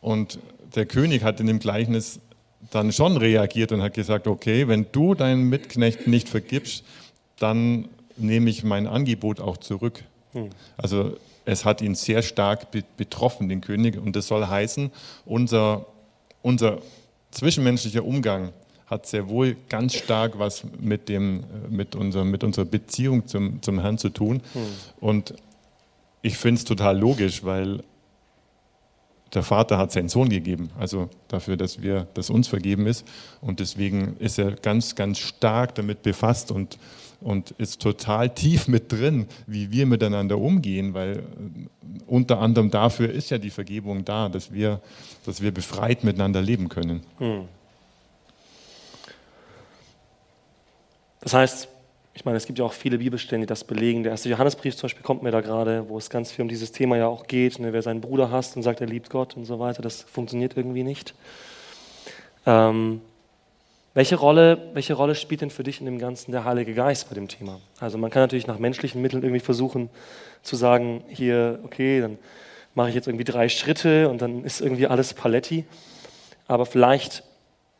Und 0.00 0.38
der 0.76 0.86
König 0.86 1.24
hat 1.24 1.40
in 1.40 1.48
dem 1.48 1.58
Gleichnis 1.58 2.20
dann 2.70 2.92
schon 2.92 3.16
reagiert 3.16 3.72
und 3.72 3.82
hat 3.82 3.94
gesagt, 3.94 4.28
okay, 4.28 4.68
wenn 4.68 4.86
du 4.92 5.14
deinen 5.14 5.48
Mitknecht 5.48 6.06
nicht 6.06 6.28
vergibst, 6.28 6.84
dann 7.40 7.88
nehme 8.16 8.48
ich 8.50 8.62
mein 8.62 8.86
Angebot 8.86 9.40
auch 9.40 9.56
zurück. 9.56 10.04
Hm. 10.32 10.50
Also 10.76 11.16
es 11.44 11.64
hat 11.64 11.82
ihn 11.82 11.96
sehr 11.96 12.22
stark 12.22 12.68
betroffen, 12.96 13.48
den 13.48 13.60
König, 13.60 13.98
und 13.98 14.14
das 14.14 14.28
soll 14.28 14.46
heißen, 14.46 14.92
unser, 15.26 15.86
unser 16.40 16.78
zwischenmenschlicher 17.32 18.04
Umgang 18.04 18.52
hat 18.86 19.06
sehr 19.06 19.28
wohl 19.28 19.56
ganz 19.68 19.94
stark 19.94 20.38
was 20.38 20.64
mit, 20.80 21.08
dem, 21.08 21.44
mit, 21.70 21.94
unser, 21.96 22.24
mit 22.24 22.44
unserer 22.44 22.66
Beziehung 22.66 23.26
zum, 23.26 23.62
zum 23.62 23.80
Herrn 23.80 23.98
zu 23.98 24.10
tun. 24.10 24.42
Hm. 24.52 24.62
Und 25.00 25.34
ich 26.22 26.36
finde 26.36 26.58
es 26.58 26.64
total 26.64 26.98
logisch, 26.98 27.44
weil 27.44 27.82
der 29.34 29.42
Vater 29.42 29.78
hat 29.78 29.92
seinen 29.92 30.08
Sohn 30.08 30.28
gegeben, 30.28 30.70
also 30.78 31.10
dafür, 31.28 31.56
dass 31.56 31.82
wir, 31.82 32.06
dass 32.14 32.30
uns 32.30 32.46
vergeben 32.48 32.86
ist. 32.86 33.04
Und 33.40 33.60
deswegen 33.60 34.16
ist 34.18 34.38
er 34.38 34.52
ganz, 34.52 34.94
ganz 34.94 35.18
stark 35.18 35.74
damit 35.74 36.02
befasst 36.02 36.52
und, 36.52 36.78
und 37.20 37.50
ist 37.52 37.82
total 37.82 38.32
tief 38.32 38.68
mit 38.68 38.92
drin, 38.92 39.26
wie 39.46 39.72
wir 39.72 39.86
miteinander 39.86 40.38
umgehen, 40.38 40.94
weil 40.94 41.18
äh, 41.18 41.22
unter 42.06 42.38
anderem 42.38 42.70
dafür 42.70 43.10
ist 43.10 43.30
ja 43.30 43.38
die 43.38 43.50
Vergebung 43.50 44.04
da, 44.04 44.28
dass 44.28 44.52
wir, 44.52 44.80
dass 45.26 45.40
wir 45.40 45.52
befreit 45.52 46.04
miteinander 46.04 46.40
leben 46.40 46.68
können. 46.68 47.00
Hm. 47.18 47.48
Das 51.24 51.32
heißt, 51.32 51.68
ich 52.12 52.24
meine, 52.26 52.36
es 52.36 52.46
gibt 52.46 52.58
ja 52.58 52.66
auch 52.66 52.74
viele 52.74 52.98
Bibelstellen, 52.98 53.40
die 53.40 53.46
das 53.46 53.64
belegen. 53.64 54.02
Der 54.02 54.12
erste 54.12 54.28
Johannesbrief 54.28 54.76
zum 54.76 54.82
Beispiel 54.82 55.02
kommt 55.02 55.22
mir 55.22 55.30
da 55.30 55.40
gerade, 55.40 55.88
wo 55.88 55.96
es 55.96 56.10
ganz 56.10 56.30
viel 56.30 56.42
um 56.42 56.48
dieses 56.48 56.70
Thema 56.70 56.96
ja 56.98 57.06
auch 57.06 57.26
geht. 57.26 57.58
Ne? 57.58 57.72
Wer 57.72 57.80
seinen 57.80 58.02
Bruder 58.02 58.30
hasst 58.30 58.56
und 58.56 58.62
sagt, 58.62 58.82
er 58.82 58.86
liebt 58.86 59.08
Gott 59.08 59.36
und 59.36 59.46
so 59.46 59.58
weiter, 59.58 59.80
das 59.80 60.02
funktioniert 60.02 60.56
irgendwie 60.56 60.84
nicht. 60.84 61.14
Ähm, 62.44 63.00
welche, 63.94 64.16
Rolle, 64.16 64.70
welche 64.74 64.92
Rolle 64.92 65.14
spielt 65.14 65.40
denn 65.40 65.48
für 65.48 65.62
dich 65.62 65.80
in 65.80 65.86
dem 65.86 65.98
Ganzen 65.98 66.30
der 66.30 66.44
Heilige 66.44 66.74
Geist 66.74 67.08
bei 67.08 67.14
dem 67.14 67.26
Thema? 67.26 67.58
Also 67.80 67.96
man 67.96 68.10
kann 68.10 68.22
natürlich 68.22 68.46
nach 68.46 68.58
menschlichen 68.58 69.00
Mitteln 69.00 69.22
irgendwie 69.22 69.40
versuchen 69.40 69.88
zu 70.42 70.56
sagen, 70.56 71.02
hier, 71.08 71.60
okay, 71.64 72.02
dann 72.02 72.18
mache 72.74 72.90
ich 72.90 72.94
jetzt 72.94 73.08
irgendwie 73.08 73.24
drei 73.24 73.48
Schritte 73.48 74.10
und 74.10 74.20
dann 74.20 74.44
ist 74.44 74.60
irgendwie 74.60 74.86
alles 74.86 75.14
Paletti. 75.14 75.64
Aber 76.46 76.66
vielleicht 76.66 77.22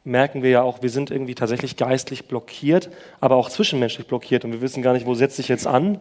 merken 0.05 0.43
wir 0.43 0.51
ja 0.51 0.63
auch, 0.63 0.83
wir 0.83 0.91
sind 0.91 1.11
irgendwie 1.11 1.35
tatsächlich 1.35 1.77
geistlich 1.77 2.27
blockiert, 2.27 2.91
aber 3.21 3.37
auch 3.37 3.49
zwischenmenschlich 3.49 4.07
blockiert 4.07 4.45
und 4.45 4.53
wir 4.53 4.61
wissen 4.61 4.83
gar 4.83 4.93
nicht, 4.93 5.07
wo 5.07 5.15
setze 5.15 5.41
ich 5.41 5.49
jetzt 5.49 5.67
an. 5.67 6.01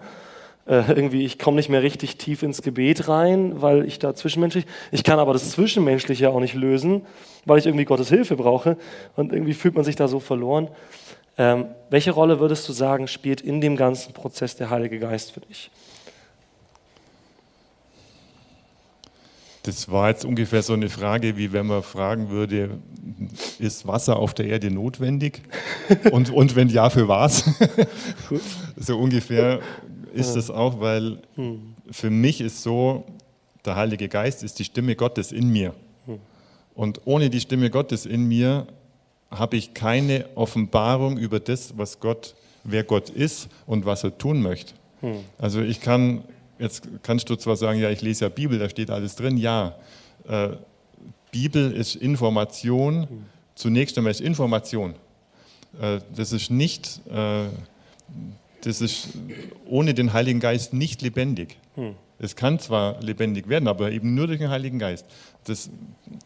Äh, 0.66 0.84
irgendwie, 0.88 1.26
ich 1.26 1.40
komme 1.40 1.58
nicht 1.58 1.70
mehr 1.70 1.84
richtig 1.84 2.18
tief 2.18 2.44
ins 2.44 2.62
Gebet 2.62 3.08
rein, 3.10 3.62
weil 3.62 3.86
ich 3.86 4.00
da 4.00 4.16
zwischenmenschlich, 4.16 4.66
ich 4.92 5.04
kann 5.04 5.20
aber 5.20 5.34
das 5.34 5.52
Zwischenmenschliche 5.52 6.30
auch 6.30 6.40
nicht 6.40 6.54
lösen, 6.54 7.06
weil 7.46 7.60
ich 7.60 7.66
irgendwie 7.66 7.86
Gottes 7.86 8.10
Hilfe 8.10 8.36
brauche 8.36 8.78
und 9.16 9.34
irgendwie 9.34 9.54
fühlt 9.54 9.76
man 9.76 9.84
sich 9.84 9.96
da 9.96 10.08
so 10.08 10.20
verloren. 10.20 10.70
Ähm, 11.38 11.66
welche 11.90 12.12
Rolle 12.12 12.40
würdest 12.40 12.68
du 12.70 12.74
sagen, 12.74 13.08
spielt 13.08 13.42
in 13.42 13.60
dem 13.60 13.76
ganzen 13.76 14.14
Prozess 14.14 14.56
der 14.56 14.70
Heilige 14.70 15.00
Geist 15.00 15.32
für 15.32 15.42
dich? 15.42 15.72
Das 19.64 19.90
war 19.90 20.10
jetzt 20.10 20.26
ungefähr 20.26 20.62
so 20.62 20.74
eine 20.74 20.90
Frage, 20.90 21.38
wie 21.38 21.54
wenn 21.54 21.68
man 21.68 21.84
fragen 21.84 22.30
würde, 22.30 22.80
ist 23.60 23.88
Wasser 23.88 24.18
auf 24.18 24.34
der 24.34 24.48
Erde 24.48 24.70
notwendig? 24.70 25.42
Und, 26.12 26.30
und 26.30 26.58
wenn 26.58 26.68
ja, 26.68 26.90
für 26.90 27.08
was? 27.08 27.50
so 28.76 29.00
ungefähr 29.00 29.62
ist 30.14 30.34
das 30.34 30.50
auch, 30.50 30.82
weil 30.82 31.20
hm. 31.36 31.76
für 31.90 32.10
mich 32.10 32.42
ist 32.42 32.62
so, 32.62 33.06
der 33.66 33.78
Heilige 33.78 34.10
Geist 34.10 34.44
ist 34.44 34.60
die 34.60 34.66
Stimme 34.66 34.98
Gottes 34.98 35.32
in 35.32 35.50
mir. 35.50 35.74
Hm. 36.08 36.20
Und 36.76 37.02
ohne 37.06 37.30
die 37.30 37.40
Stimme 37.40 37.70
Gottes 37.70 38.06
in 38.06 38.28
mir 38.28 38.68
habe 39.32 39.56
ich 39.56 39.74
keine 39.74 40.26
Offenbarung 40.36 41.18
über 41.18 41.40
das, 41.40 41.78
was 41.78 42.02
Gott, 42.02 42.36
wer 42.66 42.84
Gott 42.84 43.10
ist 43.10 43.48
und 43.66 43.86
was 43.86 44.04
er 44.04 44.18
tun 44.18 44.42
möchte. 44.42 44.74
Hm. 45.00 45.20
Also 45.38 45.62
ich 45.62 45.80
kann 45.80 46.24
Jetzt 46.64 46.88
kannst 47.04 47.30
du 47.30 47.36
zwar 47.36 47.58
sagen, 47.58 47.78
ja, 47.82 47.90
ich 47.90 48.02
lese 48.02 48.24
ja 48.24 48.30
Bibel, 48.30 48.58
da 48.58 48.70
steht 48.70 48.90
alles 48.90 49.18
drin. 49.18 49.36
Ja, 49.36 49.76
äh, 50.30 50.52
Bibel 51.30 51.74
ist 51.74 51.96
Information. 51.96 53.26
Zunächst 53.54 53.98
einmal 53.98 54.12
ist 54.12 54.22
Information. 54.22 54.94
Äh, 55.82 56.00
das 56.16 56.32
ist 56.32 56.52
nicht, 56.52 57.02
äh, 57.12 57.48
das 58.62 58.80
ist 58.80 59.10
ohne 59.66 59.94
den 59.94 60.14
Heiligen 60.14 60.40
Geist 60.40 60.72
nicht 60.72 61.02
lebendig. 61.02 61.58
Hm. 61.76 61.96
Es 62.18 62.38
kann 62.38 62.60
zwar 62.60 63.02
lebendig 63.02 63.50
werden, 63.50 63.68
aber 63.68 63.92
eben 63.92 64.16
nur 64.16 64.28
durch 64.28 64.40
den 64.40 64.50
Heiligen 64.50 64.80
Geist. 64.80 65.06
Das 65.44 65.70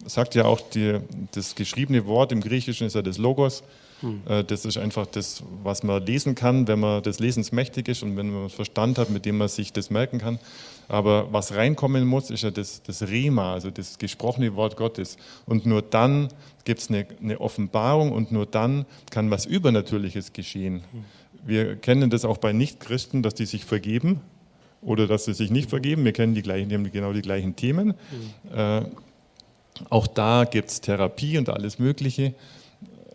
sagt 0.06 0.36
ja 0.36 0.46
auch 0.46 0.62
die, 0.62 1.00
das 1.32 1.56
geschriebene 1.56 2.06
Wort 2.06 2.32
im 2.32 2.42
Griechischen 2.42 2.86
ist 2.86 2.94
ja 2.94 3.02
das 3.02 3.18
Logos. 3.18 3.64
Hm. 4.02 4.22
Das 4.48 4.66
ist 4.66 4.78
einfach 4.78 5.08
das, 5.08 5.44
was 5.64 5.84
man 5.84 6.06
lesen 6.06 6.36
kann, 6.36 6.68
wenn 6.68 6.80
man 6.80 7.02
des 7.02 7.20
Lesens 7.20 7.52
mächtig 7.52 7.88
ist 7.88 8.04
und 8.04 8.16
wenn 8.16 8.30
man 8.30 8.50
Verstand 8.50 8.98
hat, 8.98 9.10
mit 9.10 9.26
dem 9.26 9.38
man 9.38 9.48
sich 9.48 9.74
das 9.74 9.90
merken 9.90 10.20
kann. 10.20 10.40
Aber 10.88 11.34
was 11.34 11.54
reinkommen 11.54 12.06
muss, 12.06 12.30
ist 12.30 12.44
ja 12.44 12.52
das, 12.52 12.82
das 12.84 13.08
Rema, 13.08 13.54
also 13.54 13.72
das 13.72 13.98
gesprochene 13.98 14.56
Wort 14.56 14.78
Gottes. 14.78 15.18
Und 15.46 15.66
nur 15.66 15.82
dann 15.82 16.30
gibt 16.64 16.80
es 16.80 16.90
eine, 16.90 17.06
eine, 17.22 17.42
Offenbarung 17.42 18.12
und 18.12 18.32
nur 18.32 18.46
dann 18.46 18.86
kann 19.10 19.30
was 19.30 19.46
Übernatürliches 19.46 20.32
geschehen. 20.32 20.84
Hm. 20.92 21.04
Wir 21.46 21.76
kennen 21.76 22.10
das 22.10 22.26
auch 22.26 22.38
bei 22.38 22.54
Nichtchristen, 22.54 23.24
dass 23.24 23.34
die 23.34 23.46
sich 23.46 23.66
vergeben 23.66 24.22
oder 24.82 25.08
dass 25.08 25.26
sie 25.26 25.34
sich 25.34 25.50
nicht 25.50 25.70
vergeben. 25.70 26.04
Wir 26.06 26.14
kennen 26.14 26.34
die 26.34 26.42
gleichen, 26.42 26.70
die 26.70 26.76
haben 26.76 26.92
genau 26.92 27.14
die 27.14 27.22
gleichen 27.22 27.56
Themen. 27.56 27.88
Mhm. 27.88 28.58
Äh, 28.58 28.82
auch 29.90 30.08
da 30.08 30.46
gibt 30.46 30.70
es 30.70 30.82
Therapie 30.82 31.38
und 31.38 31.50
alles 31.50 31.80
Mögliche. 31.80 32.34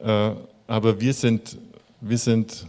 Äh, 0.00 0.30
aber 0.72 1.02
wir 1.02 1.12
sind, 1.12 1.58
wir, 2.00 2.16
sind, 2.16 2.66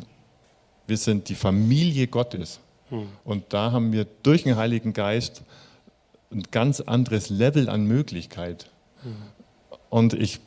wir 0.87 0.97
sind 0.97 1.29
die 1.29 1.35
Familie 1.35 2.07
Gottes. 2.07 2.59
Mhm. 2.89 3.07
Und 3.23 3.45
da 3.53 3.71
haben 3.71 3.93
wir 3.93 4.05
durch 4.23 4.43
den 4.43 4.57
Heiligen 4.57 4.91
Geist 4.91 5.41
ein 6.29 6.43
ganz 6.51 6.81
anderes 6.81 7.29
Level 7.29 7.69
an 7.69 7.85
Möglichkeit. 7.85 8.69
Mhm. 9.05 9.15
Und 9.89 10.13
ich, 10.15 10.41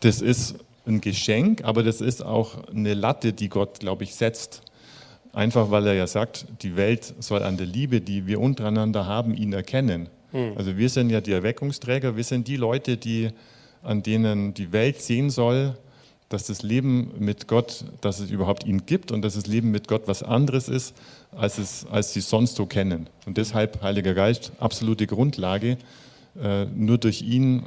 das 0.00 0.20
ist 0.20 0.56
ein 0.84 1.00
Geschenk, 1.00 1.62
aber 1.62 1.84
das 1.84 2.00
ist 2.00 2.24
auch 2.24 2.66
eine 2.66 2.94
Latte, 2.94 3.32
die 3.32 3.48
Gott, 3.48 3.78
glaube 3.78 4.02
ich, 4.02 4.16
setzt. 4.16 4.62
Einfach 5.32 5.70
weil 5.70 5.86
er 5.86 5.94
ja 5.94 6.08
sagt, 6.08 6.44
die 6.62 6.74
Welt 6.74 7.14
soll 7.20 7.44
an 7.44 7.56
der 7.56 7.66
Liebe, 7.66 8.00
die 8.00 8.26
wir 8.26 8.40
untereinander 8.40 9.06
haben, 9.06 9.32
ihn 9.32 9.52
erkennen. 9.52 10.08
Mhm. 10.32 10.54
Also 10.56 10.76
wir 10.76 10.88
sind 10.88 11.10
ja 11.10 11.20
die 11.20 11.32
Erweckungsträger, 11.32 12.16
wir 12.16 12.24
sind 12.24 12.48
die 12.48 12.56
Leute, 12.56 12.96
die, 12.96 13.30
an 13.80 14.02
denen 14.02 14.54
die 14.54 14.72
Welt 14.72 15.00
sehen 15.00 15.30
soll, 15.30 15.76
dass 16.34 16.48
das 16.48 16.62
Leben 16.62 17.12
mit 17.18 17.46
Gott, 17.46 17.84
dass 18.00 18.18
es 18.18 18.30
überhaupt 18.30 18.66
ihn 18.66 18.86
gibt 18.86 19.12
und 19.12 19.22
dass 19.22 19.34
das 19.34 19.46
Leben 19.46 19.70
mit 19.70 19.86
Gott 19.86 20.02
was 20.06 20.24
anderes 20.24 20.68
ist, 20.68 20.94
als, 21.30 21.58
es, 21.58 21.86
als 21.90 22.12
sie 22.12 22.20
sonst 22.20 22.56
so 22.56 22.66
kennen. 22.66 23.08
Und 23.24 23.38
deshalb, 23.38 23.80
Heiliger 23.82 24.14
Geist, 24.14 24.50
absolute 24.58 25.06
Grundlage. 25.06 25.78
Äh, 26.42 26.64
nur 26.74 26.98
durch 26.98 27.22
ihn 27.22 27.66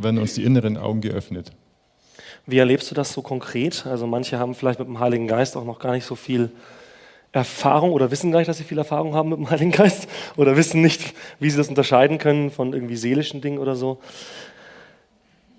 werden 0.00 0.18
uns 0.18 0.32
die 0.32 0.42
inneren 0.42 0.78
Augen 0.78 1.02
geöffnet. 1.02 1.52
Wie 2.46 2.56
erlebst 2.56 2.90
du 2.90 2.94
das 2.94 3.12
so 3.12 3.20
konkret? 3.20 3.86
Also 3.86 4.06
manche 4.06 4.38
haben 4.38 4.54
vielleicht 4.54 4.78
mit 4.78 4.88
dem 4.88 4.98
Heiligen 4.98 5.26
Geist 5.26 5.54
auch 5.56 5.64
noch 5.64 5.78
gar 5.78 5.92
nicht 5.92 6.06
so 6.06 6.14
viel 6.14 6.50
Erfahrung 7.32 7.92
oder 7.92 8.10
wissen 8.10 8.32
gar 8.32 8.38
nicht, 8.38 8.48
dass 8.48 8.56
sie 8.56 8.64
viel 8.64 8.78
Erfahrung 8.78 9.14
haben 9.14 9.28
mit 9.28 9.38
dem 9.38 9.50
Heiligen 9.50 9.70
Geist 9.70 10.08
oder 10.36 10.56
wissen 10.56 10.80
nicht, 10.80 11.14
wie 11.40 11.50
sie 11.50 11.58
das 11.58 11.68
unterscheiden 11.68 12.16
können 12.16 12.50
von 12.50 12.72
irgendwie 12.72 12.96
seelischen 12.96 13.42
Dingen 13.42 13.58
oder 13.58 13.76
so. 13.76 14.00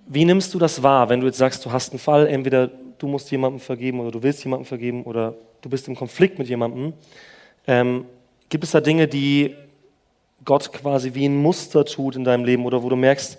Wie 0.05 0.25
nimmst 0.25 0.53
du 0.53 0.59
das 0.59 0.83
wahr, 0.83 1.09
wenn 1.09 1.21
du 1.21 1.27
jetzt 1.27 1.37
sagst, 1.37 1.65
du 1.65 1.71
hast 1.71 1.91
einen 1.91 1.99
Fall, 1.99 2.27
entweder 2.27 2.67
du 2.67 3.07
musst 3.07 3.31
jemandem 3.31 3.59
vergeben 3.59 3.99
oder 3.99 4.11
du 4.11 4.23
willst 4.23 4.43
jemandem 4.43 4.65
vergeben 4.65 5.03
oder 5.03 5.35
du 5.61 5.69
bist 5.69 5.87
im 5.87 5.95
Konflikt 5.95 6.39
mit 6.39 6.49
jemandem? 6.49 6.93
Ähm, 7.67 8.05
gibt 8.49 8.63
es 8.63 8.71
da 8.71 8.81
Dinge, 8.81 9.07
die 9.07 9.55
Gott 10.45 10.71
quasi 10.73 11.13
wie 11.13 11.25
ein 11.25 11.37
Muster 11.37 11.85
tut 11.85 12.15
in 12.15 12.23
deinem 12.23 12.45
Leben 12.45 12.65
oder 12.65 12.83
wo 12.83 12.89
du 12.89 12.95
merkst, 12.95 13.37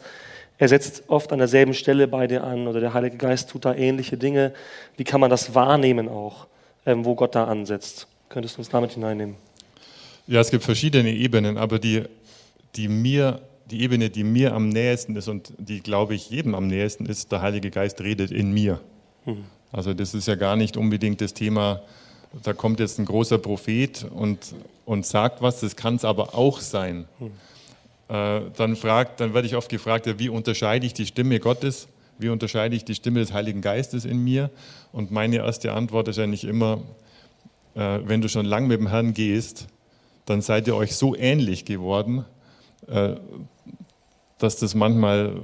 er 0.57 0.69
setzt 0.69 1.05
oft 1.09 1.33
an 1.33 1.39
derselben 1.39 1.75
Stelle 1.75 2.07
bei 2.07 2.27
dir 2.27 2.45
an 2.45 2.69
oder 2.69 2.81
der 2.81 2.95
Heilige 2.95 3.17
Geist 3.17 3.51
tut 3.51 3.65
da 3.65 3.75
ähnliche 3.75 4.17
Dinge? 4.17 4.53
Wie 4.97 5.05
kann 5.05 5.21
man 5.21 5.29
das 5.29 5.55
wahrnehmen 5.55 6.09
auch, 6.09 6.47
ähm, 6.87 7.05
wo 7.05 7.15
Gott 7.15 7.35
da 7.35 7.45
ansetzt? 7.45 8.07
Könntest 8.29 8.57
du 8.57 8.61
uns 8.61 8.69
damit 8.69 8.93
hineinnehmen? 8.93 9.37
Ja, 10.27 10.41
es 10.41 10.51
gibt 10.51 10.65
verschiedene 10.65 11.11
Ebenen, 11.11 11.59
aber 11.59 11.79
die, 11.79 12.05
die 12.77 12.89
mir 12.89 13.41
die 13.71 13.83
Ebene, 13.83 14.11
die 14.11 14.25
mir 14.25 14.55
am 14.55 14.69
nächsten 14.69 15.17
ist 15.17 15.29
und 15.29 15.53
die, 15.59 15.81
glaube 15.81 16.15
ich, 16.15 16.31
jedem 16.31 16.55
am 16.55 16.67
nächsten 16.67 17.07
ist, 17.07 17.33
der 17.33 17.43
Heilige 17.43 17.71
Geist 17.71 18.01
redet 18.01 18.31
in 18.31 18.53
mir. 18.53 18.81
Mhm. 19.25 19.45
Also 19.73 19.95
das 19.95 20.15
ist 20.15 20.29
ja 20.29 20.35
gar 20.35 20.57
nicht 20.57 20.77
unbedingt 20.77 21.21
das 21.21 21.35
Thema, 21.35 21.83
da 22.43 22.53
kommt 22.53 22.81
jetzt 22.81 22.99
ein 22.99 23.05
großer 23.05 23.39
Prophet 23.39 24.07
und, 24.11 24.55
und 24.85 25.07
sagt 25.07 25.41
was, 25.41 25.61
das 25.61 25.77
kann 25.77 25.97
es 25.97 26.05
aber 26.05 26.35
auch 26.35 26.61
sein. 26.61 27.07
Mhm. 27.19 27.31
Äh, 28.09 28.41
dann, 28.57 28.77
fragt, 28.77 29.21
dann 29.21 29.35
werde 29.35 29.47
ich 29.47 29.57
oft 29.57 29.69
gefragt, 29.69 30.07
ja, 30.07 30.19
wie 30.19 30.29
unterscheide 30.29 30.85
ich 30.87 30.95
die 30.95 31.07
Stimme 31.07 31.41
Gottes, 31.41 31.89
wie 32.19 32.29
unterscheide 32.29 32.77
ich 32.77 32.85
die 32.85 32.95
Stimme 32.95 33.21
des 33.21 33.33
Heiligen 33.33 33.63
Geistes 33.63 34.05
in 34.05 34.23
mir? 34.23 34.51
Und 34.93 35.11
meine 35.11 35.37
erste 35.37 35.73
Antwort 35.73 36.09
ist 36.09 36.19
ja 36.19 36.27
nicht 36.27 36.45
immer, 36.45 36.83
äh, 37.75 38.01
wenn 38.05 38.21
du 38.21 38.29
schon 38.29 38.47
lang 38.47 38.67
mit 38.67 38.79
dem 38.79 38.89
Herrn 38.89 39.15
gehst, 39.15 39.67
dann 40.27 40.41
seid 40.43 40.67
ihr 40.67 40.77
euch 40.77 40.95
so 40.95 41.17
ähnlich 41.17 41.65
geworden, 41.65 42.25
äh, 42.89 43.15
dass 44.45 44.57
das 44.57 44.75
manchmal, 44.75 45.41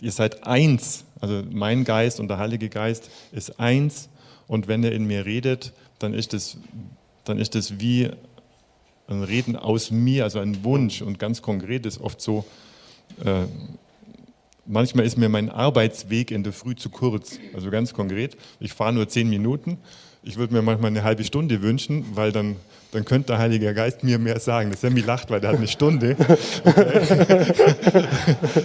ihr 0.00 0.12
seid 0.12 0.46
eins, 0.46 1.04
also 1.20 1.42
mein 1.50 1.84
Geist 1.84 2.20
und 2.20 2.28
der 2.28 2.38
Heilige 2.38 2.68
Geist 2.68 3.10
ist 3.32 3.58
eins. 3.58 4.08
Und 4.46 4.68
wenn 4.68 4.84
er 4.84 4.92
in 4.92 5.06
mir 5.06 5.26
redet, 5.26 5.72
dann 5.98 6.14
ist 6.14 6.34
es, 6.34 6.58
dann 7.24 7.38
ist 7.38 7.56
es 7.56 7.80
wie 7.80 8.10
ein 9.08 9.22
Reden 9.22 9.56
aus 9.56 9.90
mir, 9.90 10.24
also 10.24 10.38
ein 10.38 10.62
Wunsch. 10.62 11.02
Und 11.02 11.18
ganz 11.18 11.42
konkret 11.42 11.86
ist 11.86 12.00
oft 12.00 12.20
so, 12.20 12.44
äh, 13.24 13.44
manchmal 14.66 15.06
ist 15.06 15.16
mir 15.16 15.28
mein 15.28 15.48
Arbeitsweg 15.48 16.30
in 16.30 16.42
der 16.42 16.52
Früh 16.52 16.74
zu 16.74 16.90
kurz, 16.90 17.38
also 17.54 17.70
ganz 17.70 17.94
konkret, 17.94 18.36
ich 18.60 18.72
fahre 18.72 18.92
nur 18.92 19.08
zehn 19.08 19.28
Minuten, 19.28 19.78
ich 20.26 20.36
würde 20.36 20.52
mir 20.52 20.62
manchmal 20.62 20.90
eine 20.90 21.04
halbe 21.04 21.24
Stunde 21.24 21.62
wünschen, 21.62 22.04
weil 22.14 22.32
dann 22.32 22.56
dann 22.92 23.04
könnte 23.04 23.28
der 23.28 23.38
Heilige 23.38 23.74
Geist 23.74 24.04
mir 24.04 24.18
mehr 24.18 24.40
sagen. 24.40 24.70
Der 24.70 24.78
Sammy 24.78 25.00
lacht, 25.00 25.30
weil 25.30 25.40
der 25.40 25.50
hat 25.50 25.58
eine 25.58 25.68
Stunde. 25.68 26.16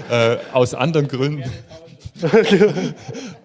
äh, 0.10 0.38
aus 0.54 0.74
anderen 0.74 1.08
Gründen. 1.08 1.50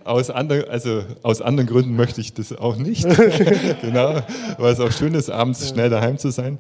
aus, 0.05 0.31
anderen, 0.31 0.69
also 0.69 1.03
aus 1.23 1.41
anderen 1.41 1.67
Gründen 1.69 1.97
möchte 1.97 2.21
ich 2.21 2.35
das 2.35 2.57
auch 2.57 2.77
nicht. 2.77 3.05
genau, 3.81 4.23
weil 4.59 4.73
es 4.73 4.81
auch 4.81 4.93
schön 4.93 5.15
ist, 5.15 5.31
abends 5.31 5.69
schnell 5.69 5.91
daheim 5.91 6.19
zu 6.19 6.31
sein. 6.31 6.59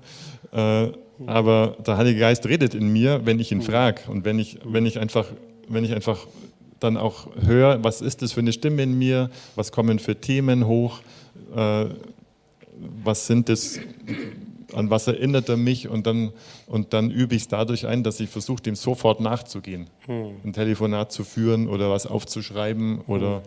Äh, 0.52 0.88
aber 1.26 1.76
der 1.86 1.96
Heilige 1.96 2.20
Geist 2.20 2.46
redet 2.46 2.74
in 2.74 2.92
mir, 2.92 3.20
wenn 3.24 3.38
ich 3.38 3.52
ihn 3.52 3.62
frage 3.62 4.00
und 4.08 4.24
wenn 4.24 4.38
ich, 4.38 4.58
wenn 4.64 4.86
ich 4.86 4.98
einfach, 4.98 5.26
wenn 5.68 5.84
ich 5.84 5.92
einfach 5.94 6.26
dann 6.80 6.96
auch 6.96 7.28
höre, 7.44 7.84
was 7.84 8.00
ist 8.00 8.22
das 8.22 8.32
für 8.32 8.40
eine 8.40 8.52
Stimme 8.52 8.82
in 8.82 8.98
mir, 8.98 9.30
was 9.54 9.72
kommen 9.72 9.98
für 9.98 10.16
Themen 10.16 10.66
hoch, 10.66 11.00
äh, 11.56 11.86
was 13.04 13.26
sind 13.26 13.48
das, 13.48 13.80
an 14.74 14.90
was 14.90 15.06
erinnert 15.06 15.48
er 15.48 15.56
mich 15.56 15.88
und 15.88 16.06
dann, 16.06 16.32
und 16.66 16.92
dann 16.92 17.10
übe 17.10 17.34
ich 17.34 17.42
es 17.42 17.48
dadurch 17.48 17.86
ein, 17.86 18.02
dass 18.02 18.20
ich 18.20 18.28
versuche, 18.28 18.62
dem 18.62 18.74
sofort 18.74 19.20
nachzugehen. 19.20 19.88
Hm. 20.06 20.36
Ein 20.44 20.52
Telefonat 20.52 21.12
zu 21.12 21.24
führen 21.24 21.68
oder 21.68 21.90
was 21.90 22.06
aufzuschreiben 22.06 23.00
oder 23.06 23.42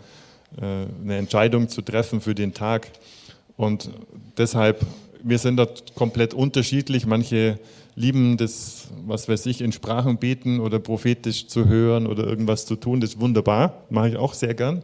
äh, 0.57 0.63
eine 1.03 1.17
Entscheidung 1.17 1.69
zu 1.69 1.81
treffen 1.81 2.21
für 2.21 2.33
den 2.33 2.53
Tag. 2.53 2.89
Und 3.55 3.91
deshalb, 4.37 4.85
wir 5.21 5.37
sind 5.37 5.57
da 5.57 5.67
komplett 5.93 6.33
unterschiedlich. 6.33 7.05
Manche 7.05 7.59
lieben 7.95 8.37
das, 8.37 8.87
was 9.05 9.27
weiß 9.27 9.45
ich, 9.47 9.61
in 9.61 9.71
Sprachen 9.73 10.17
beten 10.17 10.59
oder 10.59 10.79
prophetisch 10.79 11.47
zu 11.47 11.67
hören 11.67 12.07
oder 12.07 12.25
irgendwas 12.25 12.65
zu 12.65 12.75
tun. 12.77 13.01
Das 13.01 13.11
ist 13.11 13.19
wunderbar, 13.19 13.83
mache 13.89 14.09
ich 14.09 14.17
auch 14.17 14.33
sehr 14.33 14.53
gern. 14.53 14.83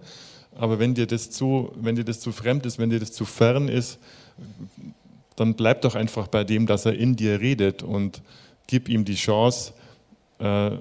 Aber 0.56 0.80
wenn 0.80 0.94
dir 0.94 1.06
das 1.06 1.30
zu, 1.30 1.72
wenn 1.76 1.96
dir 1.96 2.06
das 2.06 2.20
zu 2.20 2.32
fremd 2.32 2.66
ist, 2.66 2.80
wenn 2.80 2.90
dir 2.90 3.00
das 3.00 3.12
zu 3.12 3.26
fern 3.26 3.68
ist, 3.68 4.00
dann 5.36 5.56
bleib 5.56 5.82
doch 5.82 5.96
einfach 5.96 6.28
bei 6.28 6.44
dem, 6.44 6.66
dass 6.66 6.86
er 6.86 6.94
in 6.94 7.16
dir 7.16 7.42
redet 7.42 7.84
und 7.84 8.22
gib 8.68 8.88
ihm 8.88 9.04
die 9.06 9.16
Chance, 9.16 9.74
äh, 10.40 10.72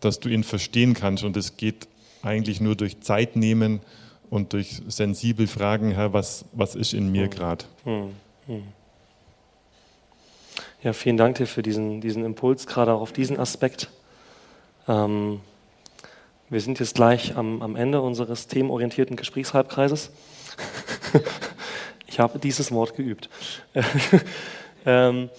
dass 0.00 0.20
du 0.20 0.28
ihn 0.28 0.44
verstehen 0.44 0.94
kannst. 0.94 1.22
Und 1.22 1.36
es 1.36 1.56
geht 1.56 1.86
eigentlich 2.22 2.60
nur 2.60 2.74
durch 2.74 3.00
Zeit 3.00 3.36
nehmen 3.36 3.80
und 4.30 4.52
durch 4.52 4.82
sensibel 4.88 5.46
fragen, 5.46 5.92
Herr, 5.92 6.12
was, 6.12 6.44
was 6.52 6.74
ist 6.74 6.92
in 6.92 7.12
mir 7.12 7.28
gerade? 7.28 7.64
Hm, 7.84 8.10
hm. 8.46 8.62
Ja, 10.82 10.92
vielen 10.92 11.16
Dank 11.16 11.36
dir 11.36 11.46
für 11.46 11.62
diesen, 11.62 12.00
diesen 12.00 12.24
Impuls, 12.24 12.66
gerade 12.66 12.92
auch 12.92 13.00
auf 13.00 13.12
diesen 13.12 13.38
Aspekt. 13.38 13.90
Ähm, 14.86 15.40
wir 16.54 16.60
sind 16.60 16.78
jetzt 16.78 16.94
gleich 16.94 17.36
am, 17.36 17.62
am 17.62 17.74
Ende 17.74 18.00
unseres 18.00 18.46
themenorientierten 18.46 19.16
Gesprächshalbkreises. 19.16 20.12
Ich 22.06 22.20
habe 22.20 22.38
dieses 22.38 22.70
Wort 22.70 22.94
geübt. 22.94 23.28
ähm, 24.86 25.30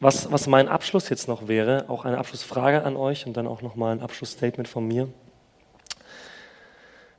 was, 0.00 0.32
was 0.32 0.46
mein 0.46 0.66
Abschluss 0.66 1.10
jetzt 1.10 1.28
noch 1.28 1.46
wäre, 1.46 1.84
auch 1.88 2.06
eine 2.06 2.16
Abschlussfrage 2.16 2.84
an 2.84 2.96
euch 2.96 3.26
und 3.26 3.36
dann 3.36 3.46
auch 3.46 3.60
nochmal 3.60 3.92
ein 3.92 4.00
Abschlussstatement 4.00 4.66
von 4.66 4.88
mir. 4.88 5.10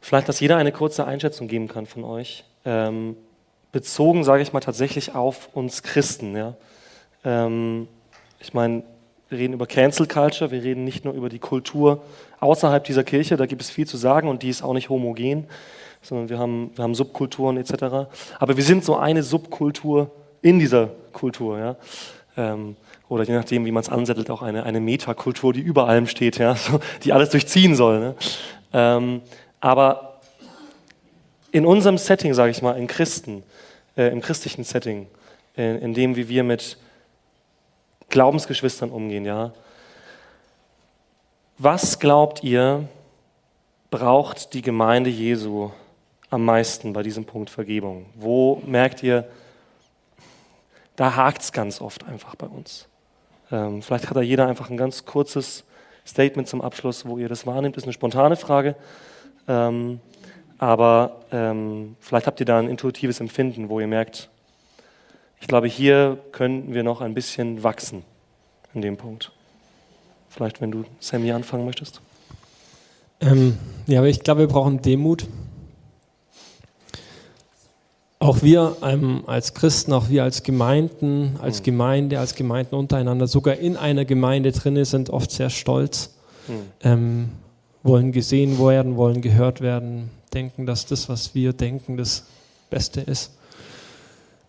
Vielleicht, 0.02 0.28
dass 0.28 0.40
jeder 0.40 0.58
eine 0.58 0.72
kurze 0.72 1.06
Einschätzung 1.06 1.48
geben 1.48 1.68
kann 1.68 1.86
von 1.86 2.04
euch, 2.04 2.44
ähm, 2.66 3.16
bezogen, 3.72 4.24
sage 4.24 4.42
ich 4.42 4.52
mal, 4.52 4.62
tatsächlich 4.62 5.14
auf 5.14 5.50
uns 5.54 5.84
Christen. 5.84 6.36
Ja? 6.36 6.56
Ähm, 7.24 7.88
ich 8.40 8.56
meine, 8.56 8.82
wir 9.30 9.38
reden 9.38 9.54
über 9.54 9.68
Cancel 9.68 10.08
Culture, 10.08 10.52
wir 10.52 10.64
reden 10.64 10.84
nicht 10.84 11.06
nur 11.06 11.14
über 11.14 11.30
die 11.30 11.40
Kultur 11.40 12.02
außerhalb 12.40 12.84
dieser 12.84 13.04
Kirche, 13.04 13.38
da 13.38 13.46
gibt 13.46 13.62
es 13.62 13.70
viel 13.70 13.88
zu 13.88 13.98
sagen 13.98 14.28
und 14.28 14.44
die 14.44 14.50
ist 14.50 14.64
auch 14.64 14.74
nicht 14.74 14.90
homogen 14.90 15.48
sondern 16.02 16.30
wir 16.30 16.40
haben, 16.40 16.72
wir 16.76 16.84
haben 16.84 16.96
Subkulturen 16.96 17.58
etc. 17.58 18.10
Aber 18.40 18.58
wir 18.58 18.64
sind 18.64 18.84
so 18.84 18.96
eine 18.96 19.24
Subkultur 19.24 20.12
in 20.42 20.60
dieser 20.60 20.90
Kultur. 21.12 21.60
Ja? 21.60 21.76
Ähm, 22.38 22.76
oder 23.08 23.24
je 23.24 23.34
nachdem, 23.34 23.66
wie 23.66 23.72
man 23.72 23.82
es 23.82 23.90
ansettelt, 23.90 24.30
auch 24.30 24.42
eine, 24.42 24.64
eine 24.64 24.80
Metakultur, 24.80 25.52
die 25.54 25.62
über 25.62 25.88
allem 25.88 26.08
steht, 26.08 26.38
ja? 26.38 26.56
so, 26.56 26.80
die 27.04 27.14
alles 27.14 27.30
durchziehen 27.30 27.76
soll. 27.76 28.00
Ne? 28.00 28.16
Ähm, 28.74 29.22
aber 29.60 30.22
in 31.52 31.66
unserem 31.66 31.98
Setting, 31.98 32.34
sage 32.34 32.52
ich 32.52 32.62
mal, 32.62 32.78
in 32.78 32.88
Christen, 32.88 33.44
äh, 33.98 34.12
im 34.12 34.22
christlichen 34.22 34.64
Setting, 34.64 35.08
in, 35.56 35.80
in 35.80 35.94
dem, 35.94 36.16
wie 36.16 36.30
wir 36.30 36.44
mit 36.44 36.78
Glaubensgeschwistern 38.10 38.90
umgehen, 38.90 39.26
ja, 39.26 39.52
was 41.58 42.00
glaubt 42.00 42.44
ihr, 42.44 42.88
braucht 43.92 44.54
die 44.54 44.62
Gemeinde 44.62 45.10
Jesu 45.10 45.72
am 46.30 46.46
meisten 46.46 46.94
bei 46.94 47.04
diesem 47.04 47.26
Punkt 47.26 47.50
Vergebung? 47.50 48.06
Wo 48.16 48.62
merkt 48.66 49.04
ihr, 49.04 49.28
da 50.96 51.16
hakt 51.16 51.42
es 51.42 51.52
ganz 51.52 51.82
oft 51.82 52.06
einfach 52.06 52.36
bei 52.36 52.48
uns? 52.48 52.88
Ähm, 53.52 53.82
vielleicht 53.82 54.10
hat 54.10 54.16
da 54.16 54.22
jeder 54.22 54.48
einfach 54.48 54.70
ein 54.70 54.78
ganz 54.78 55.06
kurzes 55.06 55.66
Statement 56.06 56.48
zum 56.48 56.62
Abschluss, 56.62 57.06
wo 57.06 57.18
ihr 57.18 57.30
das 57.30 57.46
wahrnehmt. 57.46 57.76
Das 57.76 57.84
ist 57.84 57.88
eine 57.88 57.94
spontane 57.94 58.36
Frage. 58.36 58.76
Ähm, 59.48 60.00
aber 60.60 61.22
ähm, 61.32 61.96
vielleicht 62.00 62.28
habt 62.28 62.40
ihr 62.40 62.46
da 62.46 62.60
ein 62.60 62.70
intuitives 62.70 63.20
Empfinden, 63.20 63.70
wo 63.70 63.80
ihr 63.80 63.88
merkt, 63.88 64.30
ich 65.42 65.48
glaube, 65.48 65.68
hier 65.68 66.18
könnten 66.32 66.74
wir 66.74 66.84
noch 66.84 67.02
ein 67.02 67.14
bisschen 67.14 67.64
wachsen 67.64 68.04
in 68.74 68.82
dem 68.82 68.98
Punkt. 68.98 69.32
Vielleicht, 70.30 70.62
wenn 70.62 70.72
du, 70.72 70.86
Sammy, 71.00 71.32
anfangen 71.32 71.66
möchtest. 71.66 72.02
Ähm, 73.22 73.58
ja, 73.88 74.00
aber 74.00 74.08
ich 74.08 74.22
glaube, 74.22 74.42
wir 74.42 74.48
brauchen 74.48 74.82
Demut. 74.82 75.26
Auch 78.20 78.42
wir 78.42 78.76
ähm, 78.84 79.24
als 79.28 79.54
Christen, 79.54 79.94
auch 79.94 80.10
wir 80.10 80.24
als 80.24 80.44
Gemeinden, 80.44 81.38
als 81.42 81.64
Gemeinde, 81.64 82.20
als 82.20 82.36
Gemeinden 82.36 82.76
untereinander, 82.76 83.28
sogar 83.28 83.56
in 83.56 83.78
einer 83.78 84.04
Gemeinde 84.04 84.52
drin 84.52 84.84
sind 84.84 85.10
oft 85.10 85.32
sehr 85.32 85.50
stolz, 85.50 86.16
ähm, 86.84 87.30
wollen 87.82 88.12
gesehen 88.12 88.60
werden, 88.60 88.98
wollen 88.98 89.22
gehört 89.22 89.62
werden, 89.62 90.10
denken, 90.34 90.66
dass 90.66 90.86
das, 90.86 91.08
was 91.08 91.34
wir 91.34 91.54
denken, 91.54 91.96
das 91.96 92.26
Beste 92.70 93.00
ist. 93.02 93.39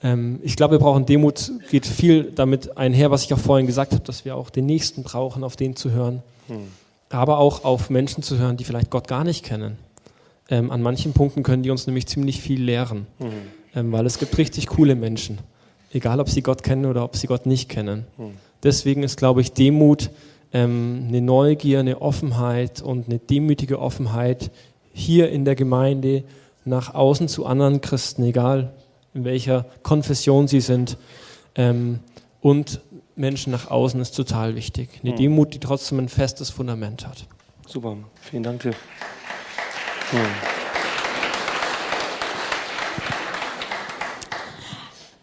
Ähm, 0.02 0.40
ich 0.42 0.56
glaube, 0.56 0.74
wir 0.74 0.78
brauchen 0.78 1.06
Demut, 1.06 1.52
geht 1.70 1.86
viel 1.86 2.24
damit 2.24 2.76
einher, 2.76 3.10
was 3.10 3.24
ich 3.24 3.34
auch 3.34 3.38
vorhin 3.38 3.66
gesagt 3.66 3.92
habe, 3.92 4.04
dass 4.04 4.24
wir 4.24 4.36
auch 4.36 4.50
den 4.50 4.66
Nächsten 4.66 5.02
brauchen, 5.02 5.44
auf 5.44 5.56
den 5.56 5.76
zu 5.76 5.90
hören, 5.90 6.22
aber 7.10 7.38
auch 7.38 7.64
auf 7.64 7.90
Menschen 7.90 8.22
zu 8.22 8.38
hören, 8.38 8.56
die 8.56 8.64
vielleicht 8.64 8.90
Gott 8.90 9.08
gar 9.08 9.24
nicht 9.24 9.44
kennen. 9.44 9.78
Ähm, 10.48 10.70
an 10.70 10.82
manchen 10.82 11.12
Punkten 11.12 11.42
können 11.42 11.62
die 11.62 11.70
uns 11.70 11.86
nämlich 11.86 12.06
ziemlich 12.06 12.40
viel 12.40 12.62
lehren, 12.62 13.06
ähm, 13.74 13.92
weil 13.92 14.06
es 14.06 14.18
gibt 14.18 14.36
richtig 14.38 14.66
coole 14.66 14.96
Menschen, 14.96 15.38
egal 15.92 16.18
ob 16.20 16.28
sie 16.28 16.42
Gott 16.42 16.62
kennen 16.62 16.86
oder 16.86 17.04
ob 17.04 17.16
sie 17.16 17.26
Gott 17.26 17.46
nicht 17.46 17.68
kennen. 17.68 18.04
Deswegen 18.62 19.02
ist, 19.02 19.16
glaube 19.16 19.40
ich, 19.40 19.52
Demut 19.52 20.10
ähm, 20.52 21.06
eine 21.08 21.20
Neugier, 21.20 21.80
eine 21.80 22.02
Offenheit 22.02 22.82
und 22.82 23.08
eine 23.08 23.18
demütige 23.18 23.78
Offenheit 23.78 24.50
hier 24.92 25.30
in 25.30 25.44
der 25.44 25.54
Gemeinde 25.54 26.24
nach 26.64 26.94
außen 26.94 27.28
zu 27.28 27.46
anderen 27.46 27.80
Christen, 27.80 28.24
egal 28.24 28.72
in 29.14 29.24
welcher 29.24 29.66
Konfession 29.82 30.48
sie 30.48 30.60
sind. 30.60 30.96
Ähm, 31.54 32.00
und 32.40 32.80
Menschen 33.16 33.50
nach 33.52 33.70
außen 33.70 34.00
ist 34.00 34.12
total 34.12 34.54
wichtig. 34.54 34.88
Eine 35.02 35.12
Mhm. 35.12 35.16
Demut, 35.16 35.54
die 35.54 35.58
trotzdem 35.60 35.98
ein 35.98 36.08
festes 36.08 36.50
Fundament 36.50 37.06
hat. 37.06 37.26
Super, 37.66 37.96
vielen 38.22 38.42
Dank 38.42 38.62
dir. 38.62 38.72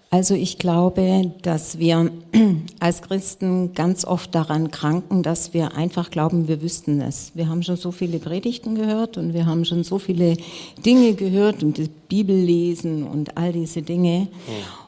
Also 0.10 0.36
ich 0.36 0.58
glaube, 0.58 1.34
dass 1.42 1.80
wir 1.80 2.12
als 2.80 3.02
Christen 3.02 3.74
ganz 3.74 4.06
oft 4.06 4.34
daran 4.34 4.72
kranken, 4.72 5.22
dass 5.22 5.54
wir 5.54 5.76
einfach 5.76 6.12
glauben, 6.12 6.48
wir 6.48 6.62
wüssten 6.62 7.02
es. 7.02 7.32
Wir 7.34 7.50
haben 7.50 7.62
schon 7.62 7.76
so 7.76 7.92
viele 7.92 8.20
Predigten 8.20 8.76
gehört 8.76 9.18
und 9.18 9.34
wir 9.34 9.46
haben 9.46 9.66
schon 9.66 9.84
so 9.84 10.00
viele 10.00 10.38
Dinge 10.86 11.14
gehört 11.14 11.62
und 11.62 11.78
die 11.78 11.90
Bibel 12.08 12.36
lesen 12.36 13.04
und 13.04 13.38
all 13.38 13.52
diese 13.52 13.82
Dinge. 13.82 14.28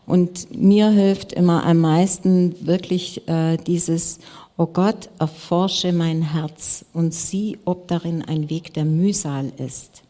Und 0.05 0.57
mir 0.57 0.89
hilft 0.89 1.34
immer 1.34 1.65
am 1.65 1.80
meisten 1.80 2.55
wirklich 2.65 3.28
äh, 3.28 3.57
dieses, 3.57 4.20
oh 4.57 4.67
Gott, 4.67 5.09
erforsche 5.20 5.91
mein 5.91 6.22
Herz 6.22 6.86
und 6.93 7.13
sieh, 7.13 7.57
ob 7.65 7.89
darin 7.89 8.24
ein 8.24 8.49
Weg 8.49 8.74
der 8.74 8.86
Mühsal 8.86 9.51
ist. 9.57 10.01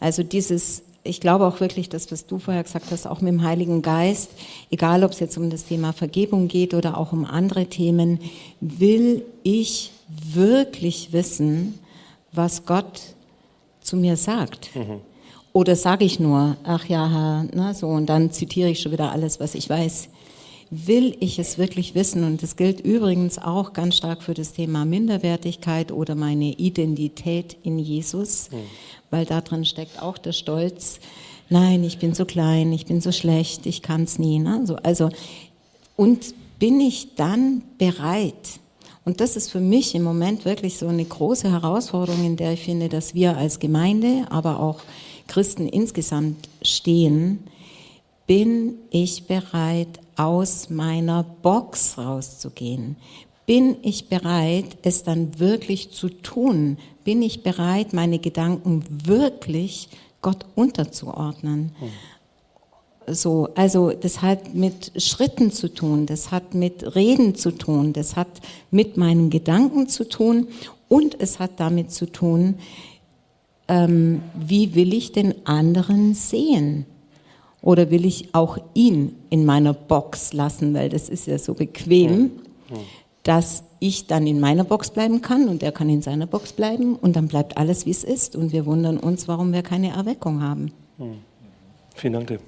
Also 0.00 0.22
dieses, 0.22 0.82
ich 1.08 1.20
glaube 1.20 1.46
auch 1.46 1.60
wirklich, 1.60 1.88
das, 1.88 2.12
was 2.12 2.26
du 2.26 2.38
vorher 2.38 2.62
gesagt 2.62 2.86
hast, 2.90 3.06
auch 3.06 3.20
mit 3.20 3.32
dem 3.32 3.42
Heiligen 3.42 3.82
Geist, 3.82 4.30
egal 4.70 5.02
ob 5.04 5.12
es 5.12 5.20
jetzt 5.20 5.36
um 5.38 5.50
das 5.50 5.64
Thema 5.64 5.92
Vergebung 5.92 6.48
geht 6.48 6.74
oder 6.74 6.96
auch 6.98 7.12
um 7.12 7.24
andere 7.24 7.66
Themen, 7.66 8.20
will 8.60 9.24
ich 9.42 9.90
wirklich 10.08 11.12
wissen, 11.12 11.78
was 12.32 12.66
Gott 12.66 13.00
zu 13.80 13.96
mir 13.96 14.16
sagt. 14.16 14.70
Oder 15.52 15.76
sage 15.76 16.04
ich 16.04 16.20
nur, 16.20 16.56
ach 16.62 16.84
ja, 16.84 17.08
Herr, 17.08 17.46
na, 17.52 17.74
so, 17.74 17.88
und 17.88 18.06
dann 18.06 18.30
zitiere 18.30 18.68
ich 18.68 18.80
schon 18.80 18.92
wieder 18.92 19.10
alles, 19.10 19.40
was 19.40 19.54
ich 19.54 19.68
weiß. 19.68 20.08
Will 20.70 21.16
ich 21.20 21.38
es 21.38 21.56
wirklich 21.56 21.94
wissen? 21.94 22.24
Und 22.24 22.42
das 22.42 22.56
gilt 22.56 22.80
übrigens 22.80 23.38
auch 23.38 23.72
ganz 23.72 23.96
stark 23.96 24.22
für 24.22 24.34
das 24.34 24.52
Thema 24.52 24.84
Minderwertigkeit 24.84 25.92
oder 25.92 26.14
meine 26.14 26.52
Identität 26.52 27.56
in 27.62 27.78
Jesus, 27.78 28.50
weil 29.10 29.24
da 29.24 29.40
drin 29.40 29.64
steckt 29.64 30.02
auch 30.02 30.18
der 30.18 30.32
Stolz. 30.32 31.00
Nein, 31.48 31.84
ich 31.84 31.98
bin 31.98 32.12
so 32.12 32.26
klein, 32.26 32.72
ich 32.72 32.84
bin 32.84 33.00
so 33.00 33.12
schlecht, 33.12 33.64
ich 33.64 33.80
kann 33.80 34.02
es 34.02 34.18
nie. 34.18 34.38
Ne? 34.38 34.66
So, 34.66 34.76
also, 34.76 35.08
und 35.96 36.34
bin 36.58 36.80
ich 36.80 37.14
dann 37.14 37.62
bereit? 37.78 38.60
Und 39.06 39.22
das 39.22 39.36
ist 39.36 39.50
für 39.50 39.60
mich 39.60 39.94
im 39.94 40.02
Moment 40.02 40.44
wirklich 40.44 40.76
so 40.76 40.86
eine 40.86 41.04
große 41.04 41.50
Herausforderung, 41.50 42.26
in 42.26 42.36
der 42.36 42.52
ich 42.52 42.60
finde, 42.60 42.90
dass 42.90 43.14
wir 43.14 43.38
als 43.38 43.58
Gemeinde, 43.58 44.26
aber 44.28 44.60
auch 44.60 44.80
Christen 45.28 45.66
insgesamt 45.66 46.48
stehen. 46.60 47.44
Bin 48.26 48.74
ich 48.90 49.24
bereit, 49.24 49.98
aus 50.18 50.68
meiner 50.68 51.22
Box 51.22 51.96
rauszugehen? 51.96 52.96
Bin 53.46 53.76
ich 53.82 54.08
bereit, 54.08 54.76
es 54.82 55.04
dann 55.04 55.38
wirklich 55.38 55.90
zu 55.90 56.10
tun? 56.10 56.76
Bin 57.04 57.22
ich 57.22 57.42
bereit, 57.42 57.94
meine 57.94 58.18
Gedanken 58.18 58.84
wirklich 59.06 59.88
Gott 60.20 60.44
unterzuordnen? 60.54 61.72
So, 63.06 63.48
also 63.54 63.90
das 63.90 64.20
hat 64.20 64.54
mit 64.54 64.92
Schritten 65.00 65.50
zu 65.50 65.72
tun, 65.72 66.04
das 66.04 66.30
hat 66.30 66.52
mit 66.52 66.94
Reden 66.94 67.34
zu 67.34 67.52
tun, 67.52 67.94
das 67.94 68.16
hat 68.16 68.28
mit 68.70 68.98
meinen 68.98 69.30
Gedanken 69.30 69.88
zu 69.88 70.06
tun 70.06 70.48
und 70.88 71.18
es 71.18 71.38
hat 71.38 71.52
damit 71.56 71.90
zu 71.90 72.12
tun, 72.12 72.56
ähm, 73.66 74.20
wie 74.34 74.74
will 74.74 74.92
ich 74.92 75.12
den 75.12 75.46
anderen 75.46 76.12
sehen? 76.12 76.84
Oder 77.60 77.90
will 77.90 78.04
ich 78.04 78.34
auch 78.34 78.58
ihn 78.74 79.16
in 79.30 79.44
meiner 79.44 79.72
Box 79.74 80.32
lassen, 80.32 80.74
weil 80.74 80.88
das 80.88 81.08
ist 81.08 81.26
ja 81.26 81.38
so 81.38 81.54
bequem, 81.54 82.30
dass 83.24 83.64
ich 83.80 84.06
dann 84.06 84.26
in 84.26 84.40
meiner 84.40 84.64
Box 84.64 84.90
bleiben 84.90 85.20
kann 85.22 85.48
und 85.48 85.62
er 85.62 85.72
kann 85.72 85.88
in 85.88 86.02
seiner 86.02 86.26
Box 86.26 86.52
bleiben 86.52 86.94
und 86.96 87.16
dann 87.16 87.28
bleibt 87.28 87.56
alles, 87.56 87.84
wie 87.84 87.90
es 87.90 88.04
ist. 88.04 88.36
Und 88.36 88.52
wir 88.52 88.64
wundern 88.64 88.96
uns, 88.98 89.28
warum 89.28 89.52
wir 89.52 89.62
keine 89.62 89.90
Erweckung 89.90 90.42
haben. 90.42 90.72
Vielen 91.94 92.12
Dank 92.12 92.28
dir. 92.28 92.38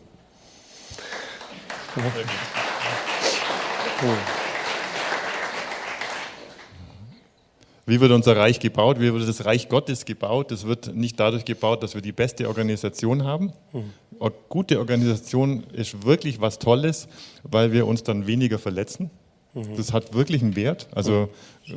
Wie 7.91 8.01
wird 8.01 8.13
unser 8.13 8.37
Reich 8.37 8.61
gebaut? 8.61 9.01
Wie 9.01 9.13
wird 9.13 9.29
das 9.29 9.45
Reich 9.45 9.69
Gottes 9.69 10.05
gebaut? 10.05 10.53
Das 10.53 10.65
wird 10.65 10.95
nicht 10.95 11.19
dadurch 11.19 11.45
gebaut, 11.45 11.83
dass 11.83 11.97
wir 11.97 12.03
die 12.03 12.13
beste 12.13 12.47
Organisation 12.47 13.25
haben. 13.25 13.53
Eine 14.21 14.33
Gute 14.49 14.79
Organisation 14.79 15.65
ist 15.73 16.07
wirklich 16.07 16.41
was 16.41 16.61
Tolles, 16.61 17.09
weil 17.43 17.73
wir 17.73 17.89
uns 17.89 18.05
dann 18.05 18.29
weniger 18.29 18.61
verletzen. 18.61 19.11
Das 19.77 19.93
hat 19.93 20.15
wirklich 20.15 20.41
einen 20.41 20.55
Wert. 20.55 20.87
Also 20.95 21.31
äh, 21.67 21.73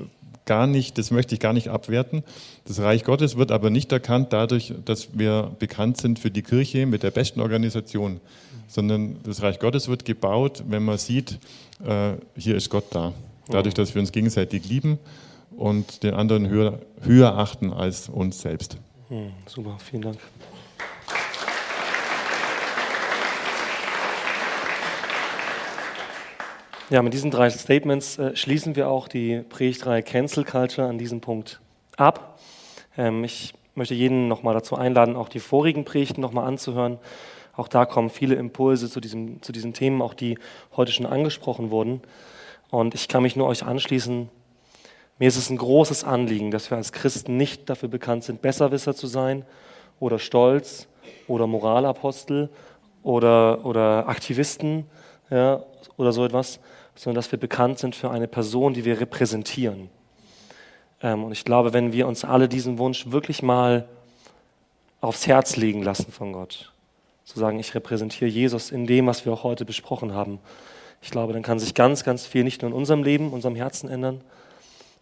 gar 0.45 0.67
nicht, 0.67 0.99
das 0.99 1.09
möchte 1.09 1.33
ich 1.33 1.39
gar 1.39 1.53
nicht 1.53 1.69
abwerten. 1.69 2.23
Das 2.65 2.79
Reich 2.79 3.03
Gottes 3.03 3.35
wird 3.35 3.51
aber 3.51 3.71
nicht 3.71 3.91
erkannt 3.91 4.33
dadurch, 4.33 4.71
dass 4.85 5.17
wir 5.17 5.51
bekannt 5.57 5.97
sind 5.97 6.19
für 6.19 6.29
die 6.29 6.43
Kirche 6.43 6.85
mit 6.85 7.01
der 7.01 7.09
besten 7.09 7.41
Organisation, 7.41 8.19
sondern 8.67 9.17
das 9.23 9.41
Reich 9.41 9.57
Gottes 9.57 9.87
wird 9.87 10.05
gebaut, 10.05 10.63
wenn 10.67 10.83
man 10.83 10.99
sieht, 10.99 11.39
äh, 11.83 12.11
hier 12.37 12.55
ist 12.55 12.69
Gott 12.69 12.85
da. 12.91 13.13
Dadurch, 13.47 13.73
dass 13.73 13.95
wir 13.95 13.99
uns 13.99 14.11
gegenseitig 14.11 14.69
lieben 14.69 14.99
und 15.57 16.03
den 16.03 16.13
anderen 16.13 16.47
höher, 16.47 16.79
höher 17.01 17.37
achten 17.37 17.71
als 17.73 18.09
uns 18.09 18.41
selbst. 18.41 18.77
Hm, 19.09 19.31
super, 19.45 19.77
vielen 19.79 20.01
Dank. 20.03 20.17
Ja, 26.89 27.01
mit 27.01 27.13
diesen 27.13 27.31
drei 27.31 27.49
Statements 27.49 28.19
äh, 28.19 28.35
schließen 28.35 28.75
wir 28.75 28.87
auch 28.89 29.07
die 29.07 29.41
Predigtreihe 29.49 30.03
Cancel 30.03 30.43
Culture 30.43 30.87
an 30.87 30.97
diesem 30.97 31.21
Punkt 31.21 31.59
ab. 31.97 32.39
Ähm, 32.97 33.23
ich 33.23 33.53
möchte 33.73 33.95
jeden 33.95 34.27
nochmal 34.27 34.53
dazu 34.53 34.75
einladen, 34.75 35.15
auch 35.15 35.29
die 35.29 35.39
vorigen 35.39 35.85
Predigten 35.85 36.21
nochmal 36.21 36.45
anzuhören. 36.45 36.99
Auch 37.55 37.67
da 37.67 37.85
kommen 37.85 38.09
viele 38.09 38.35
Impulse 38.35 38.89
zu, 38.89 38.99
diesem, 38.99 39.41
zu 39.41 39.51
diesen 39.51 39.73
Themen, 39.73 40.01
auch 40.01 40.13
die 40.13 40.37
heute 40.75 40.91
schon 40.91 41.05
angesprochen 41.05 41.71
wurden. 41.71 42.01
Und 42.69 42.95
ich 42.95 43.07
kann 43.07 43.23
mich 43.23 43.35
nur 43.35 43.47
euch 43.47 43.63
anschließen. 43.63 44.29
Mir 45.19 45.27
ist 45.27 45.37
es 45.37 45.49
ein 45.49 45.57
großes 45.57 46.03
Anliegen, 46.03 46.51
dass 46.51 46.69
wir 46.71 46.77
als 46.77 46.91
Christen 46.91 47.37
nicht 47.37 47.69
dafür 47.69 47.89
bekannt 47.89 48.23
sind, 48.23 48.41
Besserwisser 48.41 48.95
zu 48.95 49.07
sein 49.07 49.45
oder 49.99 50.19
Stolz 50.19 50.87
oder 51.27 51.47
Moralapostel 51.47 52.49
oder, 53.03 53.65
oder 53.65 54.07
Aktivisten 54.07 54.85
ja, 55.29 55.63
oder 55.97 56.11
so 56.11 56.25
etwas, 56.25 56.59
sondern 56.95 57.15
dass 57.15 57.31
wir 57.31 57.39
bekannt 57.39 57.79
sind 57.79 57.95
für 57.95 58.09
eine 58.09 58.27
Person, 58.27 58.73
die 58.73 58.85
wir 58.85 58.99
repräsentieren. 58.99 59.89
Ähm, 61.01 61.23
und 61.25 61.31
ich 61.31 61.45
glaube, 61.45 61.73
wenn 61.73 61.93
wir 61.93 62.07
uns 62.07 62.23
alle 62.23 62.47
diesen 62.47 62.77
Wunsch 62.79 63.11
wirklich 63.11 63.43
mal 63.43 63.87
aufs 65.01 65.27
Herz 65.27 65.57
legen 65.57 65.83
lassen 65.83 66.11
von 66.11 66.33
Gott, 66.33 66.71
zu 67.25 67.39
sagen, 67.39 67.59
ich 67.59 67.75
repräsentiere 67.75 68.29
Jesus 68.29 68.71
in 68.71 68.87
dem, 68.87 69.07
was 69.07 69.25
wir 69.25 69.33
auch 69.33 69.43
heute 69.43 69.65
besprochen 69.65 70.13
haben, 70.13 70.39
ich 71.01 71.11
glaube, 71.11 71.33
dann 71.33 71.43
kann 71.43 71.59
sich 71.59 71.73
ganz, 71.73 72.05
ganz 72.05 72.25
viel 72.25 72.45
nicht 72.45 72.61
nur 72.61 72.71
in 72.71 72.77
unserem 72.77 73.03
Leben, 73.03 73.33
unserem 73.33 73.55
Herzen 73.55 73.89
ändern, 73.89 74.21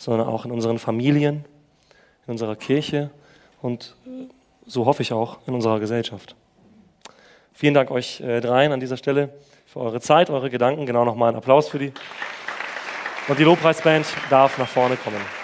sondern 0.01 0.27
auch 0.27 0.45
in 0.45 0.51
unseren 0.51 0.79
Familien, 0.79 1.45
in 2.25 2.31
unserer 2.31 2.55
Kirche 2.55 3.11
und 3.61 3.95
so 4.65 4.87
hoffe 4.87 5.03
ich 5.03 5.13
auch 5.13 5.37
in 5.45 5.53
unserer 5.53 5.79
Gesellschaft. 5.79 6.35
Vielen 7.53 7.75
Dank 7.75 7.91
euch 7.91 8.19
äh, 8.21 8.41
dreien 8.41 8.71
an 8.71 8.79
dieser 8.79 8.97
Stelle 8.97 9.29
für 9.67 9.79
eure 9.79 10.01
Zeit, 10.01 10.31
eure 10.31 10.49
Gedanken. 10.49 10.87
Genau 10.87 11.05
nochmal 11.05 11.29
einen 11.29 11.37
Applaus 11.37 11.69
für 11.69 11.77
die. 11.77 11.93
Und 13.27 13.37
die 13.37 13.43
Lobpreisband 13.43 14.07
darf 14.31 14.57
nach 14.57 14.67
vorne 14.67 14.95
kommen. 14.95 15.40